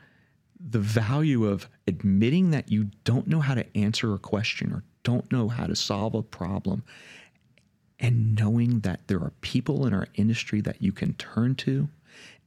the 0.59 0.79
value 0.79 1.47
of 1.47 1.69
admitting 1.87 2.51
that 2.51 2.71
you 2.71 2.91
don't 3.05 3.27
know 3.27 3.41
how 3.41 3.55
to 3.55 3.77
answer 3.77 4.15
a 4.15 4.19
question 4.19 4.73
or 4.73 4.83
don't 5.03 5.31
know 5.31 5.49
how 5.49 5.67
to 5.67 5.77
solve 5.77 6.15
a 6.15 6.23
problem 6.23 6.83
and 7.99 8.35
knowing 8.39 8.81
that 8.81 9.07
there 9.07 9.19
are 9.19 9.33
people 9.43 9.87
in 9.87 9.95
our 9.95 10.07
industry 10.15 10.61
that 10.63 10.81
you 10.83 10.91
can 10.91 11.13
turn 11.15 11.55
to. 11.55 11.89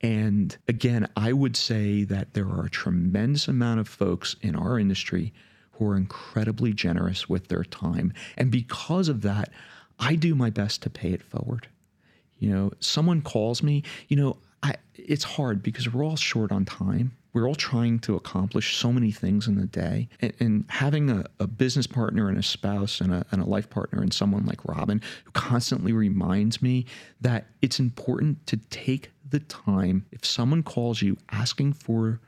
And 0.03 0.55
again, 0.67 1.07
I 1.15 1.31
would 1.31 1.55
say 1.55 2.03
that 2.03 2.33
there 2.33 2.47
are 2.47 2.65
a 2.65 2.69
tremendous 2.69 3.47
amount 3.47 3.79
of 3.79 3.87
folks 3.87 4.35
in 4.41 4.53
our 4.53 4.77
industry 4.77 5.33
who 5.71 5.87
are 5.87 5.95
incredibly 5.95 6.73
generous 6.73 7.29
with 7.29 7.47
their 7.47 7.63
time. 7.63 8.13
And 8.37 8.51
because 8.51 9.07
of 9.07 9.21
that, 9.21 9.49
I 9.99 10.15
do 10.15 10.35
my 10.35 10.49
best 10.49 10.83
to 10.83 10.89
pay 10.89 11.13
it 11.13 11.23
forward. 11.23 11.67
You 12.37 12.49
know, 12.49 12.71
someone 12.81 13.21
calls 13.21 13.63
me, 13.63 13.83
you 14.09 14.17
know, 14.17 14.37
I, 14.61 14.75
it's 14.95 15.23
hard 15.23 15.63
because 15.63 15.91
we're 15.91 16.03
all 16.03 16.17
short 16.17 16.51
on 16.51 16.65
time. 16.65 17.15
We're 17.33 17.47
all 17.47 17.55
trying 17.55 17.99
to 17.99 18.15
accomplish 18.15 18.77
so 18.77 18.93
many 18.93 19.11
things 19.11 19.47
in 19.47 19.55
the 19.55 19.65
day. 19.65 20.07
And, 20.21 20.33
and 20.39 20.65
having 20.69 21.09
a, 21.09 21.25
a, 21.39 21.47
business 21.47 21.87
partner 21.87 22.29
and 22.29 22.37
a 22.37 22.43
spouse 22.43 23.01
and 23.01 23.11
a, 23.13 23.25
and 23.31 23.41
a 23.41 23.45
life 23.45 23.69
partner 23.69 24.01
and 24.01 24.13
someone 24.13 24.45
like 24.45 24.63
Robin 24.65 25.01
who 25.25 25.31
constantly 25.31 25.93
reminds 25.93 26.61
me 26.61 26.85
that 27.21 27.47
it's 27.61 27.79
important 27.79 28.45
to 28.47 28.57
take 28.57 29.11
the 29.29 29.39
time. 29.39 30.05
If 30.11 30.25
someone 30.25 30.61
calls 30.61 31.01
you 31.01 31.17
asking 31.31 31.73
for 31.73 32.19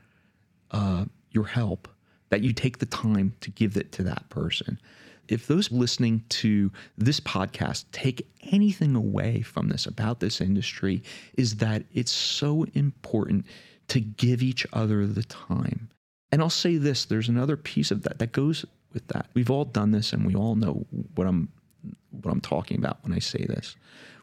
uh, 0.71 1.05
your 1.31 1.45
help, 1.45 1.87
that 2.29 2.41
you 2.41 2.51
take 2.51 2.79
the 2.79 2.87
time 2.87 3.33
to 3.41 3.51
give 3.51 3.77
it 3.77 3.91
to 3.93 4.03
that 4.03 4.27
person 4.29 4.79
if 5.27 5.47
those 5.47 5.71
listening 5.71 6.23
to 6.29 6.71
this 6.97 7.19
podcast 7.19 7.85
take 7.91 8.27
anything 8.51 8.95
away 8.95 9.41
from 9.41 9.69
this 9.69 9.85
about 9.85 10.19
this 10.19 10.41
industry, 10.41 11.03
is 11.37 11.55
that 11.55 11.83
it's 11.93 12.11
so 12.11 12.65
important 12.73 13.45
to 13.87 13.99
give 13.99 14.41
each 14.41 14.65
other 14.73 15.05
the 15.05 15.23
time. 15.23 15.89
And 16.31 16.41
I'll 16.41 16.49
say 16.49 16.77
this 16.77 17.05
there's 17.05 17.29
another 17.29 17.57
piece 17.57 17.91
of 17.91 18.03
that 18.03 18.19
that 18.19 18.31
goes 18.31 18.65
with 18.93 19.07
that. 19.07 19.27
We've 19.33 19.51
all 19.51 19.65
done 19.65 19.91
this 19.91 20.13
and 20.13 20.25
we 20.25 20.35
all 20.35 20.55
know 20.55 20.85
what 21.15 21.27
I'm 21.27 21.49
what 22.09 22.31
I'm 22.31 22.41
talking 22.41 22.77
about 22.77 22.99
when 23.03 23.13
I 23.13 23.19
say 23.19 23.45
this. 23.45 23.75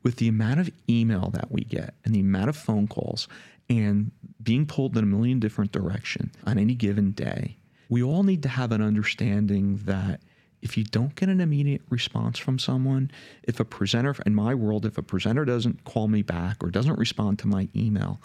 With 0.02 0.16
the 0.16 0.28
amount 0.28 0.60
of 0.60 0.70
email 0.88 1.30
that 1.30 1.52
we 1.52 1.62
get 1.62 1.94
and 2.04 2.14
the 2.14 2.20
amount 2.20 2.48
of 2.48 2.56
phone 2.56 2.88
calls 2.88 3.28
and 3.68 4.10
being 4.42 4.66
pulled 4.66 4.96
in 4.96 5.04
a 5.04 5.06
million 5.06 5.38
different 5.38 5.70
directions 5.70 6.32
on 6.44 6.58
any 6.58 6.74
given 6.74 7.12
day, 7.12 7.56
we 7.88 8.02
all 8.02 8.22
need 8.22 8.42
to 8.42 8.48
have 8.48 8.72
an 8.72 8.82
understanding 8.82 9.80
that 9.84 10.20
if 10.62 10.76
you 10.76 10.84
don't 10.84 11.14
get 11.14 11.28
an 11.28 11.40
immediate 11.40 11.82
response 11.90 12.38
from 12.38 12.58
someone, 12.58 13.10
if 13.42 13.60
a 13.60 13.64
presenter, 13.64 14.14
in 14.24 14.34
my 14.34 14.54
world, 14.54 14.86
if 14.86 14.96
a 14.96 15.02
presenter 15.02 15.44
doesn't 15.44 15.84
call 15.84 16.08
me 16.08 16.22
back 16.22 16.62
or 16.62 16.70
doesn't 16.70 16.98
respond 16.98 17.38
to 17.40 17.48
my 17.48 17.68
email, 17.76 18.20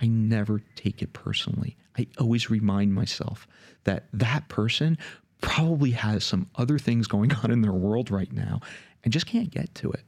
I 0.00 0.06
never 0.06 0.62
take 0.76 1.02
it 1.02 1.12
personally. 1.12 1.76
I 1.98 2.06
always 2.18 2.50
remind 2.50 2.94
myself 2.94 3.46
that 3.84 4.04
that 4.12 4.48
person 4.48 4.96
probably 5.40 5.92
has 5.92 6.24
some 6.24 6.48
other 6.56 6.78
things 6.78 7.06
going 7.06 7.32
on 7.32 7.50
in 7.50 7.62
their 7.62 7.72
world 7.72 8.10
right 8.10 8.32
now 8.32 8.60
and 9.04 9.12
just 9.12 9.26
can't 9.26 9.50
get 9.50 9.74
to 9.76 9.90
it. 9.90 10.04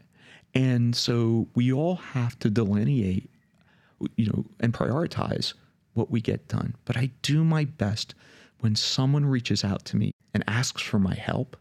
And 0.55 0.95
so 0.95 1.49
we 1.55 1.73
all 1.73 1.97
have 1.97 2.39
to 2.41 2.51
delineate, 2.51 3.31
you 4.17 4.27
know, 4.27 4.45
and 4.59 4.75
prioritize 4.75 5.55
what 5.95 6.11
we 6.11 6.21
get 6.21 6.49
done. 6.49 6.75
But 6.85 6.97
I 6.97 7.11
do 7.23 7.45
my 7.45 7.65
best 7.65 8.15
when 8.61 8.77
someone 8.77 9.27
reaches 9.27 9.65
out 9.65 9.85
to 9.87 9.97
me 9.97 10.13
and 10.35 10.45
asks 10.47 10.83
for 10.83 10.99
my 10.99 11.15
help, 11.15 11.57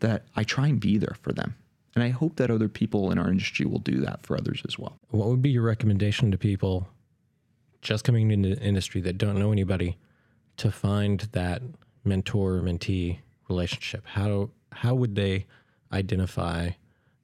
that 0.00 0.24
I 0.36 0.44
try 0.44 0.68
and 0.68 0.80
be 0.80 0.98
there 0.98 1.16
for 1.22 1.32
them. 1.32 1.54
And 1.94 2.02
I 2.02 2.08
hope 2.08 2.36
that 2.36 2.50
other 2.50 2.68
people 2.68 3.10
in 3.10 3.18
our 3.18 3.30
industry 3.30 3.64
will 3.66 3.78
do 3.78 4.00
that 4.00 4.26
for 4.26 4.36
others 4.36 4.62
as 4.66 4.78
well. 4.78 4.98
What 5.10 5.28
would 5.28 5.42
be 5.42 5.50
your 5.50 5.62
recommendation 5.62 6.30
to 6.30 6.38
people 6.38 6.88
just 7.84 8.04
coming 8.04 8.30
into 8.30 8.56
the 8.56 8.60
industry 8.60 9.00
that 9.02 9.18
don't 9.18 9.38
know 9.38 9.52
anybody 9.52 9.96
to 10.56 10.72
find 10.72 11.20
that 11.32 11.62
mentor 12.04 12.60
mentee 12.60 13.18
relationship? 13.48 14.04
How 14.06 14.50
how 14.72 14.94
would 14.94 15.14
they 15.14 15.46
identify 15.92 16.70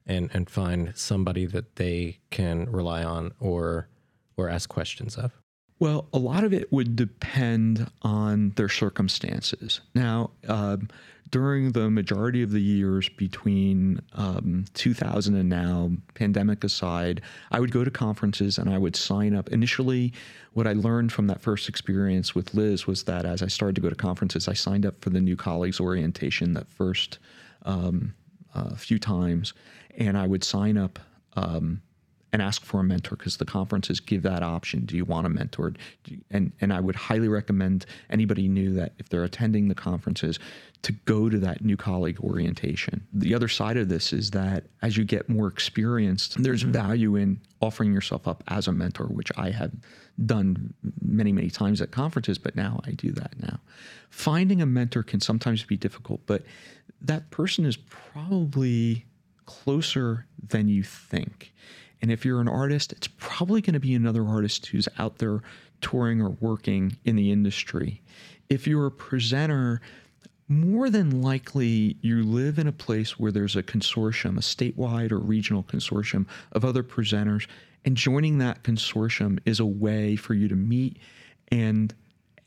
and 0.05 0.29
and 0.33 0.49
find 0.49 0.93
somebody 0.95 1.45
that 1.47 1.75
they 1.75 2.19
can 2.29 2.71
rely 2.71 3.03
on 3.03 3.33
or 3.39 3.89
or 4.37 4.47
ask 4.49 4.69
questions 4.69 5.17
of? 5.17 5.40
Well, 5.81 6.07
a 6.13 6.19
lot 6.19 6.43
of 6.43 6.53
it 6.53 6.71
would 6.71 6.95
depend 6.95 7.89
on 8.03 8.51
their 8.51 8.69
circumstances. 8.69 9.81
Now, 9.95 10.29
um, 10.47 10.89
during 11.31 11.71
the 11.71 11.89
majority 11.89 12.43
of 12.43 12.51
the 12.51 12.61
years 12.61 13.09
between 13.09 13.99
um, 14.13 14.65
2000 14.75 15.35
and 15.35 15.49
now, 15.49 15.89
pandemic 16.13 16.63
aside, 16.63 17.21
I 17.49 17.59
would 17.59 17.71
go 17.71 17.83
to 17.83 17.89
conferences 17.89 18.59
and 18.59 18.69
I 18.69 18.77
would 18.77 18.95
sign 18.95 19.33
up. 19.33 19.49
Initially, 19.49 20.13
what 20.53 20.67
I 20.67 20.73
learned 20.73 21.11
from 21.13 21.25
that 21.25 21.41
first 21.41 21.67
experience 21.67 22.35
with 22.35 22.53
Liz 22.53 22.85
was 22.85 23.05
that 23.05 23.25
as 23.25 23.41
I 23.41 23.47
started 23.47 23.73
to 23.77 23.81
go 23.81 23.89
to 23.89 23.95
conferences, 23.95 24.47
I 24.47 24.53
signed 24.53 24.85
up 24.85 25.01
for 25.01 25.09
the 25.09 25.19
new 25.19 25.35
colleagues 25.35 25.79
orientation 25.79 26.53
that 26.53 26.69
first 26.69 27.17
um, 27.63 28.13
uh, 28.53 28.75
few 28.75 28.99
times, 28.99 29.53
and 29.97 30.15
I 30.15 30.27
would 30.27 30.43
sign 30.43 30.77
up. 30.77 30.99
Um, 31.35 31.81
and 32.33 32.41
ask 32.41 32.63
for 32.63 32.79
a 32.79 32.83
mentor 32.83 33.15
because 33.15 33.37
the 33.37 33.45
conferences 33.45 33.99
give 33.99 34.21
that 34.23 34.41
option. 34.41 34.85
Do 34.85 34.95
you 34.95 35.05
want 35.05 35.25
a 35.25 35.29
mentor? 35.29 35.73
and 36.29 36.51
and 36.61 36.73
I 36.73 36.79
would 36.79 36.95
highly 36.95 37.27
recommend 37.27 37.85
anybody 38.09 38.47
new 38.47 38.73
that 38.73 38.93
if 38.99 39.09
they're 39.09 39.23
attending 39.23 39.67
the 39.67 39.75
conferences 39.75 40.39
to 40.83 40.91
go 41.05 41.29
to 41.29 41.37
that 41.37 41.63
new 41.63 41.77
colleague 41.77 42.19
orientation. 42.21 43.05
The 43.13 43.35
other 43.35 43.47
side 43.47 43.77
of 43.77 43.89
this 43.89 44.11
is 44.13 44.31
that 44.31 44.63
as 44.81 44.97
you 44.97 45.03
get 45.03 45.29
more 45.29 45.47
experienced, 45.47 46.41
there's 46.41 46.63
mm-hmm. 46.63 46.71
value 46.71 47.15
in 47.15 47.39
offering 47.61 47.93
yourself 47.93 48.27
up 48.27 48.43
as 48.47 48.67
a 48.67 48.71
mentor, 48.71 49.05
which 49.05 49.31
I 49.37 49.51
have 49.51 49.71
done 50.25 50.73
many, 51.01 51.31
many 51.31 51.49
times 51.49 51.81
at 51.81 51.91
conferences, 51.91 52.37
but 52.37 52.55
now 52.55 52.81
I 52.85 52.91
do 52.91 53.11
that 53.11 53.39
now. 53.39 53.59
Finding 54.09 54.61
a 54.61 54.65
mentor 54.65 55.03
can 55.03 55.19
sometimes 55.19 55.63
be 55.63 55.77
difficult, 55.77 56.21
but 56.25 56.43
that 57.01 57.29
person 57.29 57.65
is 57.65 57.77
probably 57.77 59.05
closer 59.45 60.25
than 60.49 60.67
you 60.67 60.83
think. 60.83 61.53
And 62.01 62.11
if 62.11 62.25
you're 62.25 62.41
an 62.41 62.47
artist, 62.47 62.91
it's 62.93 63.09
probably 63.17 63.61
going 63.61 63.73
to 63.73 63.79
be 63.79 63.93
another 63.93 64.25
artist 64.25 64.67
who's 64.67 64.87
out 64.97 65.19
there 65.19 65.41
touring 65.81 66.21
or 66.21 66.29
working 66.39 66.97
in 67.05 67.15
the 67.15 67.31
industry. 67.31 68.01
If 68.49 68.67
you're 68.67 68.87
a 68.87 68.91
presenter, 68.91 69.81
more 70.47 70.89
than 70.89 71.21
likely 71.21 71.97
you 72.01 72.23
live 72.23 72.59
in 72.59 72.67
a 72.67 72.73
place 72.73 73.19
where 73.19 73.31
there's 73.31 73.55
a 73.55 73.63
consortium, 73.63 74.37
a 74.37 74.41
statewide 74.41 75.11
or 75.11 75.19
regional 75.19 75.63
consortium 75.63 76.25
of 76.51 76.65
other 76.65 76.83
presenters, 76.83 77.47
and 77.85 77.95
joining 77.95 78.37
that 78.39 78.63
consortium 78.63 79.39
is 79.45 79.59
a 79.59 79.65
way 79.65 80.15
for 80.15 80.33
you 80.33 80.47
to 80.47 80.55
meet 80.55 80.97
and 81.51 81.93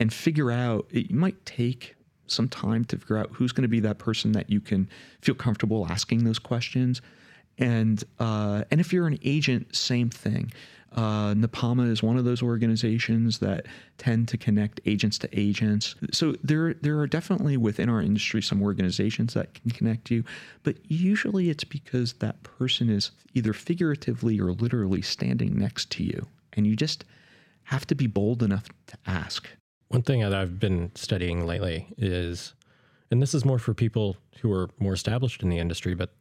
and 0.00 0.12
figure 0.12 0.50
out 0.50 0.86
it 0.90 1.12
might 1.12 1.44
take 1.46 1.94
some 2.26 2.48
time 2.48 2.84
to 2.84 2.98
figure 2.98 3.16
out 3.16 3.30
who's 3.32 3.52
going 3.52 3.62
to 3.62 3.68
be 3.68 3.80
that 3.80 3.98
person 3.98 4.32
that 4.32 4.50
you 4.50 4.60
can 4.60 4.88
feel 5.20 5.34
comfortable 5.34 5.86
asking 5.88 6.24
those 6.24 6.38
questions 6.38 7.00
and 7.58 8.02
uh, 8.18 8.64
and 8.70 8.80
if 8.80 8.92
you're 8.92 9.06
an 9.06 9.18
agent, 9.24 9.74
same 9.74 10.10
thing. 10.10 10.52
Uh, 10.96 11.34
NAPAMA 11.34 11.90
is 11.90 12.04
one 12.04 12.16
of 12.16 12.24
those 12.24 12.40
organizations 12.40 13.40
that 13.40 13.66
tend 13.98 14.28
to 14.28 14.38
connect 14.38 14.80
agents 14.86 15.18
to 15.18 15.28
agents. 15.32 15.96
So 16.12 16.36
there 16.44 16.74
there 16.74 16.98
are 17.00 17.08
definitely 17.08 17.56
within 17.56 17.88
our 17.88 18.00
industry 18.00 18.40
some 18.40 18.62
organizations 18.62 19.34
that 19.34 19.54
can 19.54 19.72
connect 19.72 20.10
you, 20.10 20.22
but 20.62 20.76
usually 20.86 21.50
it's 21.50 21.64
because 21.64 22.12
that 22.14 22.40
person 22.44 22.88
is 22.90 23.10
either 23.34 23.52
figuratively 23.52 24.38
or 24.38 24.52
literally 24.52 25.02
standing 25.02 25.58
next 25.58 25.90
to 25.92 26.04
you, 26.04 26.26
and 26.52 26.66
you 26.66 26.76
just 26.76 27.04
have 27.64 27.86
to 27.86 27.94
be 27.94 28.06
bold 28.06 28.42
enough 28.42 28.68
to 28.86 28.96
ask. 29.06 29.48
One 29.88 30.02
thing 30.02 30.20
that 30.20 30.34
I've 30.34 30.60
been 30.60 30.92
studying 30.94 31.46
lately 31.46 31.88
is, 31.98 32.54
and 33.10 33.20
this 33.20 33.34
is 33.34 33.44
more 33.44 33.58
for 33.58 33.74
people 33.74 34.16
who 34.40 34.52
are 34.52 34.70
more 34.78 34.92
established 34.92 35.42
in 35.42 35.48
the 35.50 35.58
industry, 35.58 35.94
but 35.94 36.14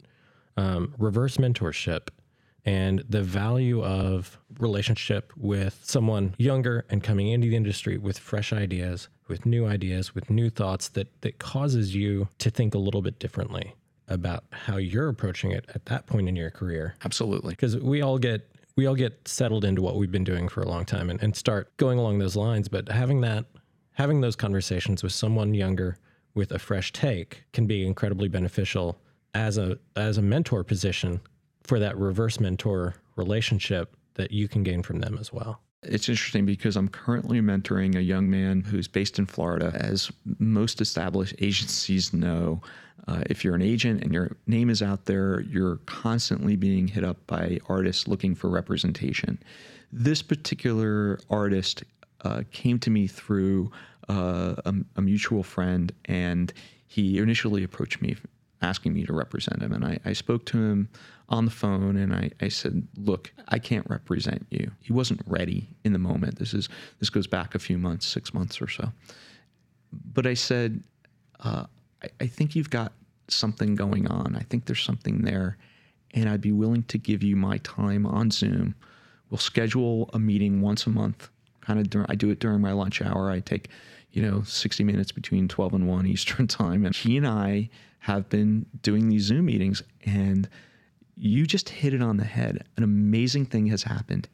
um, 0.57 0.93
reverse 0.97 1.37
mentorship 1.37 2.09
and 2.65 3.03
the 3.09 3.21
value 3.21 3.83
of 3.83 4.39
relationship 4.59 5.33
with 5.35 5.81
someone 5.83 6.33
younger 6.37 6.85
and 6.89 7.03
coming 7.03 7.27
into 7.27 7.49
the 7.49 7.55
industry 7.55 7.97
with 7.97 8.17
fresh 8.17 8.53
ideas, 8.53 9.09
with 9.27 9.45
new 9.45 9.65
ideas, 9.65 10.15
with 10.15 10.29
new 10.29 10.49
thoughts 10.49 10.89
that 10.89 11.21
that 11.21 11.39
causes 11.39 11.93
you 11.93 12.27
to 12.37 12.49
think 12.49 12.73
a 12.73 12.77
little 12.77 13.01
bit 13.01 13.19
differently 13.19 13.73
about 14.07 14.43
how 14.51 14.77
you're 14.77 15.09
approaching 15.09 15.51
it 15.51 15.65
at 15.73 15.85
that 15.85 16.05
point 16.07 16.27
in 16.27 16.35
your 16.35 16.49
career. 16.49 16.95
Absolutely. 17.03 17.51
Because 17.51 17.77
we 17.77 18.01
all 18.01 18.17
get 18.17 18.49
we 18.75 18.85
all 18.85 18.95
get 18.95 19.27
settled 19.27 19.65
into 19.65 19.81
what 19.81 19.95
we've 19.95 20.11
been 20.11 20.23
doing 20.23 20.49
for 20.49 20.61
a 20.61 20.67
long 20.67 20.85
time 20.85 21.09
and, 21.09 21.21
and 21.21 21.35
start 21.35 21.75
going 21.77 21.99
along 21.99 22.19
those 22.19 22.35
lines. 22.35 22.67
But 22.67 22.89
having 22.89 23.21
that 23.21 23.45
having 23.93 24.21
those 24.21 24.35
conversations 24.35 25.03
with 25.03 25.11
someone 25.11 25.53
younger 25.53 25.97
with 26.33 26.51
a 26.51 26.59
fresh 26.59 26.91
take 26.91 27.43
can 27.53 27.67
be 27.67 27.85
incredibly 27.85 28.27
beneficial 28.27 28.99
as 29.34 29.57
a 29.57 29.77
as 29.95 30.17
a 30.17 30.21
mentor 30.21 30.63
position 30.63 31.19
for 31.63 31.79
that 31.79 31.97
reverse 31.97 32.39
mentor 32.39 32.95
relationship 33.15 33.95
that 34.15 34.31
you 34.31 34.47
can 34.47 34.63
gain 34.63 34.84
from 34.84 34.99
them 34.99 35.17
as 35.19 35.31
well. 35.31 35.59
It's 35.84 36.07
interesting 36.07 36.45
because 36.45 36.75
I'm 36.77 36.88
currently 36.88 37.41
mentoring 37.41 37.95
a 37.95 38.01
young 38.01 38.29
man 38.29 38.61
who's 38.61 38.88
based 38.88 39.19
in 39.19 39.25
Florida. 39.25 39.71
As 39.75 40.11
most 40.39 40.79
established 40.79 41.36
agencies 41.39 42.13
know, 42.13 42.61
uh, 43.07 43.23
if 43.29 43.43
you're 43.43 43.55
an 43.55 43.61
agent 43.61 44.01
and 44.01 44.13
your 44.13 44.38
name 44.47 44.69
is 44.69 44.81
out 44.81 45.05
there, 45.05 45.41
you're 45.41 45.77
constantly 45.86 46.55
being 46.55 46.88
hit 46.88 47.03
up 47.03 47.25
by 47.27 47.59
artists 47.67 48.07
looking 48.07 48.34
for 48.34 48.49
representation. 48.49 49.41
This 49.91 50.21
particular 50.21 51.19
artist 51.29 51.84
uh, 52.21 52.43
came 52.51 52.79
to 52.79 52.89
me 52.89 53.07
through 53.07 53.71
uh, 54.09 54.55
a, 54.65 54.73
a, 54.95 55.01
mutual 55.01 55.43
friend, 55.43 55.91
and 56.05 56.53
he 56.88 57.17
initially 57.17 57.63
approached 57.63 58.01
me 58.01 58.15
asking 58.64 58.93
me 58.93 59.05
to 59.05 59.14
represent 59.14 59.61
him. 59.61 59.74
And 59.74 59.86
I, 59.86 59.99
I 60.05 60.14
spoke 60.14 60.45
to 60.47 60.57
him 60.57 60.89
on 61.30 61.45
the 61.45 61.51
phone 61.51 61.97
and 61.97 62.14
I, 62.14 62.32
I 62.41 62.47
said, 62.47 62.88
look, 62.97 63.32
I 63.49 63.59
can't 63.59 63.88
represent 63.89 64.45
you. 64.49 64.72
He 64.82 64.93
wasn't 64.93 65.22
ready 65.28 65.68
in 65.84 65.93
the 65.93 65.99
moment. 65.99 66.39
This 66.39 66.53
is 66.53 66.70
this 66.99 67.09
goes 67.09 67.28
back 67.28 67.55
a 67.55 67.59
few 67.59 67.78
months, 67.78 68.07
six 68.07 68.34
months 68.34 68.61
or 68.61 68.68
so. 68.68 68.91
But 69.91 70.26
I 70.26 70.34
said, 70.34 70.84
uh, 71.41 71.66
I, 72.01 72.09
I 72.22 72.28
think 72.28 72.55
you've 72.55 72.70
got 72.70 72.93
something 73.28 73.76
going 73.76 74.07
on. 74.07 74.36
I 74.36 74.41
think 74.41 74.66
there's 74.66 74.82
something 74.82 75.24
there. 75.24 75.57
And 76.14 76.30
I'd 76.30 76.41
be 76.41 76.51
willing 76.51 76.84
to 76.84 76.97
give 76.97 77.24
you 77.24 77.36
my 77.36 77.57
time 77.59 78.05
on 78.05 78.32
Zoom. 78.32 78.76
We'll 79.30 79.39
schedule 79.39 80.09
a 80.14 80.20
meeting 80.20 80.61
once 80.61 80.86
a 80.86 80.89
month. 80.89 81.30
Kind 81.61 81.80
of, 81.80 82.05
I 82.07 82.16
do 82.16 82.30
it 82.30 82.39
during 82.39 82.61
my 82.61 82.72
lunch 82.72 83.01
hour. 83.01 83.32
I 83.32 83.39
take, 83.39 83.70
you 84.11 84.22
know, 84.22 84.43
60 84.43 84.84
minutes 84.84 85.11
between 85.11 85.47
12 85.47 85.74
and 85.74 85.88
1 85.88 86.05
Eastern 86.05 86.47
time. 86.61 86.86
And 86.86 86.95
he 86.95 87.18
and 87.18 87.26
I 87.26 87.70
have 88.03 88.27
been 88.27 88.65
doing 88.81 89.07
these 89.07 89.23
Zoom 89.23 89.45
meetings, 89.45 89.81
and 90.05 90.49
you 91.15 91.47
just 91.47 91.69
hit 91.69 91.93
it 91.93 92.01
on 92.03 92.17
the 92.17 92.25
head. 92.25 92.65
An 92.75 92.83
amazing 92.83 93.45
thing 93.45 93.67
has 93.67 93.83
happened. 93.83 94.27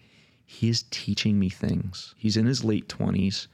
He 0.47 0.69
is 0.69 0.85
teaching 0.89 1.37
me 1.37 1.49
things. 1.49 2.15
He's 2.17 2.35
in 2.35 2.47
his 2.47 2.63
late 2.63 2.87
20s, 2.87 3.45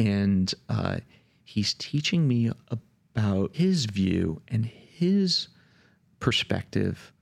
and 0.00 0.52
uh, 0.68 0.96
he's 1.44 1.74
teaching 1.74 2.26
me 2.26 2.50
about 2.72 3.54
his 3.54 3.84
view 3.84 4.42
and 4.48 4.66
his 4.66 5.46
perspective 6.18 7.12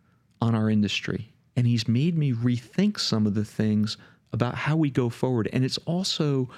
on 0.41 0.55
our 0.55 0.71
industry. 0.71 1.35
And 1.57 1.67
he's 1.67 1.87
made 1.87 2.17
me 2.17 2.33
rethink 2.33 2.99
some 2.99 3.27
of 3.27 3.35
the 3.35 3.45
things 3.45 3.99
about 4.33 4.55
how 4.55 4.77
we 4.77 4.89
go 4.89 5.11
forward. 5.11 5.51
And 5.53 5.63
it's 5.63 5.77
also 5.85 6.49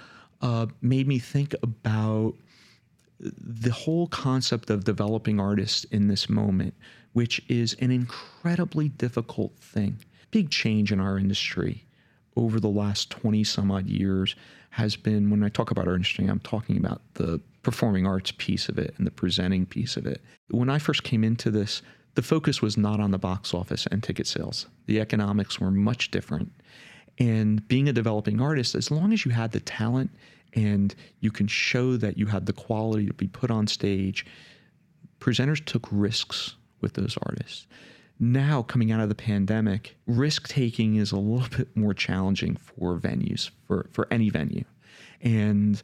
uh, 0.43 0.67
made 0.81 1.09
me 1.09 1.19
think 1.19 1.57
about 1.61 2.35
the 3.23 3.73
whole 3.73 4.09
concept 4.09 4.71
of 4.71 4.85
developing 4.85 5.39
artists 5.39 5.85
in 5.85 6.09
this 6.09 6.29
moment, 6.29 6.75
which 7.13 7.41
is 7.49 7.75
an 7.81 7.91
incredibly 7.91 8.89
difficult 8.89 9.57
thing. 9.59 9.99
Big 10.31 10.51
change 10.51 10.93
in 10.93 11.01
our 11.01 11.19
industry 11.19 11.85
over 12.37 12.59
the 12.59 12.69
last 12.69 13.11
20 13.11 13.45
some 13.45 13.71
odd 13.71 13.87
years 13.87 14.35
has 14.71 14.97
been 14.97 15.31
when 15.31 15.45
I 15.45 15.49
talk 15.51 15.71
about 15.71 15.87
our 15.87 15.95
industry, 15.95 16.27
I'm 16.27 16.41
talking 16.41 16.79
about 16.79 17.03
the 17.15 17.41
performing 17.63 18.07
arts 18.07 18.33
piece 18.33 18.69
of 18.69 18.79
it 18.79 18.95
and 18.97 19.07
the 19.07 19.11
presenting 19.11 19.67
piece 19.67 19.97
of 19.97 20.07
it. 20.07 20.23
When 20.51 20.71
I 20.71 20.79
first 20.79 21.03
came 21.03 21.23
into 21.23 21.51
this, 21.51 21.83
the 22.15 22.23
focus 22.23 22.61
was 22.61 22.77
not 22.77 23.01
on 23.01 23.11
the 23.11 23.19
box 23.19 23.55
office 23.55 23.87
and 23.91 24.03
ticket 24.03 24.27
sales. 24.27 24.67
The 24.87 25.01
economics 25.01 25.61
were 25.61 25.71
much 25.71 26.11
different. 26.11 26.53
And 27.19 27.67
being 27.69 27.89
a 27.89 27.93
developing 27.93 28.41
artist, 28.41 28.75
as 28.75 28.91
long 28.91 29.13
as 29.13 29.25
you 29.25 29.31
had 29.31 29.53
the 29.53 29.61
talent 29.61 30.11
and 30.55 30.95
you 31.21 31.31
can 31.31 31.47
show 31.47 31.97
that 31.97 32.19
you 32.19 32.27
had 32.27 32.47
the 32.47 32.53
quality 32.53 33.07
to 33.07 33.15
be 33.15 33.29
put 33.29 33.51
on 33.51 33.67
stage. 33.67 34.27
Presenters 35.21 35.65
took 35.65 35.87
risks 35.91 36.57
with 36.81 36.95
those 36.95 37.17
artists. 37.23 37.67
Now, 38.19 38.63
coming 38.63 38.93
out 38.93 39.01
of 39.01 39.09
the 39.09 39.15
pandemic, 39.15 39.97
risk 40.07 40.49
taking 40.49 40.97
is 40.97 41.13
a 41.13 41.17
little 41.17 41.49
bit 41.57 41.77
more 41.77 41.95
challenging 41.95 42.57
for 42.57 42.97
venues, 42.97 43.51
for, 43.67 43.89
for 43.93 44.07
any 44.11 44.31
venue. 44.31 44.65
And 45.21 45.83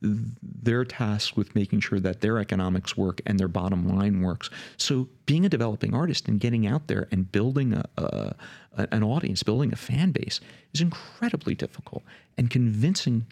they're 0.00 0.84
tasked 0.84 1.36
with 1.36 1.54
making 1.54 1.80
sure 1.80 2.00
that 2.00 2.20
their 2.20 2.38
economics 2.38 2.96
work 2.96 3.20
and 3.26 3.40
their 3.40 3.48
bottom 3.48 3.88
line 3.88 4.22
works. 4.22 4.50
So, 4.76 5.08
being 5.26 5.44
a 5.44 5.48
developing 5.48 5.94
artist 5.94 6.28
and 6.28 6.38
getting 6.38 6.66
out 6.66 6.86
there 6.86 7.08
and 7.10 7.30
building 7.30 7.72
a, 7.72 7.84
a, 7.96 8.34
an 8.76 9.02
audience, 9.02 9.42
building 9.42 9.72
a 9.72 9.76
fan 9.76 10.12
base 10.12 10.40
is 10.72 10.80
incredibly 10.80 11.54
difficult. 11.54 12.02
And 12.36 12.50
convincing 12.50 13.26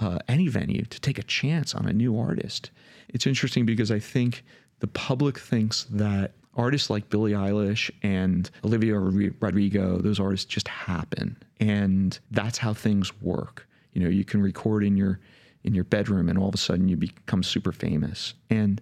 uh, 0.00 0.18
any 0.28 0.48
venue 0.48 0.84
to 0.84 1.00
take 1.00 1.18
a 1.18 1.22
chance 1.22 1.74
on 1.74 1.86
a 1.86 1.92
new 1.92 2.18
artist. 2.18 2.70
It's 3.08 3.26
interesting 3.26 3.66
because 3.66 3.90
I 3.90 3.98
think 3.98 4.44
the 4.80 4.86
public 4.88 5.38
thinks 5.38 5.84
that 5.90 6.32
artists 6.54 6.90
like 6.90 7.08
Billie 7.08 7.32
Eilish 7.32 7.90
and 8.02 8.50
Olivia 8.64 8.98
Rodrigo, 8.98 9.98
those 9.98 10.20
artists 10.20 10.46
just 10.46 10.68
happen, 10.68 11.36
and 11.60 12.18
that's 12.30 12.58
how 12.58 12.74
things 12.74 13.12
work. 13.22 13.66
You 13.92 14.02
know, 14.02 14.08
you 14.08 14.24
can 14.24 14.42
record 14.42 14.84
in 14.84 14.96
your 14.96 15.20
in 15.64 15.74
your 15.74 15.84
bedroom, 15.84 16.28
and 16.28 16.38
all 16.38 16.48
of 16.48 16.54
a 16.54 16.58
sudden 16.58 16.88
you 16.88 16.96
become 16.96 17.42
super 17.42 17.72
famous, 17.72 18.34
and 18.50 18.80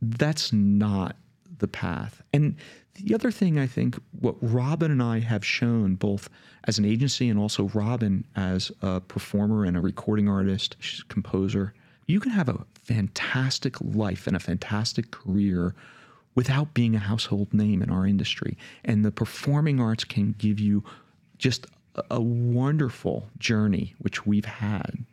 that's 0.00 0.52
not 0.52 1.16
the 1.62 1.68
path. 1.68 2.22
And 2.34 2.56
the 2.94 3.14
other 3.14 3.30
thing 3.30 3.58
I 3.58 3.66
think 3.66 3.98
what 4.20 4.36
Robin 4.42 4.90
and 4.90 5.02
I 5.02 5.20
have 5.20 5.44
shown, 5.44 5.94
both 5.94 6.28
as 6.64 6.78
an 6.78 6.84
agency 6.84 7.30
and 7.30 7.38
also 7.38 7.70
Robin 7.72 8.24
as 8.36 8.70
a 8.82 9.00
performer 9.00 9.64
and 9.64 9.76
a 9.76 9.80
recording 9.80 10.28
artist, 10.28 10.76
she's 10.78 11.00
a 11.00 11.04
composer, 11.04 11.72
you 12.06 12.20
can 12.20 12.32
have 12.32 12.50
a 12.50 12.66
fantastic 12.74 13.80
life 13.80 14.26
and 14.26 14.36
a 14.36 14.40
fantastic 14.40 15.10
career 15.10 15.74
without 16.34 16.74
being 16.74 16.94
a 16.94 16.98
household 16.98 17.52
name 17.54 17.82
in 17.82 17.90
our 17.90 18.06
industry. 18.06 18.58
And 18.84 19.04
the 19.04 19.10
performing 19.10 19.80
arts 19.80 20.04
can 20.04 20.34
give 20.38 20.60
you 20.60 20.84
just 21.38 21.66
a 22.10 22.20
wonderful 22.20 23.28
journey, 23.38 23.94
which 23.98 24.26
we've 24.26 24.44
had. 24.44 25.04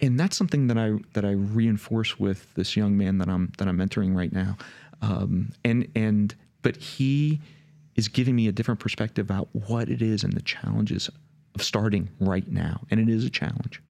And 0.00 0.18
that's 0.18 0.36
something 0.36 0.66
that 0.66 0.76
I 0.76 0.94
that 1.12 1.24
I 1.24 1.30
reinforce 1.30 2.18
with 2.18 2.52
this 2.54 2.76
young 2.76 2.98
man 2.98 3.18
that 3.18 3.28
I'm 3.28 3.52
that 3.58 3.68
I'm 3.68 3.78
mentoring 3.78 4.16
right 4.16 4.32
now. 4.32 4.56
Um, 5.02 5.52
and 5.64 5.88
and 5.94 6.34
but 6.62 6.76
he 6.76 7.40
is 7.96 8.08
giving 8.08 8.34
me 8.36 8.48
a 8.48 8.52
different 8.52 8.80
perspective 8.80 9.26
about 9.26 9.48
what 9.52 9.88
it 9.88 10.00
is 10.00 10.24
and 10.24 10.32
the 10.32 10.42
challenges 10.42 11.10
of 11.54 11.62
starting 11.62 12.08
right 12.20 12.50
now. 12.50 12.80
And 12.90 12.98
it 12.98 13.08
is 13.08 13.24
a 13.24 13.30
challenge. 13.30 13.82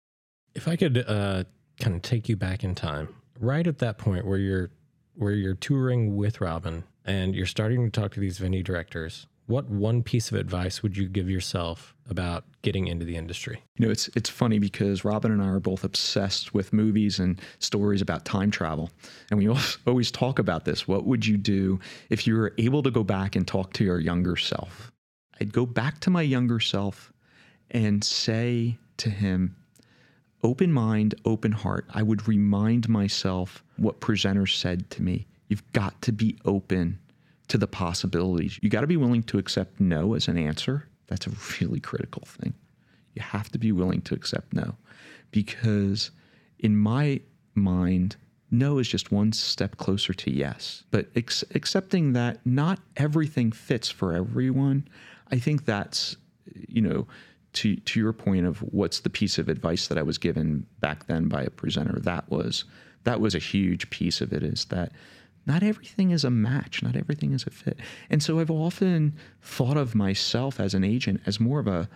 If 0.55 0.67
I 0.67 0.77
could 0.77 1.05
uh, 1.07 1.45
kind 1.81 1.95
of 1.95 2.03
take 2.03 2.29
you 2.29 2.37
back 2.37 2.65
in 2.65 2.75
time, 2.75 3.09
right 3.39 3.67
at 3.67 3.79
that 3.79 3.99
point 3.99 4.27
where 4.27 4.39
you're 4.39 4.71
where 5.15 5.33
you're 5.33 5.55
touring 5.55 6.17
with 6.17 6.41
Robin 6.41 6.85
and 7.05 7.35
you're 7.35 7.47
starting 7.47 7.85
to 7.85 8.01
talk 8.01 8.13
to 8.13 8.21
these 8.21 8.39
venue 8.39 8.63
directors, 8.63 9.27
what 9.47 9.69
one 9.69 10.03
piece 10.03 10.31
of 10.31 10.39
advice 10.39 10.83
would 10.83 10.97
you 10.97 11.09
give 11.09 11.29
yourself 11.29 11.95
about 12.09 12.45
getting 12.63 12.87
into 12.87 13.05
the 13.05 13.17
industry? 13.17 13.63
You 13.77 13.87
know, 13.87 13.93
it's 13.93 14.09
it's 14.15 14.31
funny 14.31 14.59
because 14.59 15.05
Robin 15.05 15.33
and 15.33 15.43
I 15.43 15.49
are 15.49 15.61
both 15.61 15.85
obsessed 15.85 16.55
with 16.55 16.73
movies 16.73 17.19
and 17.19 17.41
stories 17.59 18.01
about 18.01 18.25
time 18.25 18.51
travel, 18.51 18.91
and 19.31 19.39
we 19.39 19.49
always 19.87 20.11
talk 20.11 20.39
about 20.39 20.65
this. 20.65 20.87
What 20.87 21.07
would 21.07 21.27
you 21.27 21.37
do 21.37 21.81
if 22.11 22.27
you 22.27 22.37
were 22.37 22.55
able 22.59 22.83
to 22.83 22.91
go 22.91 23.03
back 23.03 23.37
and 23.37 23.47
talk 23.47 23.73
to 23.75 23.85
your 23.85 23.99
younger 23.99 24.37
self? 24.37 24.93
I'd 25.41 25.53
go 25.53 25.67
back 25.67 25.99
to 26.01 26.11
my 26.11 26.23
younger 26.23 26.61
self 26.61 27.13
and 27.71 28.05
say 28.05 28.79
to 28.99 29.11
him, 29.11 29.57
open 30.45 30.73
mind, 30.73 31.15
open 31.25 31.53
heart. 31.53 31.87
I 31.93 32.03
would 32.03 32.29
remind 32.29 32.89
myself 32.89 33.65
what 33.77 34.01
presenters 34.01 34.57
said 34.57 34.89
to 34.91 35.03
me. 35.03 35.27
You've 35.49 35.73
got 35.73 36.01
to 36.03 36.13
be 36.13 36.39
open 36.45 36.99
to 37.49 37.59
the 37.59 37.67
possibilities. 37.67 38.59
You 38.63 38.71
got 38.71 38.83
to 38.83 38.87
be 38.87 38.97
willing 38.97 39.23
to 39.25 39.39
accept 39.39 39.81
no 39.81 40.15
as 40.15 40.29
an 40.29 40.39
answer. 40.39 40.89
That's 41.09 41.27
a 41.27 41.33
really 41.61 41.81
critical 41.81 42.23
thing. 42.27 42.55
You 43.15 43.23
have 43.23 43.51
to 43.51 43.59
be 43.59 43.73
willing 43.73 44.01
to 44.03 44.15
accept 44.15 44.53
no 44.53 44.77
because 45.31 46.11
in 46.59 46.77
my 46.77 47.21
mind, 47.55 48.17
no 48.51 48.79
is 48.79 48.89
just 48.89 49.11
one 49.11 49.33
step 49.33 49.77
closer 49.77 50.15
to 50.15 50.31
yes. 50.31 50.85
But 50.91 51.09
ex- 51.17 51.45
accepting 51.55 52.13
that 52.13 52.45
not 52.47 52.79
everything 52.97 53.51
fits 53.53 53.91
for 53.91 54.15
everyone, 54.15 54.89
I 55.31 55.39
think 55.39 55.65
that's, 55.65 56.17
you 56.69 56.81
know, 56.81 57.07
to, 57.55 57.77
to 57.77 58.01
your 58.01 58.13
point 58.13 58.47
of 58.47 58.59
what's 58.59 59.01
the 59.01 59.11
piece 59.11 59.39
of 59.39 59.49
advice 59.49 59.89
that 59.89 59.99
I 59.99 60.03
was 60.03 60.19
given 60.19 60.67
back 60.81 61.07
then 61.07 61.29
by 61.29 61.43
a 61.43 61.51
presenter, 61.51 61.99
that 62.01 62.31
was 62.31 62.65
that 63.05 63.21
was 63.21 63.35
a 63.35 63.41
huge 63.41 63.91
piece 63.91 64.21
of 64.21 64.33
it 64.33 64.43
is 64.43 64.67
that 64.67 64.93
not 65.47 65.63
everything 65.63 66.11
is 66.11 66.25
a 66.25 66.31
match, 66.31 66.83
not 66.83 66.97
everything 66.97 67.33
is 67.33 67.45
a 67.47 67.51
fit. 67.51 67.79
And 68.11 68.23
so 68.23 68.39
I've 68.39 68.51
often 68.51 69.15
thought 69.41 69.77
of 69.77 69.95
myself 69.95 70.61
as 70.61 70.75
an 70.75 70.85
agent 70.85 71.21
as 71.27 71.41
more 71.41 71.59
of 71.59 71.67
a, 71.67 71.89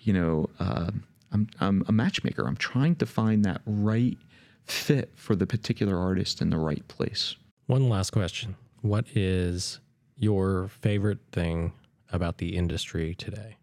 you 0.00 0.12
know, 0.12 0.48
uh, 0.60 0.90
I'm, 1.32 1.48
I'm 1.60 1.84
a 1.88 1.92
matchmaker. 1.92 2.46
I'm 2.46 2.56
trying 2.56 2.96
to 2.96 3.06
find 3.06 3.44
that 3.44 3.60
right 3.66 4.18
fit 4.64 5.10
for 5.16 5.34
the 5.34 5.46
particular 5.46 5.98
artist 5.98 6.40
in 6.40 6.50
the 6.50 6.58
right 6.58 6.86
place. 6.88 7.36
One 7.66 7.88
last 7.88 8.10
question. 8.10 8.56
What 8.82 9.06
is 9.14 9.80
your 10.16 10.68
favorite 10.80 11.18
thing 11.32 11.72
about 12.12 12.38
the 12.38 12.56
industry 12.56 13.14
today? 13.14 13.56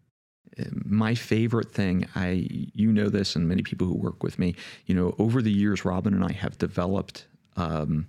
my 0.84 1.14
favorite 1.14 1.70
thing 1.70 2.06
i 2.14 2.46
you 2.50 2.92
know 2.92 3.08
this 3.08 3.36
and 3.36 3.48
many 3.48 3.62
people 3.62 3.86
who 3.86 3.94
work 3.94 4.22
with 4.22 4.38
me 4.38 4.54
you 4.86 4.94
know 4.94 5.14
over 5.18 5.40
the 5.40 5.50
years 5.50 5.84
robin 5.84 6.12
and 6.12 6.24
i 6.24 6.32
have 6.32 6.58
developed 6.58 7.26
um, 7.56 8.06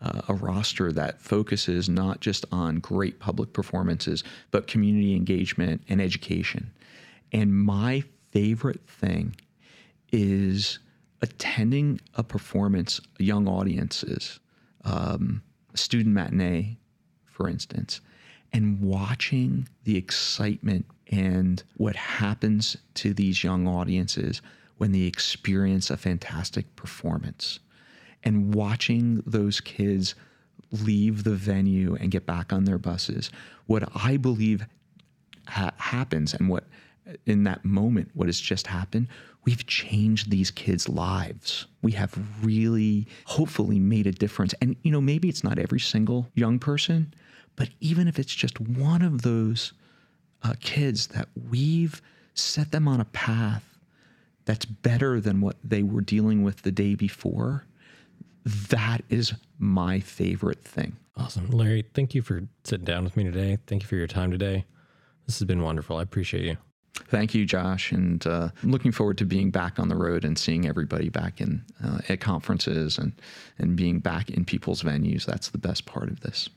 uh, 0.00 0.22
a 0.28 0.34
roster 0.34 0.92
that 0.92 1.20
focuses 1.20 1.88
not 1.88 2.20
just 2.20 2.44
on 2.52 2.76
great 2.76 3.18
public 3.18 3.52
performances 3.52 4.24
but 4.50 4.66
community 4.66 5.14
engagement 5.14 5.82
and 5.88 6.00
education. 6.00 6.70
And 7.32 7.54
my 7.54 8.04
favorite 8.30 8.86
thing 8.88 9.36
is 10.12 10.78
attending 11.20 12.00
a 12.14 12.22
performance 12.22 13.00
young 13.18 13.48
audiences 13.48 14.38
um, 14.84 15.42
student 15.74 16.14
matinee 16.14 16.78
for 17.26 17.48
instance 17.48 18.00
and 18.52 18.80
watching 18.80 19.68
the 19.84 19.96
excitement 19.96 20.86
and 21.10 21.62
what 21.76 21.96
happens 21.96 22.76
to 22.94 23.12
these 23.12 23.44
young 23.44 23.66
audiences 23.66 24.40
when 24.78 24.92
they 24.92 25.02
experience 25.02 25.90
a 25.90 25.96
fantastic 25.96 26.74
performance 26.76 27.58
and 28.24 28.54
watching 28.54 29.22
those 29.26 29.60
kids 29.60 30.14
leave 30.70 31.24
the 31.24 31.34
venue 31.34 31.96
and 31.96 32.10
get 32.10 32.26
back 32.26 32.52
on 32.52 32.64
their 32.64 32.78
buses 32.78 33.30
what 33.66 33.88
i 33.94 34.16
believe 34.16 34.66
ha- 35.46 35.72
happens 35.78 36.34
and 36.34 36.48
what 36.48 36.64
in 37.24 37.44
that 37.44 37.64
moment 37.64 38.10
what 38.14 38.28
has 38.28 38.38
just 38.40 38.66
happened 38.66 39.08
we've 39.44 39.66
changed 39.66 40.30
these 40.30 40.50
kids 40.50 40.90
lives. 40.90 41.64
We 41.80 41.92
have 41.92 42.12
really 42.44 43.06
hopefully 43.24 43.78
made 43.78 44.06
a 44.06 44.12
difference. 44.12 44.52
And 44.60 44.76
you 44.82 44.90
know 44.90 45.00
maybe 45.00 45.30
it's 45.30 45.42
not 45.42 45.58
every 45.58 45.80
single 45.80 46.28
young 46.34 46.58
person 46.58 47.14
but 47.58 47.70
even 47.80 48.06
if 48.06 48.20
it's 48.20 48.34
just 48.34 48.60
one 48.60 49.02
of 49.02 49.22
those 49.22 49.72
uh, 50.44 50.54
kids 50.60 51.08
that 51.08 51.28
we've 51.50 52.00
set 52.34 52.70
them 52.70 52.86
on 52.86 53.00
a 53.00 53.04
path 53.06 53.64
that's 54.44 54.64
better 54.64 55.20
than 55.20 55.40
what 55.40 55.56
they 55.64 55.82
were 55.82 56.00
dealing 56.00 56.44
with 56.44 56.62
the 56.62 56.70
day 56.70 56.94
before, 56.94 57.64
that 58.48 59.02
is 59.08 59.34
my 59.58 60.00
favorite 60.00 60.64
thing. 60.64 60.96
Awesome. 61.16 61.50
Larry, 61.50 61.84
thank 61.94 62.14
you 62.14 62.22
for 62.22 62.42
sitting 62.64 62.84
down 62.84 63.04
with 63.04 63.16
me 63.16 63.24
today. 63.24 63.58
Thank 63.66 63.82
you 63.82 63.88
for 63.88 63.96
your 63.96 64.06
time 64.06 64.30
today. 64.30 64.64
This 65.26 65.38
has 65.38 65.46
been 65.46 65.62
wonderful. 65.62 65.96
I 65.96 66.02
appreciate 66.02 66.44
you. 66.44 66.56
Thank 67.08 67.34
you, 67.34 67.44
Josh, 67.44 67.92
and 67.92 68.26
uh, 68.26 68.48
looking 68.62 68.92
forward 68.92 69.18
to 69.18 69.24
being 69.24 69.50
back 69.50 69.78
on 69.78 69.88
the 69.88 69.94
road 69.94 70.24
and 70.24 70.38
seeing 70.38 70.66
everybody 70.66 71.08
back 71.08 71.40
in 71.40 71.64
uh, 71.84 71.98
at 72.08 72.20
conferences 72.20 72.98
and 72.98 73.12
and 73.58 73.76
being 73.76 74.00
back 74.00 74.30
in 74.30 74.44
people's 74.44 74.82
venues. 74.82 75.24
That's 75.24 75.50
the 75.50 75.58
best 75.58 75.86
part 75.86 76.08
of 76.08 76.20
this. 76.20 76.48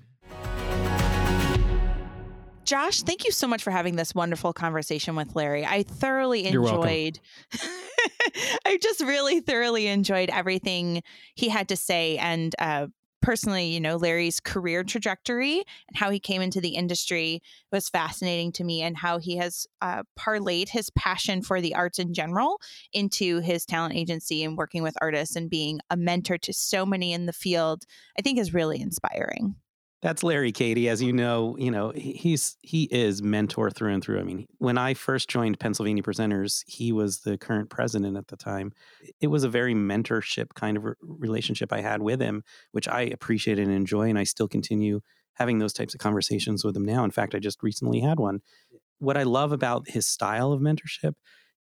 Josh, 2.63 3.01
thank 3.01 3.25
you 3.25 3.31
so 3.31 3.47
much 3.47 3.61
for 3.61 3.71
having 3.71 3.97
this 3.97 4.15
wonderful 4.15 4.53
conversation 4.53 5.15
with 5.15 5.35
Larry. 5.35 5.65
I 5.65 5.83
thoroughly 5.83 6.45
enjoyed 6.45 7.19
I 8.65 8.77
just 8.81 9.01
really 9.01 9.39
thoroughly 9.39 9.87
enjoyed 9.87 10.29
everything 10.29 11.03
he 11.35 11.49
had 11.49 11.69
to 11.69 11.75
say 11.75 12.17
and 12.17 12.55
uh, 12.59 12.87
personally, 13.21 13.67
you 13.67 13.79
know, 13.79 13.95
Larry's 13.95 14.39
career 14.39 14.83
trajectory 14.83 15.57
and 15.57 15.95
how 15.95 16.09
he 16.09 16.19
came 16.19 16.41
into 16.41 16.59
the 16.59 16.75
industry 16.75 17.41
was 17.71 17.89
fascinating 17.89 18.51
to 18.53 18.63
me, 18.63 18.81
and 18.81 18.97
how 18.97 19.19
he 19.19 19.37
has 19.37 19.67
uh, 19.81 20.03
parlayed 20.19 20.69
his 20.69 20.89
passion 20.91 21.41
for 21.41 21.61
the 21.61 21.75
arts 21.75 21.99
in 21.99 22.13
general 22.13 22.59
into 22.93 23.39
his 23.39 23.65
talent 23.65 23.95
agency 23.95 24.43
and 24.43 24.57
working 24.57 24.83
with 24.83 24.97
artists 25.01 25.35
and 25.35 25.49
being 25.49 25.79
a 25.89 25.97
mentor 25.97 26.37
to 26.39 26.53
so 26.53 26.85
many 26.85 27.13
in 27.13 27.25
the 27.25 27.33
field. 27.33 27.85
I 28.17 28.21
think 28.21 28.39
is 28.39 28.53
really 28.53 28.81
inspiring. 28.81 29.55
That's 30.01 30.23
Larry 30.23 30.51
Cady, 30.51 30.89
as 30.89 31.01
you 31.01 31.13
know. 31.13 31.55
You 31.59 31.69
know 31.69 31.91
he's 31.91 32.57
he 32.61 32.85
is 32.85 33.21
mentor 33.21 33.69
through 33.69 33.93
and 33.93 34.03
through. 34.03 34.19
I 34.19 34.23
mean, 34.23 34.47
when 34.57 34.77
I 34.77 34.95
first 34.95 35.29
joined 35.29 35.59
Pennsylvania 35.59 36.01
Presenters, 36.01 36.63
he 36.67 36.91
was 36.91 37.19
the 37.19 37.37
current 37.37 37.69
president 37.69 38.17
at 38.17 38.27
the 38.27 38.35
time. 38.35 38.71
It 39.19 39.27
was 39.27 39.43
a 39.43 39.49
very 39.49 39.75
mentorship 39.75 40.55
kind 40.55 40.77
of 40.77 40.85
relationship 41.01 41.71
I 41.71 41.81
had 41.81 42.01
with 42.01 42.19
him, 42.19 42.43
which 42.71 42.87
I 42.87 43.01
appreciate 43.01 43.59
and 43.59 43.71
enjoy, 43.71 44.09
and 44.09 44.17
I 44.17 44.23
still 44.23 44.47
continue 44.47 45.01
having 45.35 45.59
those 45.59 45.73
types 45.73 45.93
of 45.93 45.99
conversations 45.99 46.63
with 46.63 46.75
him 46.75 46.85
now. 46.85 47.03
In 47.03 47.11
fact, 47.11 47.35
I 47.35 47.39
just 47.39 47.61
recently 47.61 47.99
had 47.99 48.19
one. 48.19 48.41
What 48.97 49.17
I 49.17 49.23
love 49.23 49.51
about 49.51 49.89
his 49.89 50.07
style 50.07 50.51
of 50.51 50.61
mentorship 50.61 51.13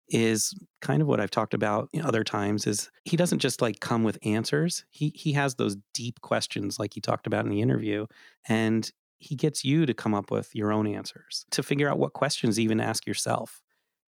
is 0.09 0.53
kind 0.81 1.01
of 1.01 1.07
what 1.07 1.19
I've 1.19 1.31
talked 1.31 1.53
about 1.53 1.89
other 2.03 2.23
times 2.23 2.65
is 2.65 2.89
he 3.05 3.15
doesn't 3.15 3.39
just 3.39 3.61
like 3.61 3.79
come 3.79 4.03
with 4.03 4.17
answers. 4.23 4.85
He 4.89 5.11
he 5.15 5.33
has 5.33 5.55
those 5.55 5.77
deep 5.93 6.21
questions 6.21 6.79
like 6.79 6.93
he 6.93 7.01
talked 7.01 7.27
about 7.27 7.45
in 7.45 7.51
the 7.51 7.61
interview 7.61 8.07
and 8.47 8.89
he 9.19 9.35
gets 9.35 9.65
you 9.65 9.85
to 9.85 9.93
come 9.93 10.15
up 10.15 10.31
with 10.31 10.55
your 10.55 10.71
own 10.71 10.87
answers, 10.87 11.45
to 11.51 11.61
figure 11.61 11.89
out 11.89 11.99
what 11.99 12.13
questions 12.13 12.59
even 12.59 12.79
ask 12.79 13.05
yourself 13.05 13.61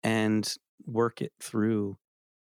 and 0.03 0.55
work 0.85 1.21
it 1.21 1.33
through 1.41 1.97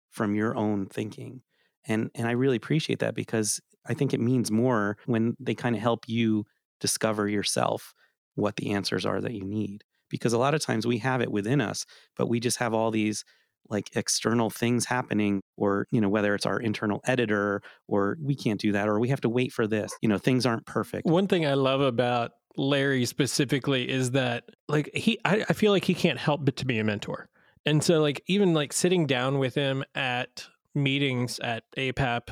from 0.10 0.36
your 0.36 0.56
own 0.56 0.88
thinking. 0.88 1.42
And 1.88 2.12
and 2.16 2.28
I 2.28 2.32
really 2.32 2.58
appreciate 2.58 3.00
that 3.00 3.16
because 3.16 3.62
I 3.86 3.94
think 3.94 4.14
it 4.14 4.20
means 4.20 4.52
more 4.52 4.98
when 5.06 5.36
they 5.40 5.56
kind 5.56 5.76
of 5.76 5.82
help 5.82 6.08
you 6.08 6.46
discover 6.80 7.28
yourself 7.28 7.94
what 8.36 8.56
the 8.58 8.72
answers 8.72 9.06
are 9.06 9.22
that 9.22 9.34
you 9.34 9.44
need 9.44 9.84
because 10.10 10.34
a 10.34 10.38
lot 10.38 10.53
of 10.53 10.62
times 10.62 10.86
we 10.86 10.97
have 10.99 11.22
it 11.22 11.32
within 11.32 11.62
us, 11.62 11.86
but 12.18 12.28
we 12.28 12.39
just 12.39 12.57
have 12.57 12.74
all 12.74 12.91
these 12.91 13.24
like 13.70 13.95
external 13.95 14.49
things 14.49 14.86
happening 14.86 15.41
or 15.57 15.86
you 15.91 16.01
know 16.01 16.10
whether 16.10 16.34
it's 16.34 16.45
our 16.45 16.60
internal 16.60 17.01
editor 17.05 17.62
or 17.88 18.18
we 18.22 18.36
can't 18.36 18.60
do 18.60 18.72
that 18.72 18.88
or 18.88 18.99
we 18.99 19.10
have 19.10 19.22
to 19.22 19.30
wait 19.30 19.51
for 19.51 19.68
this 19.68 19.93
you 20.01 20.10
know 20.10 20.18
things 20.18 20.45
aren't 20.45 20.66
perfect. 20.66 21.05
One 21.05 21.28
thing 21.28 21.45
i 21.45 21.53
love 21.53 21.82
about 21.82 22.32
larry 22.57 23.05
specifically 23.05 23.89
is 23.89 24.12
that 24.12 24.43
like 24.68 24.89
he 24.95 25.20
I, 25.24 25.45
I 25.47 25.53
feel 25.53 25.72
like 25.72 25.86
he 25.86 25.93
can't 25.93 26.20
help 26.20 26.43
but 26.43 26.55
to 26.57 26.66
be 26.66 26.80
a 26.80 26.84
mentor. 26.84 27.30
And 27.66 27.84
so 27.84 28.01
like 28.01 28.24
even 28.28 28.53
like 28.53 28.74
sitting 28.74 29.05
down 29.05 29.38
with 29.38 29.53
him 29.53 29.84
at 29.93 30.47
meetings 30.74 31.39
at 31.39 31.64
apap 31.78 32.30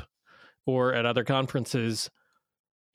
or 0.65 0.93
at 0.93 1.05
other 1.05 1.23
conferences 1.23 2.09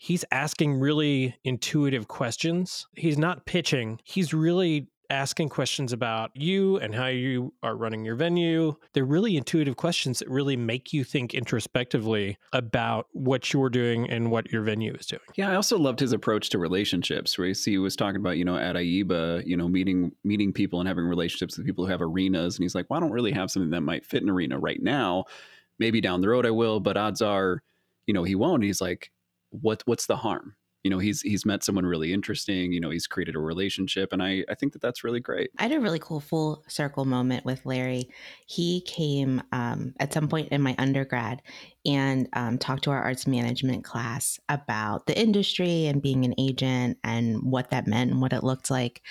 he's 0.03 0.25
asking 0.33 0.81
really 0.81 1.37
intuitive 1.45 2.09
questions. 2.09 2.89
He's 2.97 3.17
not 3.17 3.47
pitching. 3.47 4.01
He's 4.03 4.35
really 4.35 4.89
asking 5.11 5.49
questions 5.49 5.93
about 5.93 6.33
you 6.35 6.77
and 6.79 6.93
how 6.93 7.07
you 7.07 7.55
are 7.63 7.77
running 7.77 8.05
your 8.05 8.17
venue. 8.17 8.75
They're 8.95 9.05
really 9.05 9.37
intuitive 9.37 9.77
questions 9.77 10.19
that 10.19 10.29
really 10.29 10.57
make 10.57 10.93
you 10.93 11.05
think 11.05 11.35
introspectively 11.35 12.37
about 12.53 13.07
what 13.13 13.53
you're 13.53 13.71
doing 13.71 14.11
and 14.11 14.33
what 14.33 14.51
your 14.51 14.63
venue 14.63 14.93
is 14.93 15.07
doing. 15.07 15.23
Yeah, 15.37 15.53
I 15.53 15.55
also 15.55 15.79
loved 15.79 16.01
his 16.01 16.13
approach 16.13 16.51
to 16.51 16.59
relationships. 16.59 17.39
Where 17.39 17.53
he 17.53 17.79
was 17.79 17.95
talking 17.95 18.17
about, 18.17 18.39
you 18.39 18.45
know, 18.45 18.57
at 18.57 18.75
IEBA, 18.75 19.47
you 19.47 19.57
know, 19.57 19.69
meeting 19.69 20.11
meeting 20.25 20.53
people 20.53 20.81
and 20.81 20.89
having 20.89 21.05
relationships 21.05 21.57
with 21.57 21.65
people 21.65 21.85
who 21.85 21.93
have 21.93 22.03
arenas. 22.03 22.57
And 22.57 22.65
he's 22.65 22.75
like, 22.75 22.87
well, 22.91 22.97
I 22.97 23.01
don't 23.01 23.13
really 23.13 23.33
have 23.33 23.53
something 23.53 23.71
that 23.71 23.83
might 23.83 24.05
fit 24.05 24.25
an 24.25 24.31
arena 24.31 24.59
right 24.59 24.83
now. 24.83 25.27
Maybe 25.79 26.01
down 26.01 26.23
the 26.23 26.29
road 26.29 26.45
I 26.45 26.51
will, 26.51 26.81
but 26.81 26.97
odds 26.97 27.23
are, 27.23 27.63
you 28.07 28.15
know, 28.15 28.25
he 28.25 28.35
won't. 28.35 28.57
And 28.57 28.65
he's 28.65 28.81
like, 28.81 29.13
what 29.53 29.83
what's 29.87 30.07
the 30.07 30.17
harm? 30.17 30.57
You 30.83 30.91
know, 30.91 30.99
he's 30.99 31.21
he's 31.23 31.47
met 31.47 31.63
someone 31.63 31.87
really 31.87 32.13
interesting. 32.13 32.73
You 32.73 32.81
know, 32.81 32.91
he's 32.91 33.07
created 33.07 33.37
a 33.37 33.39
relationship, 33.39 34.13
and 34.13 34.21
I 34.21 34.45
I 34.49 34.57
think 34.57 34.73
that 34.73 34.83
that's 34.83 35.05
really 35.05 35.21
great. 35.21 35.51
I 35.59 35.63
had 35.65 35.73
a 35.73 35.79
really 35.79 36.01
cool 36.01 36.19
full 36.19 36.65
circle 36.67 37.05
moment 37.05 37.45
with 37.45 37.65
Larry. 37.65 38.11
He 38.47 38.81
came 38.81 39.41
um, 39.53 39.95
at 40.01 40.13
some 40.13 40.27
point 40.27 40.49
in 40.49 40.61
my 40.61 40.75
undergrad 40.79 41.41
and 41.87 42.29
um, 42.33 42.59
talked 42.59 42.83
to 42.85 42.91
our 42.91 43.01
arts 43.01 43.29
management 43.29 43.85
class 43.85 44.41
about 44.49 45.07
the 45.07 45.17
industry 45.17 45.87
and 45.87 46.03
being 46.03 46.25
an 46.25 46.35
agent 46.37 46.99
and 47.05 47.41
what 47.45 47.71
that 47.71 47.87
meant 47.87 48.11
and 48.11 48.21
what 48.21 48.33
it 48.33 48.43
looked 48.43 48.69
like. 48.69 49.03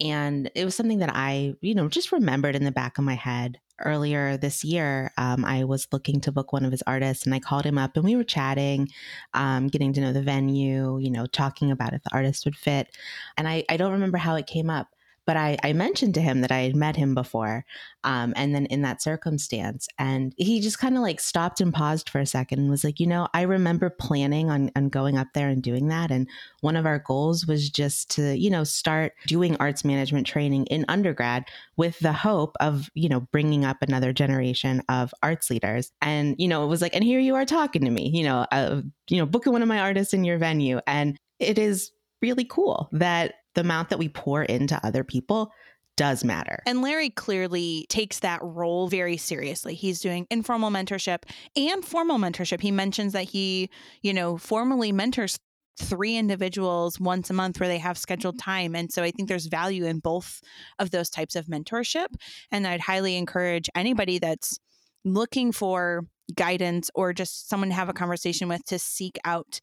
And 0.00 0.50
it 0.54 0.64
was 0.64 0.74
something 0.74 1.00
that 1.00 1.14
I, 1.14 1.54
you 1.60 1.74
know, 1.74 1.88
just 1.88 2.10
remembered 2.10 2.56
in 2.56 2.64
the 2.64 2.72
back 2.72 2.96
of 2.96 3.04
my 3.04 3.14
head 3.14 3.60
earlier 3.84 4.36
this 4.36 4.64
year, 4.64 5.12
um, 5.16 5.44
I 5.44 5.64
was 5.64 5.88
looking 5.92 6.20
to 6.22 6.32
book 6.32 6.52
one 6.52 6.64
of 6.64 6.70
his 6.70 6.82
artists 6.86 7.24
and 7.24 7.34
I 7.34 7.40
called 7.40 7.64
him 7.64 7.78
up 7.78 7.96
and 7.96 8.04
we 8.04 8.16
were 8.16 8.24
chatting, 8.24 8.88
um, 9.34 9.68
getting 9.68 9.92
to 9.94 10.00
know 10.00 10.12
the 10.12 10.22
venue, 10.22 10.98
you 10.98 11.10
know, 11.10 11.26
talking 11.26 11.70
about 11.70 11.94
if 11.94 12.02
the 12.02 12.14
artist 12.14 12.44
would 12.44 12.56
fit. 12.56 12.88
And 13.36 13.48
I, 13.48 13.64
I 13.68 13.76
don't 13.76 13.92
remember 13.92 14.18
how 14.18 14.36
it 14.36 14.46
came 14.46 14.70
up, 14.70 14.88
but 15.28 15.36
I, 15.36 15.58
I 15.62 15.74
mentioned 15.74 16.14
to 16.14 16.22
him 16.22 16.40
that 16.40 16.50
I 16.50 16.60
had 16.60 16.74
met 16.74 16.96
him 16.96 17.14
before. 17.14 17.66
Um, 18.02 18.32
and 18.34 18.54
then 18.54 18.64
in 18.64 18.80
that 18.80 19.02
circumstance, 19.02 19.86
and 19.98 20.32
he 20.38 20.58
just 20.58 20.78
kind 20.78 20.96
of 20.96 21.02
like 21.02 21.20
stopped 21.20 21.60
and 21.60 21.70
paused 21.70 22.08
for 22.08 22.18
a 22.18 22.24
second 22.24 22.60
and 22.60 22.70
was 22.70 22.82
like, 22.82 22.98
you 22.98 23.06
know, 23.06 23.28
I 23.34 23.42
remember 23.42 23.90
planning 23.90 24.48
on, 24.48 24.70
on 24.74 24.88
going 24.88 25.18
up 25.18 25.26
there 25.34 25.50
and 25.50 25.62
doing 25.62 25.88
that. 25.88 26.10
And 26.10 26.30
one 26.62 26.76
of 26.76 26.86
our 26.86 26.98
goals 26.98 27.46
was 27.46 27.68
just 27.68 28.10
to, 28.12 28.38
you 28.38 28.48
know, 28.48 28.64
start 28.64 29.12
doing 29.26 29.54
arts 29.60 29.84
management 29.84 30.26
training 30.26 30.64
in 30.66 30.86
undergrad 30.88 31.44
with 31.76 31.98
the 31.98 32.14
hope 32.14 32.56
of, 32.58 32.88
you 32.94 33.10
know, 33.10 33.20
bringing 33.30 33.66
up 33.66 33.82
another 33.82 34.14
generation 34.14 34.82
of 34.88 35.12
arts 35.22 35.50
leaders. 35.50 35.92
And, 36.00 36.36
you 36.38 36.48
know, 36.48 36.64
it 36.64 36.68
was 36.68 36.80
like, 36.80 36.94
and 36.94 37.04
here 37.04 37.20
you 37.20 37.34
are 37.34 37.44
talking 37.44 37.84
to 37.84 37.90
me, 37.90 38.08
you 38.14 38.24
know, 38.24 38.46
uh, 38.50 38.80
you 39.10 39.18
know, 39.18 39.26
booking 39.26 39.52
one 39.52 39.60
of 39.60 39.68
my 39.68 39.80
artists 39.80 40.14
in 40.14 40.24
your 40.24 40.38
venue. 40.38 40.80
And 40.86 41.18
it 41.38 41.58
is 41.58 41.92
really 42.22 42.44
cool 42.44 42.88
that 42.92 43.34
the 43.54 43.62
amount 43.62 43.90
that 43.90 43.98
we 43.98 44.08
pour 44.08 44.42
into 44.42 44.78
other 44.84 45.04
people 45.04 45.50
does 45.96 46.24
matter. 46.24 46.62
And 46.64 46.80
Larry 46.80 47.10
clearly 47.10 47.86
takes 47.88 48.20
that 48.20 48.40
role 48.42 48.88
very 48.88 49.16
seriously. 49.16 49.74
He's 49.74 50.00
doing 50.00 50.26
informal 50.30 50.70
mentorship 50.70 51.24
and 51.56 51.84
formal 51.84 52.18
mentorship. 52.18 52.60
He 52.60 52.70
mentions 52.70 53.12
that 53.14 53.24
he, 53.24 53.68
you 54.00 54.14
know, 54.14 54.38
formally 54.38 54.92
mentors 54.92 55.38
three 55.76 56.16
individuals 56.16 57.00
once 57.00 57.30
a 57.30 57.34
month 57.34 57.58
where 57.58 57.68
they 57.68 57.78
have 57.78 57.98
scheduled 57.98 58.38
time. 58.38 58.74
And 58.74 58.92
so 58.92 59.02
I 59.02 59.10
think 59.10 59.28
there's 59.28 59.46
value 59.46 59.84
in 59.86 59.98
both 59.98 60.40
of 60.78 60.90
those 60.90 61.10
types 61.10 61.36
of 61.36 61.46
mentorship. 61.46 62.08
And 62.50 62.66
I'd 62.66 62.80
highly 62.80 63.16
encourage 63.16 63.68
anybody 63.74 64.18
that's 64.18 64.58
looking 65.04 65.52
for 65.52 66.06
guidance 66.34 66.90
or 66.94 67.12
just 67.12 67.48
someone 67.48 67.70
to 67.70 67.74
have 67.74 67.88
a 67.88 67.94
conversation 67.94 68.48
with 68.48 68.64
to 68.66 68.78
seek 68.78 69.18
out 69.24 69.60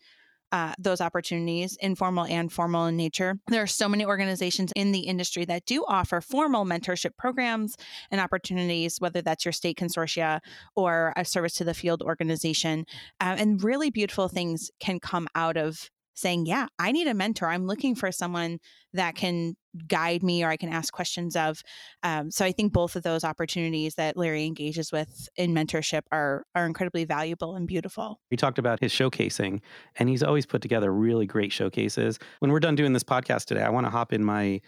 uh, 0.52 0.74
those 0.80 1.02
opportunities, 1.02 1.78
informal 1.82 2.26
and 2.26 2.52
formal 2.52 2.86
in 2.86 2.96
nature. 2.96 3.36
There 3.48 3.62
are 3.62 3.68
so 3.68 3.90
many 3.90 4.06
organizations 4.06 4.72
in 4.76 4.92
the 4.92 5.00
industry 5.00 5.46
that 5.46 5.66
do 5.66 5.84
offer 5.88 6.22
formal 6.22 6.66
mentorship 6.66 7.18
programs 7.18 7.76
and 8.12 8.22
opportunities, 8.22 9.00
whether 9.00 9.22
that's 9.22 9.46
your 9.46 9.52
state 9.52 9.78
consortia 9.78 10.40
or 10.76 11.14
a 11.16 11.26
service 11.26 11.54
to 11.56 11.64
the 11.64 11.74
field 11.74 12.02
organization. 12.02 12.86
Uh, 13.20 13.36
and 13.38 13.64
really 13.64 13.90
beautiful 13.90 14.28
things 14.28 14.72
can 14.80 15.00
come 15.00 15.28
out 15.36 15.58
of 15.58 15.90
saying, 16.16 16.46
Yeah, 16.48 16.68
I 16.80 16.92
need 16.92 17.08
a 17.08 17.14
mentor. 17.14 17.48
I'm 17.48 17.68
looking 17.68 17.96
for 17.96 18.12
someone 18.12 18.60
that 18.94 19.16
can 19.16 19.56
guide 19.88 20.24
me 20.24 20.44
or 20.44 20.50
I 20.50 20.58
can 20.58 20.70
ask 20.70 20.94
questions 20.94 21.36
of. 21.36 21.62
Um, 22.02 22.32
so 22.32 22.46
I 22.46 22.52
think 22.52 22.72
both 22.74 22.96
of 22.96 23.04
those 23.04 23.24
opportunities 23.24 23.96
that 23.96 24.18
Larry 24.18 24.46
engages 24.46 24.92
with 24.92 25.28
in 25.36 25.54
mentorship 25.54 26.02
are 26.12 26.46
are 26.56 26.66
incredibly 26.66 27.06
valuable 27.06 27.56
and 27.56 27.68
beautiful. 27.68 28.20
We 28.32 28.38
talked 28.38 28.58
about 28.58 28.80
his 28.80 28.92
showcasing, 28.92 29.62
and 29.98 30.10
he's 30.10 30.24
always 30.24 30.46
put 30.46 30.62
together 30.62 30.92
really 30.92 31.26
great 31.26 31.52
showcases. 31.52 32.20
When 32.40 32.52
we're 32.52 32.60
done 32.60 32.76
doing 32.76 32.94
this 32.94 33.04
podcast 33.04 33.46
today, 33.46 33.62
I 33.62 33.70
want 33.70 33.86
to 33.86 33.92
hop 33.92 34.14
in 34.14 34.24
my 34.24 34.62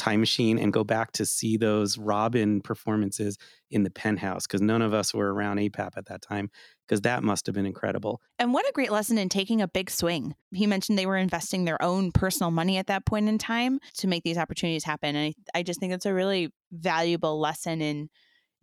time 0.00 0.20
machine 0.20 0.58
and 0.58 0.72
go 0.72 0.82
back 0.82 1.12
to 1.12 1.26
see 1.26 1.58
those 1.58 1.98
Robin 1.98 2.62
performances 2.62 3.36
in 3.70 3.82
the 3.82 3.90
penthouse 3.90 4.46
because 4.46 4.62
none 4.62 4.80
of 4.80 4.94
us 4.94 5.12
were 5.12 5.32
around 5.32 5.58
APAP 5.58 5.90
at 5.94 6.06
that 6.06 6.22
time 6.22 6.50
because 6.90 7.02
that 7.02 7.22
must 7.22 7.46
have 7.46 7.54
been 7.54 7.66
incredible. 7.66 8.20
And 8.40 8.52
what 8.52 8.68
a 8.68 8.72
great 8.72 8.90
lesson 8.90 9.16
in 9.16 9.28
taking 9.28 9.62
a 9.62 9.68
big 9.68 9.88
swing. 9.90 10.34
He 10.52 10.66
mentioned 10.66 10.98
they 10.98 11.06
were 11.06 11.16
investing 11.16 11.64
their 11.64 11.80
own 11.80 12.10
personal 12.10 12.50
money 12.50 12.78
at 12.78 12.88
that 12.88 13.06
point 13.06 13.28
in 13.28 13.38
time 13.38 13.78
to 13.98 14.08
make 14.08 14.24
these 14.24 14.36
opportunities 14.36 14.82
happen. 14.82 15.14
And 15.14 15.32
I, 15.54 15.60
I 15.60 15.62
just 15.62 15.78
think 15.78 15.92
it's 15.92 16.04
a 16.04 16.12
really 16.12 16.52
valuable 16.72 17.38
lesson 17.38 17.80
in 17.80 18.10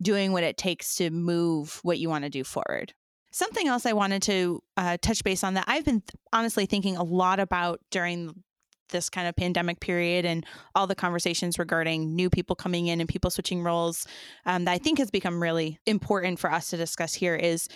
doing 0.02 0.32
what 0.32 0.44
it 0.44 0.58
takes 0.58 0.96
to 0.96 1.08
move 1.08 1.80
what 1.82 1.98
you 1.98 2.10
want 2.10 2.24
to 2.24 2.30
do 2.30 2.44
forward. 2.44 2.92
Something 3.32 3.66
else 3.66 3.86
I 3.86 3.94
wanted 3.94 4.20
to 4.24 4.60
uh, 4.76 4.98
touch 5.00 5.24
base 5.24 5.42
on 5.42 5.54
that 5.54 5.64
I've 5.66 5.86
been 5.86 6.02
th- 6.02 6.10
honestly 6.30 6.66
thinking 6.66 6.98
a 6.98 7.02
lot 7.02 7.40
about 7.40 7.80
during 7.90 8.44
this 8.90 9.08
kind 9.10 9.28
of 9.28 9.36
pandemic 9.36 9.80
period 9.80 10.24
and 10.24 10.44
all 10.74 10.86
the 10.86 10.94
conversations 10.94 11.58
regarding 11.58 12.14
new 12.14 12.30
people 12.30 12.56
coming 12.56 12.88
in 12.88 13.00
and 13.00 13.08
people 13.08 13.30
switching 13.30 13.62
roles 13.62 14.06
um, 14.46 14.64
that 14.64 14.72
I 14.72 14.78
think 14.78 14.98
has 14.98 15.10
become 15.10 15.42
really 15.42 15.78
important 15.86 16.38
for 16.38 16.52
us 16.52 16.68
to 16.70 16.76
discuss 16.76 17.14
here 17.14 17.34
is 17.34 17.68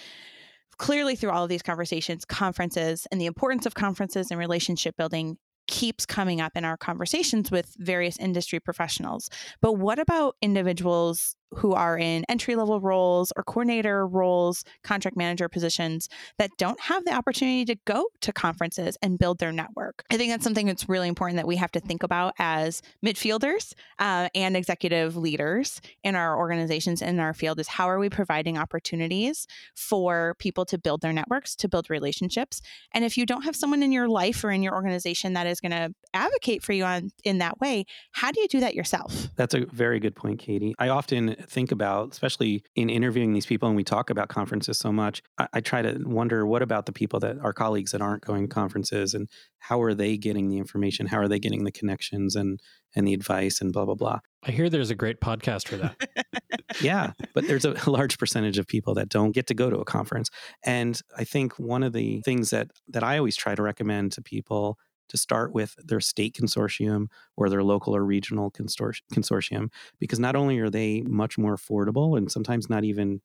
clearly 0.79 1.16
through 1.16 1.31
all 1.31 1.45
of 1.45 1.49
these 1.49 1.62
conversations, 1.62 2.25
conferences 2.25 3.07
and 3.11 3.20
the 3.20 3.27
importance 3.27 3.66
of 3.66 3.75
conferences 3.75 4.31
and 4.31 4.39
relationship 4.39 4.97
building 4.97 5.37
keeps 5.68 6.05
coming 6.05 6.41
up 6.41 6.53
in 6.57 6.64
our 6.64 6.77
conversations 6.77 7.51
with 7.51 7.75
various 7.79 8.18
industry 8.18 8.61
professionals. 8.61 9.31
But 9.61 9.75
what 9.75 9.99
about 9.99 10.37
individuals 10.43 11.37
who 11.57 11.72
are 11.72 11.98
in 11.98 12.24
entry 12.28 12.57
level 12.57 12.80
roles 12.80 13.32
or 13.36 13.42
coordinator 13.42 14.07
roles, 14.07 14.64
contract 14.82 15.16
manager 15.16 15.48
positions 15.48 16.09
that 16.38 16.50
don't 16.59 16.80
have 16.80 17.05
the 17.05 17.12
opportunity 17.12 17.64
to 17.64 17.76
go 17.84 18.07
to 18.20 18.32
conferences 18.32 18.96
and 19.03 19.18
build 19.18 19.38
their 19.38 19.53
network. 19.53 20.05
I 20.11 20.16
think 20.16 20.32
that's 20.32 20.44
something 20.44 20.66
that's 20.66 20.88
really 20.88 21.09
important 21.09 21.36
that 21.36 21.46
we 21.46 21.57
have 21.57 21.72
to 21.72 21.80
think 21.80 22.03
about 22.03 22.34
as 22.38 22.82
midfielders 23.05 23.74
uh, 23.98 24.28
and 24.34 24.57
executive 24.57 25.16
leaders 25.16 25.80
in 26.03 26.14
our 26.14 26.36
organizations 26.36 27.03
in 27.03 27.20
our 27.20 27.34
field 27.34 27.61
is 27.61 27.68
how 27.68 27.88
are 27.88 27.98
we 27.98 28.09
providing 28.09 28.59
opportunities 28.59 29.46
for 29.74 30.34
people 30.38 30.64
to 30.66 30.78
build 30.78 31.00
their 31.00 31.12
networks, 31.12 31.55
to 31.57 31.68
build 31.68 31.90
relationships. 31.90 32.61
And 32.92 33.05
if 33.05 33.16
you 33.16 33.26
don't 33.26 33.42
have 33.42 33.57
someone 33.57 33.82
in 33.82 33.92
your 33.92 34.09
life 34.09 34.42
or 34.44 34.50
in 34.50 34.62
your 34.62 34.74
organization 34.74 35.34
that 35.34 35.46
is 35.46 35.61
going 35.61 35.72
to 35.72 35.94
advocate 36.14 36.62
for 36.62 36.72
you 36.72 36.84
on 36.84 37.11
in 37.24 37.38
that 37.38 37.61
way, 37.61 37.84
how 38.12 38.30
do 38.30 38.40
you 38.40 38.48
do 38.48 38.61
that 38.61 38.74
yourself? 38.74 39.28
That's 39.36 39.55
a 39.55 39.66
very 39.66 40.00
good 40.00 40.14
point, 40.14 40.38
Katie. 40.38 40.74
I 40.78 40.88
often 40.88 41.36
think 41.49 41.72
about, 41.72 42.12
especially 42.12 42.64
in 42.74 42.90
interviewing 42.90 43.32
these 43.32 43.47
people, 43.47 43.68
and 43.68 43.76
we 43.76 43.84
talk 43.84 44.11
about 44.11 44.28
conferences 44.28 44.78
so 44.78 44.93
much, 44.93 45.22
I, 45.38 45.49
I, 45.55 45.61
try 45.61 45.82
to 45.82 45.99
wonder 46.05 46.47
what 46.47 46.62
about 46.62 46.86
the 46.86 46.93
people 46.93 47.20
that 47.20 47.38
our 47.40 47.53
colleagues 47.53 47.93
that 47.93 48.01
aren't 48.01 48.24
going 48.24 48.43
to 48.43 48.55
conferences 48.55 49.14
and 49.14 49.28
how 49.59 49.80
are 49.82 49.95
they 49.95 50.16
getting 50.16 50.49
the 50.49 50.59
information? 50.59 51.07
How 51.07 51.18
are 51.18 51.28
they 51.28 51.38
getting 51.38 51.64
the 51.64 51.72
connections 51.72 52.36
and 52.36 52.61
and 52.95 53.07
the 53.07 53.14
advice 53.14 53.61
and 53.61 53.72
blah 53.72 53.84
blah 53.84 53.95
blah. 53.95 54.20
I 54.45 54.51
hear 54.51 54.68
there's 54.68 54.90
a 54.90 54.95
great 54.95 55.20
podcast 55.20 55.68
for 55.68 55.76
that. 55.76 56.34
yeah, 56.80 57.12
but 57.34 57.47
there's 57.47 57.64
a 57.64 57.76
large 57.90 58.18
percentage 58.18 58.59
of 58.59 58.66
people 58.66 58.95
that 58.95 59.09
don't 59.09 59.32
get 59.32 59.47
to 59.49 59.55
go 59.55 59.70
to 59.70 59.78
a 59.78 59.84
conference. 59.84 60.30
And 60.64 61.01
I 61.16 61.24
think 61.24 61.59
one 61.59 61.82
of 61.82 61.93
the 61.93 62.20
things 62.22 62.51
that 62.51 62.70
that 62.88 63.03
I 63.03 63.18
always 63.18 63.36
try 63.36 63.55
to 63.55 63.62
recommend 63.62 64.12
to 64.12 64.22
people 64.22 64.78
to 65.12 65.18
start 65.18 65.52
with 65.52 65.76
their 65.78 66.00
state 66.00 66.34
consortium 66.34 67.06
or 67.36 67.50
their 67.50 67.62
local 67.62 67.94
or 67.94 68.04
regional 68.04 68.50
consortium, 68.50 69.70
because 70.00 70.18
not 70.18 70.34
only 70.34 70.58
are 70.58 70.70
they 70.70 71.02
much 71.02 71.36
more 71.38 71.54
affordable 71.54 72.16
and 72.16 72.32
sometimes 72.32 72.70
not 72.70 72.82
even 72.82 73.20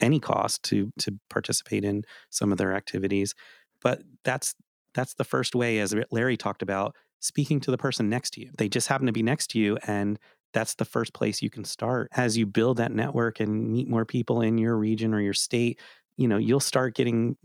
any 0.00 0.20
cost 0.20 0.62
to 0.62 0.92
to 0.98 1.18
participate 1.30 1.84
in 1.84 2.04
some 2.30 2.52
of 2.52 2.58
their 2.58 2.72
activities, 2.74 3.34
but 3.82 4.02
that's 4.24 4.54
that's 4.94 5.14
the 5.14 5.24
first 5.24 5.54
way, 5.54 5.80
as 5.80 5.94
Larry 6.10 6.36
talked 6.36 6.62
about, 6.62 6.94
speaking 7.20 7.60
to 7.60 7.70
the 7.70 7.78
person 7.78 8.08
next 8.08 8.30
to 8.34 8.40
you. 8.40 8.50
They 8.56 8.68
just 8.68 8.88
happen 8.88 9.06
to 9.06 9.12
be 9.12 9.22
next 9.22 9.48
to 9.48 9.58
you, 9.58 9.78
and 9.86 10.18
that's 10.54 10.74
the 10.76 10.86
first 10.86 11.12
place 11.12 11.42
you 11.42 11.50
can 11.50 11.64
start. 11.64 12.08
As 12.16 12.38
you 12.38 12.46
build 12.46 12.78
that 12.78 12.92
network 12.92 13.40
and 13.40 13.70
meet 13.72 13.88
more 13.88 14.06
people 14.06 14.40
in 14.40 14.58
your 14.58 14.76
region 14.76 15.12
or 15.12 15.20
your 15.20 15.34
state, 15.34 15.80
you 16.16 16.28
know 16.28 16.38
you'll 16.38 16.60
start 16.60 16.94
getting 16.94 17.36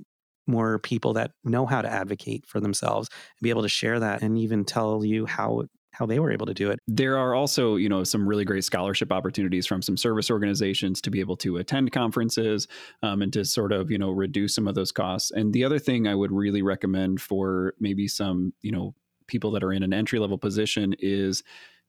more 0.52 0.80
people 0.80 1.14
that 1.14 1.32
know 1.43 1.66
how 1.66 1.82
to 1.82 1.89
advocate 1.89 2.45
for 2.45 2.60
themselves 2.60 3.10
and 3.12 3.43
be 3.43 3.49
able 3.49 3.64
to 3.64 3.70
share 3.70 3.99
that 3.99 4.22
and 4.22 4.38
even 4.38 4.66
tell 4.66 5.04
you 5.04 5.26
how 5.26 5.64
how 5.93 6.06
they 6.06 6.20
were 6.20 6.32
able 6.32 6.45
to 6.45 6.54
do 6.54 6.72
it. 6.72 6.80
There 6.88 7.18
are 7.18 7.36
also, 7.36 7.76
you 7.76 7.89
know, 7.89 8.04
some 8.06 8.28
really 8.28 8.45
great 8.45 8.64
scholarship 8.64 9.12
opportunities 9.12 9.68
from 9.68 9.82
some 9.82 9.97
service 9.97 10.32
organizations 10.32 11.02
to 11.02 11.12
be 11.12 11.20
able 11.20 11.36
to 11.38 11.58
attend 11.58 11.91
conferences 11.91 12.68
um, 13.04 13.22
and 13.22 13.34
to 13.34 13.43
sort 13.43 13.74
of, 13.74 13.91
you 13.91 13.97
know, 13.97 14.10
reduce 14.10 14.56
some 14.56 14.70
of 14.70 14.76
those 14.76 14.91
costs. 14.91 15.32
And 15.32 15.52
the 15.52 15.66
other 15.66 15.80
thing 15.80 16.08
I 16.08 16.16
would 16.16 16.32
really 16.32 16.62
recommend 16.62 17.22
for 17.22 17.74
maybe 17.80 18.08
some, 18.08 18.54
you 18.62 18.72
know, 18.72 18.95
people 19.28 19.52
that 19.52 19.64
are 19.64 19.74
in 19.74 19.84
an 19.84 19.93
entry 19.93 20.20
level 20.20 20.38
position 20.38 20.95
is 20.99 21.43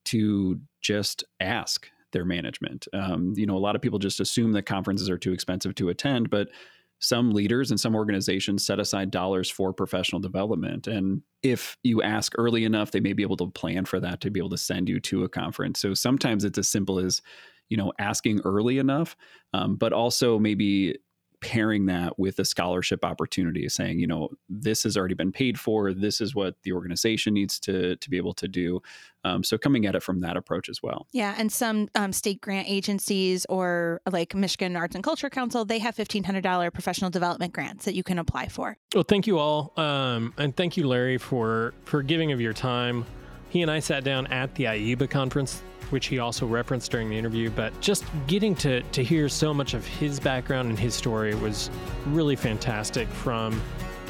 to 0.07 0.61
just 0.81 1.23
ask 1.39 1.89
their 2.13 2.25
management. 2.25 2.89
Um, 2.93 3.35
you 3.37 3.47
know, 3.47 3.57
a 3.57 3.59
lot 3.59 3.77
of 3.77 3.83
people 3.83 3.99
just 3.99 4.21
assume 4.21 4.53
that 4.53 4.67
conferences 4.67 5.09
are 5.09 5.19
too 5.19 5.33
expensive 5.33 5.75
to 5.77 5.89
attend, 5.89 6.29
but 6.29 6.49
some 7.03 7.33
leaders 7.33 7.71
and 7.71 7.81
some 7.81 7.97
organizations 7.97 8.65
set 8.65 8.79
aside 8.79 9.11
dollars 9.11 9.51
for 9.51 9.73
professional 9.73 10.21
development. 10.21 10.87
And 10.87 11.21
if 11.43 11.77
you 11.83 12.01
ask 12.01 12.33
early 12.39 12.65
enough, 12.65 12.93
they 12.93 13.01
may 13.01 13.13
be 13.13 13.25
able 13.25 13.37
to 13.39 13.51
plan 13.51 13.85
for 13.85 13.99
that 13.99 14.21
to 14.21 14.31
be 14.31 14.39
able 14.39 14.51
to 14.51 14.57
send 14.57 14.89
you 14.89 15.01
to 15.01 15.25
a 15.25 15.29
conference. 15.29 15.81
So 15.81 15.95
sometimes 15.95 16.45
it's 16.45 16.59
as 16.59 16.69
simple 16.69 17.01
as, 17.01 17.21
you 17.69 17.77
know, 17.77 17.93
asking 17.99 18.41
early 18.45 18.79
enough, 18.79 19.17
um, 19.53 19.75
but 19.75 19.93
also 19.93 20.39
maybe 20.39 20.97
pairing 21.43 21.87
that 21.87 22.19
with 22.19 22.39
a 22.39 22.45
scholarship 22.45 23.05
opportunity 23.05 23.69
saying 23.69 23.99
you 23.99 24.07
know 24.07 24.31
this 24.49 24.85
has 24.85 24.97
already 24.97 25.15
been 25.15 25.33
paid 25.33 25.59
for. 25.59 25.93
This 25.93 26.21
is 26.21 26.35
what 26.35 26.55
the 26.63 26.73
organization 26.73 27.35
needs 27.35 27.59
to 27.61 27.97
to 27.97 28.11
be 28.11 28.17
able 28.17 28.33
to 28.35 28.49
do. 28.49 28.81
Um, 29.25 29.45
so 29.45 29.59
coming 29.59 29.85
at 29.87 29.95
it 29.95 30.03
from 30.03 30.21
that 30.21 30.37
approach 30.37 30.69
as 30.69 30.83
well. 30.83 31.07
Yeah 31.13 31.35
and 31.37 31.53
some 31.53 31.89
um, 31.95 32.13
state 32.13 32.41
grant 32.41 32.69
agencies 32.71 33.45
or 33.49 34.01
like 34.11 34.35
michigan 34.35 34.77
arts 34.77 34.95
and 34.95 35.05
culture 35.05 35.29
council 35.29 35.65
they 35.65 35.79
have 35.81 35.97
$1500 35.97 36.73
professional 36.73 37.11
development 37.11 37.53
grants 37.53 37.85
that 37.85 37.95
you 37.95 38.03
can 38.03 38.19
apply 38.19 38.49
for. 38.49 38.77
Well 38.95 39.05
thank 39.05 39.27
you 39.27 39.39
all 39.39 39.73
um, 39.77 40.33
and 40.39 40.57
thank 40.57 40.77
you 40.77 40.87
larry 40.87 41.19
for 41.19 41.75
for 41.85 42.03
giving 42.03 42.33
of 42.33 42.41
your 42.41 42.53
time. 42.53 43.05
He 43.51 43.63
and 43.63 43.71
i 43.71 43.81
sat 43.81 44.05
down 44.05 44.29
at 44.29 44.55
the 44.55 44.65
ieba 44.65 45.11
conference 45.11 45.63
which 45.93 46.07
he 46.07 46.19
also 46.19 46.47
referenced 46.47 46.91
during 46.91 47.11
the 47.11 47.17
interview. 47.17 47.51
But 47.51 47.79
just 47.81 48.05
getting 48.27 48.55
to, 48.57 48.83
to 48.83 49.05
hear 49.05 49.29
so 49.29 49.53
much 49.53 49.75
of 49.75 49.87
his 49.87 50.19
background 50.19 50.71
and 50.71 50.79
his 50.79 50.95
story 50.95 51.35
was 51.35 51.71
really 52.07 52.37
fantastic 52.37 53.09
from 53.09 53.61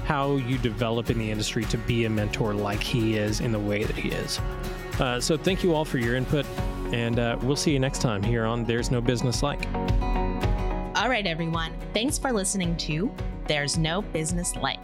how 0.05 0.37
you 0.37 0.59
develop 0.59 1.11
in 1.11 1.19
the 1.19 1.31
industry 1.31 1.65
to 1.67 1.79
be 1.79 2.05
a 2.05 2.11
mentor 2.11 2.55
like 2.55 2.83
he 2.83 3.17
is 3.17 3.41
in 3.41 3.53
the 3.53 3.59
way 3.59 3.85
that 3.85 3.97
he 3.97 4.11
is. 4.11 4.41
Uh, 4.99 5.21
so 5.21 5.37
thank 5.37 5.63
you 5.63 5.75
all 5.75 5.85
for 5.85 5.99
your 5.99 6.17
input. 6.17 6.47
And 6.93 7.19
uh, 7.19 7.39
we'll 7.43 7.57
see 7.57 7.73
you 7.73 7.81
next 7.81 8.01
time 8.01 8.23
here 8.23 8.45
on 8.45 8.65
There's 8.65 8.91
No 8.91 9.01
Business 9.01 9.43
Like. 9.43 9.67
All 10.95 11.09
right, 11.09 11.27
everyone. 11.27 11.73
Thanks 11.95 12.19
for 12.19 12.33
listening 12.33 12.77
to 12.79 13.11
There's 13.47 13.79
No 13.79 14.03
Business 14.03 14.55
Like. 14.57 14.79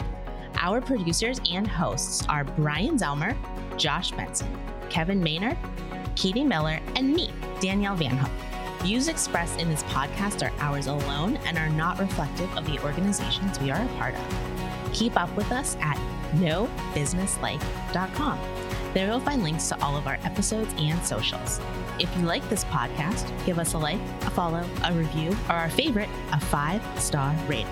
Our 0.61 0.81
producers 0.81 1.41
and 1.53 1.69
hosts 1.69 2.27
are 2.29 2.45
Brian 2.45 2.99
Zelmer, 2.99 3.37
Josh 3.77 4.11
Benson, 4.13 4.49
Kevin 4.89 5.23
Maynard, 5.23 5.57
Katie 6.19 6.45
Miller, 6.45 6.81
and 6.97 7.15
me, 7.15 7.31
Danielle 7.61 7.95
Van 7.95 8.17
Hook. 8.17 8.33
Views 8.83 9.07
expressed 9.07 9.61
in 9.61 9.71
this 9.71 9.85
podcast 9.85 10.45
are 10.45 10.51
ours 10.59 10.89
alone 10.89 11.37
and 11.47 11.57
are 11.57 11.71
not 11.71 12.01
reflective 12.01 12.53
of 12.57 12.67
the 12.67 12.83
organizations 12.83 13.61
we 13.61 13.71
are 13.71 13.81
a 13.81 13.87
part 13.99 14.17
of. 14.17 14.25
Keep 14.93 15.17
up 15.17 15.33
with 15.37 15.53
us 15.53 15.77
at 15.81 15.97
nobusinesslike.com. 16.35 18.41
There 18.95 19.07
you'll 19.07 19.21
find 19.21 19.45
links 19.45 19.69
to 19.69 19.81
all 19.81 19.97
of 19.97 20.09
our 20.09 20.19
episodes 20.25 20.75
and 20.77 21.01
socials. 21.05 21.61
If 22.01 22.13
you 22.17 22.25
like 22.25 22.43
this 22.49 22.65
podcast, 22.65 23.31
give 23.47 23.61
us 23.61 23.75
a 23.75 23.79
like, 23.79 24.01
a 24.23 24.31
follow, 24.31 24.69
a 24.85 24.93
review, 24.93 25.37
or 25.49 25.55
our 25.55 25.71
favorite, 25.71 26.09
a 26.33 26.41
five 26.41 26.83
star 27.01 27.33
rating. 27.47 27.69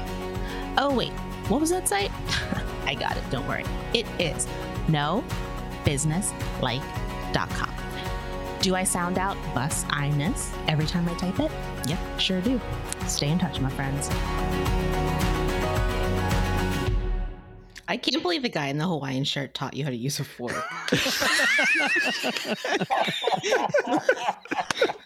Oh, 0.79 0.95
wait, 0.95 1.11
what 1.49 1.61
was 1.61 1.71
that 1.71 1.89
site? 1.89 2.13
I 2.85 2.95
got 2.95 3.17
it, 3.17 3.29
don't 3.29 3.49
worry. 3.49 3.65
It 3.93 4.07
is 4.21 4.47
nobusinesslike.com. 4.87 7.86
Do 8.67 8.75
I 8.75 8.83
sound 8.83 9.17
out 9.17 9.37
bus 9.55 9.85
I-ness 9.91 10.53
every 10.67 10.87
time 10.87 11.09
I 11.09 11.15
type 11.15 11.39
it? 11.39 11.53
Yep, 11.87 12.19
sure 12.19 12.41
do. 12.41 12.61
Stay 13.07 13.29
in 13.29 13.39
touch, 13.39 13.61
my 13.61 13.71
friends. 13.71 14.11
I 17.87 17.97
can't 17.97 18.23
believe 18.23 18.43
the 18.43 18.49
guy 18.49 18.67
in 18.67 18.79
the 18.79 18.89
Hawaiian 18.89 19.23
shirt 19.23 19.55
taught 19.55 19.75
you 19.75 19.85
how 19.85 19.91
to 19.91 19.97
use 19.97 20.19
a 20.19 20.25
fork. 20.25 20.65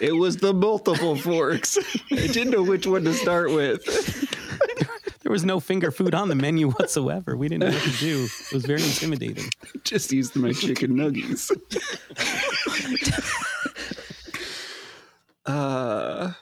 It 0.00 0.16
was 0.16 0.36
the 0.36 0.52
multiple 0.52 1.16
forks. 1.16 1.78
I 2.10 2.26
didn't 2.26 2.50
know 2.50 2.62
which 2.62 2.86
one 2.86 3.04
to 3.04 3.14
start 3.14 3.52
with. 3.52 3.82
There 5.22 5.30
was 5.32 5.44
no 5.44 5.60
finger 5.60 5.90
food 5.90 6.14
on 6.14 6.28
the 6.28 6.34
menu 6.34 6.70
whatsoever. 6.70 7.36
We 7.36 7.48
didn't 7.48 7.70
know 7.70 7.76
what 7.76 7.82
to 7.82 7.98
do. 7.98 8.24
It 8.24 8.52
was 8.52 8.64
very 8.64 8.82
intimidating. 8.82 9.48
Just 9.84 10.12
used 10.12 10.34
my 10.36 10.52
chicken 10.52 10.96
nuggets. 10.96 11.50
uh, 15.46 16.32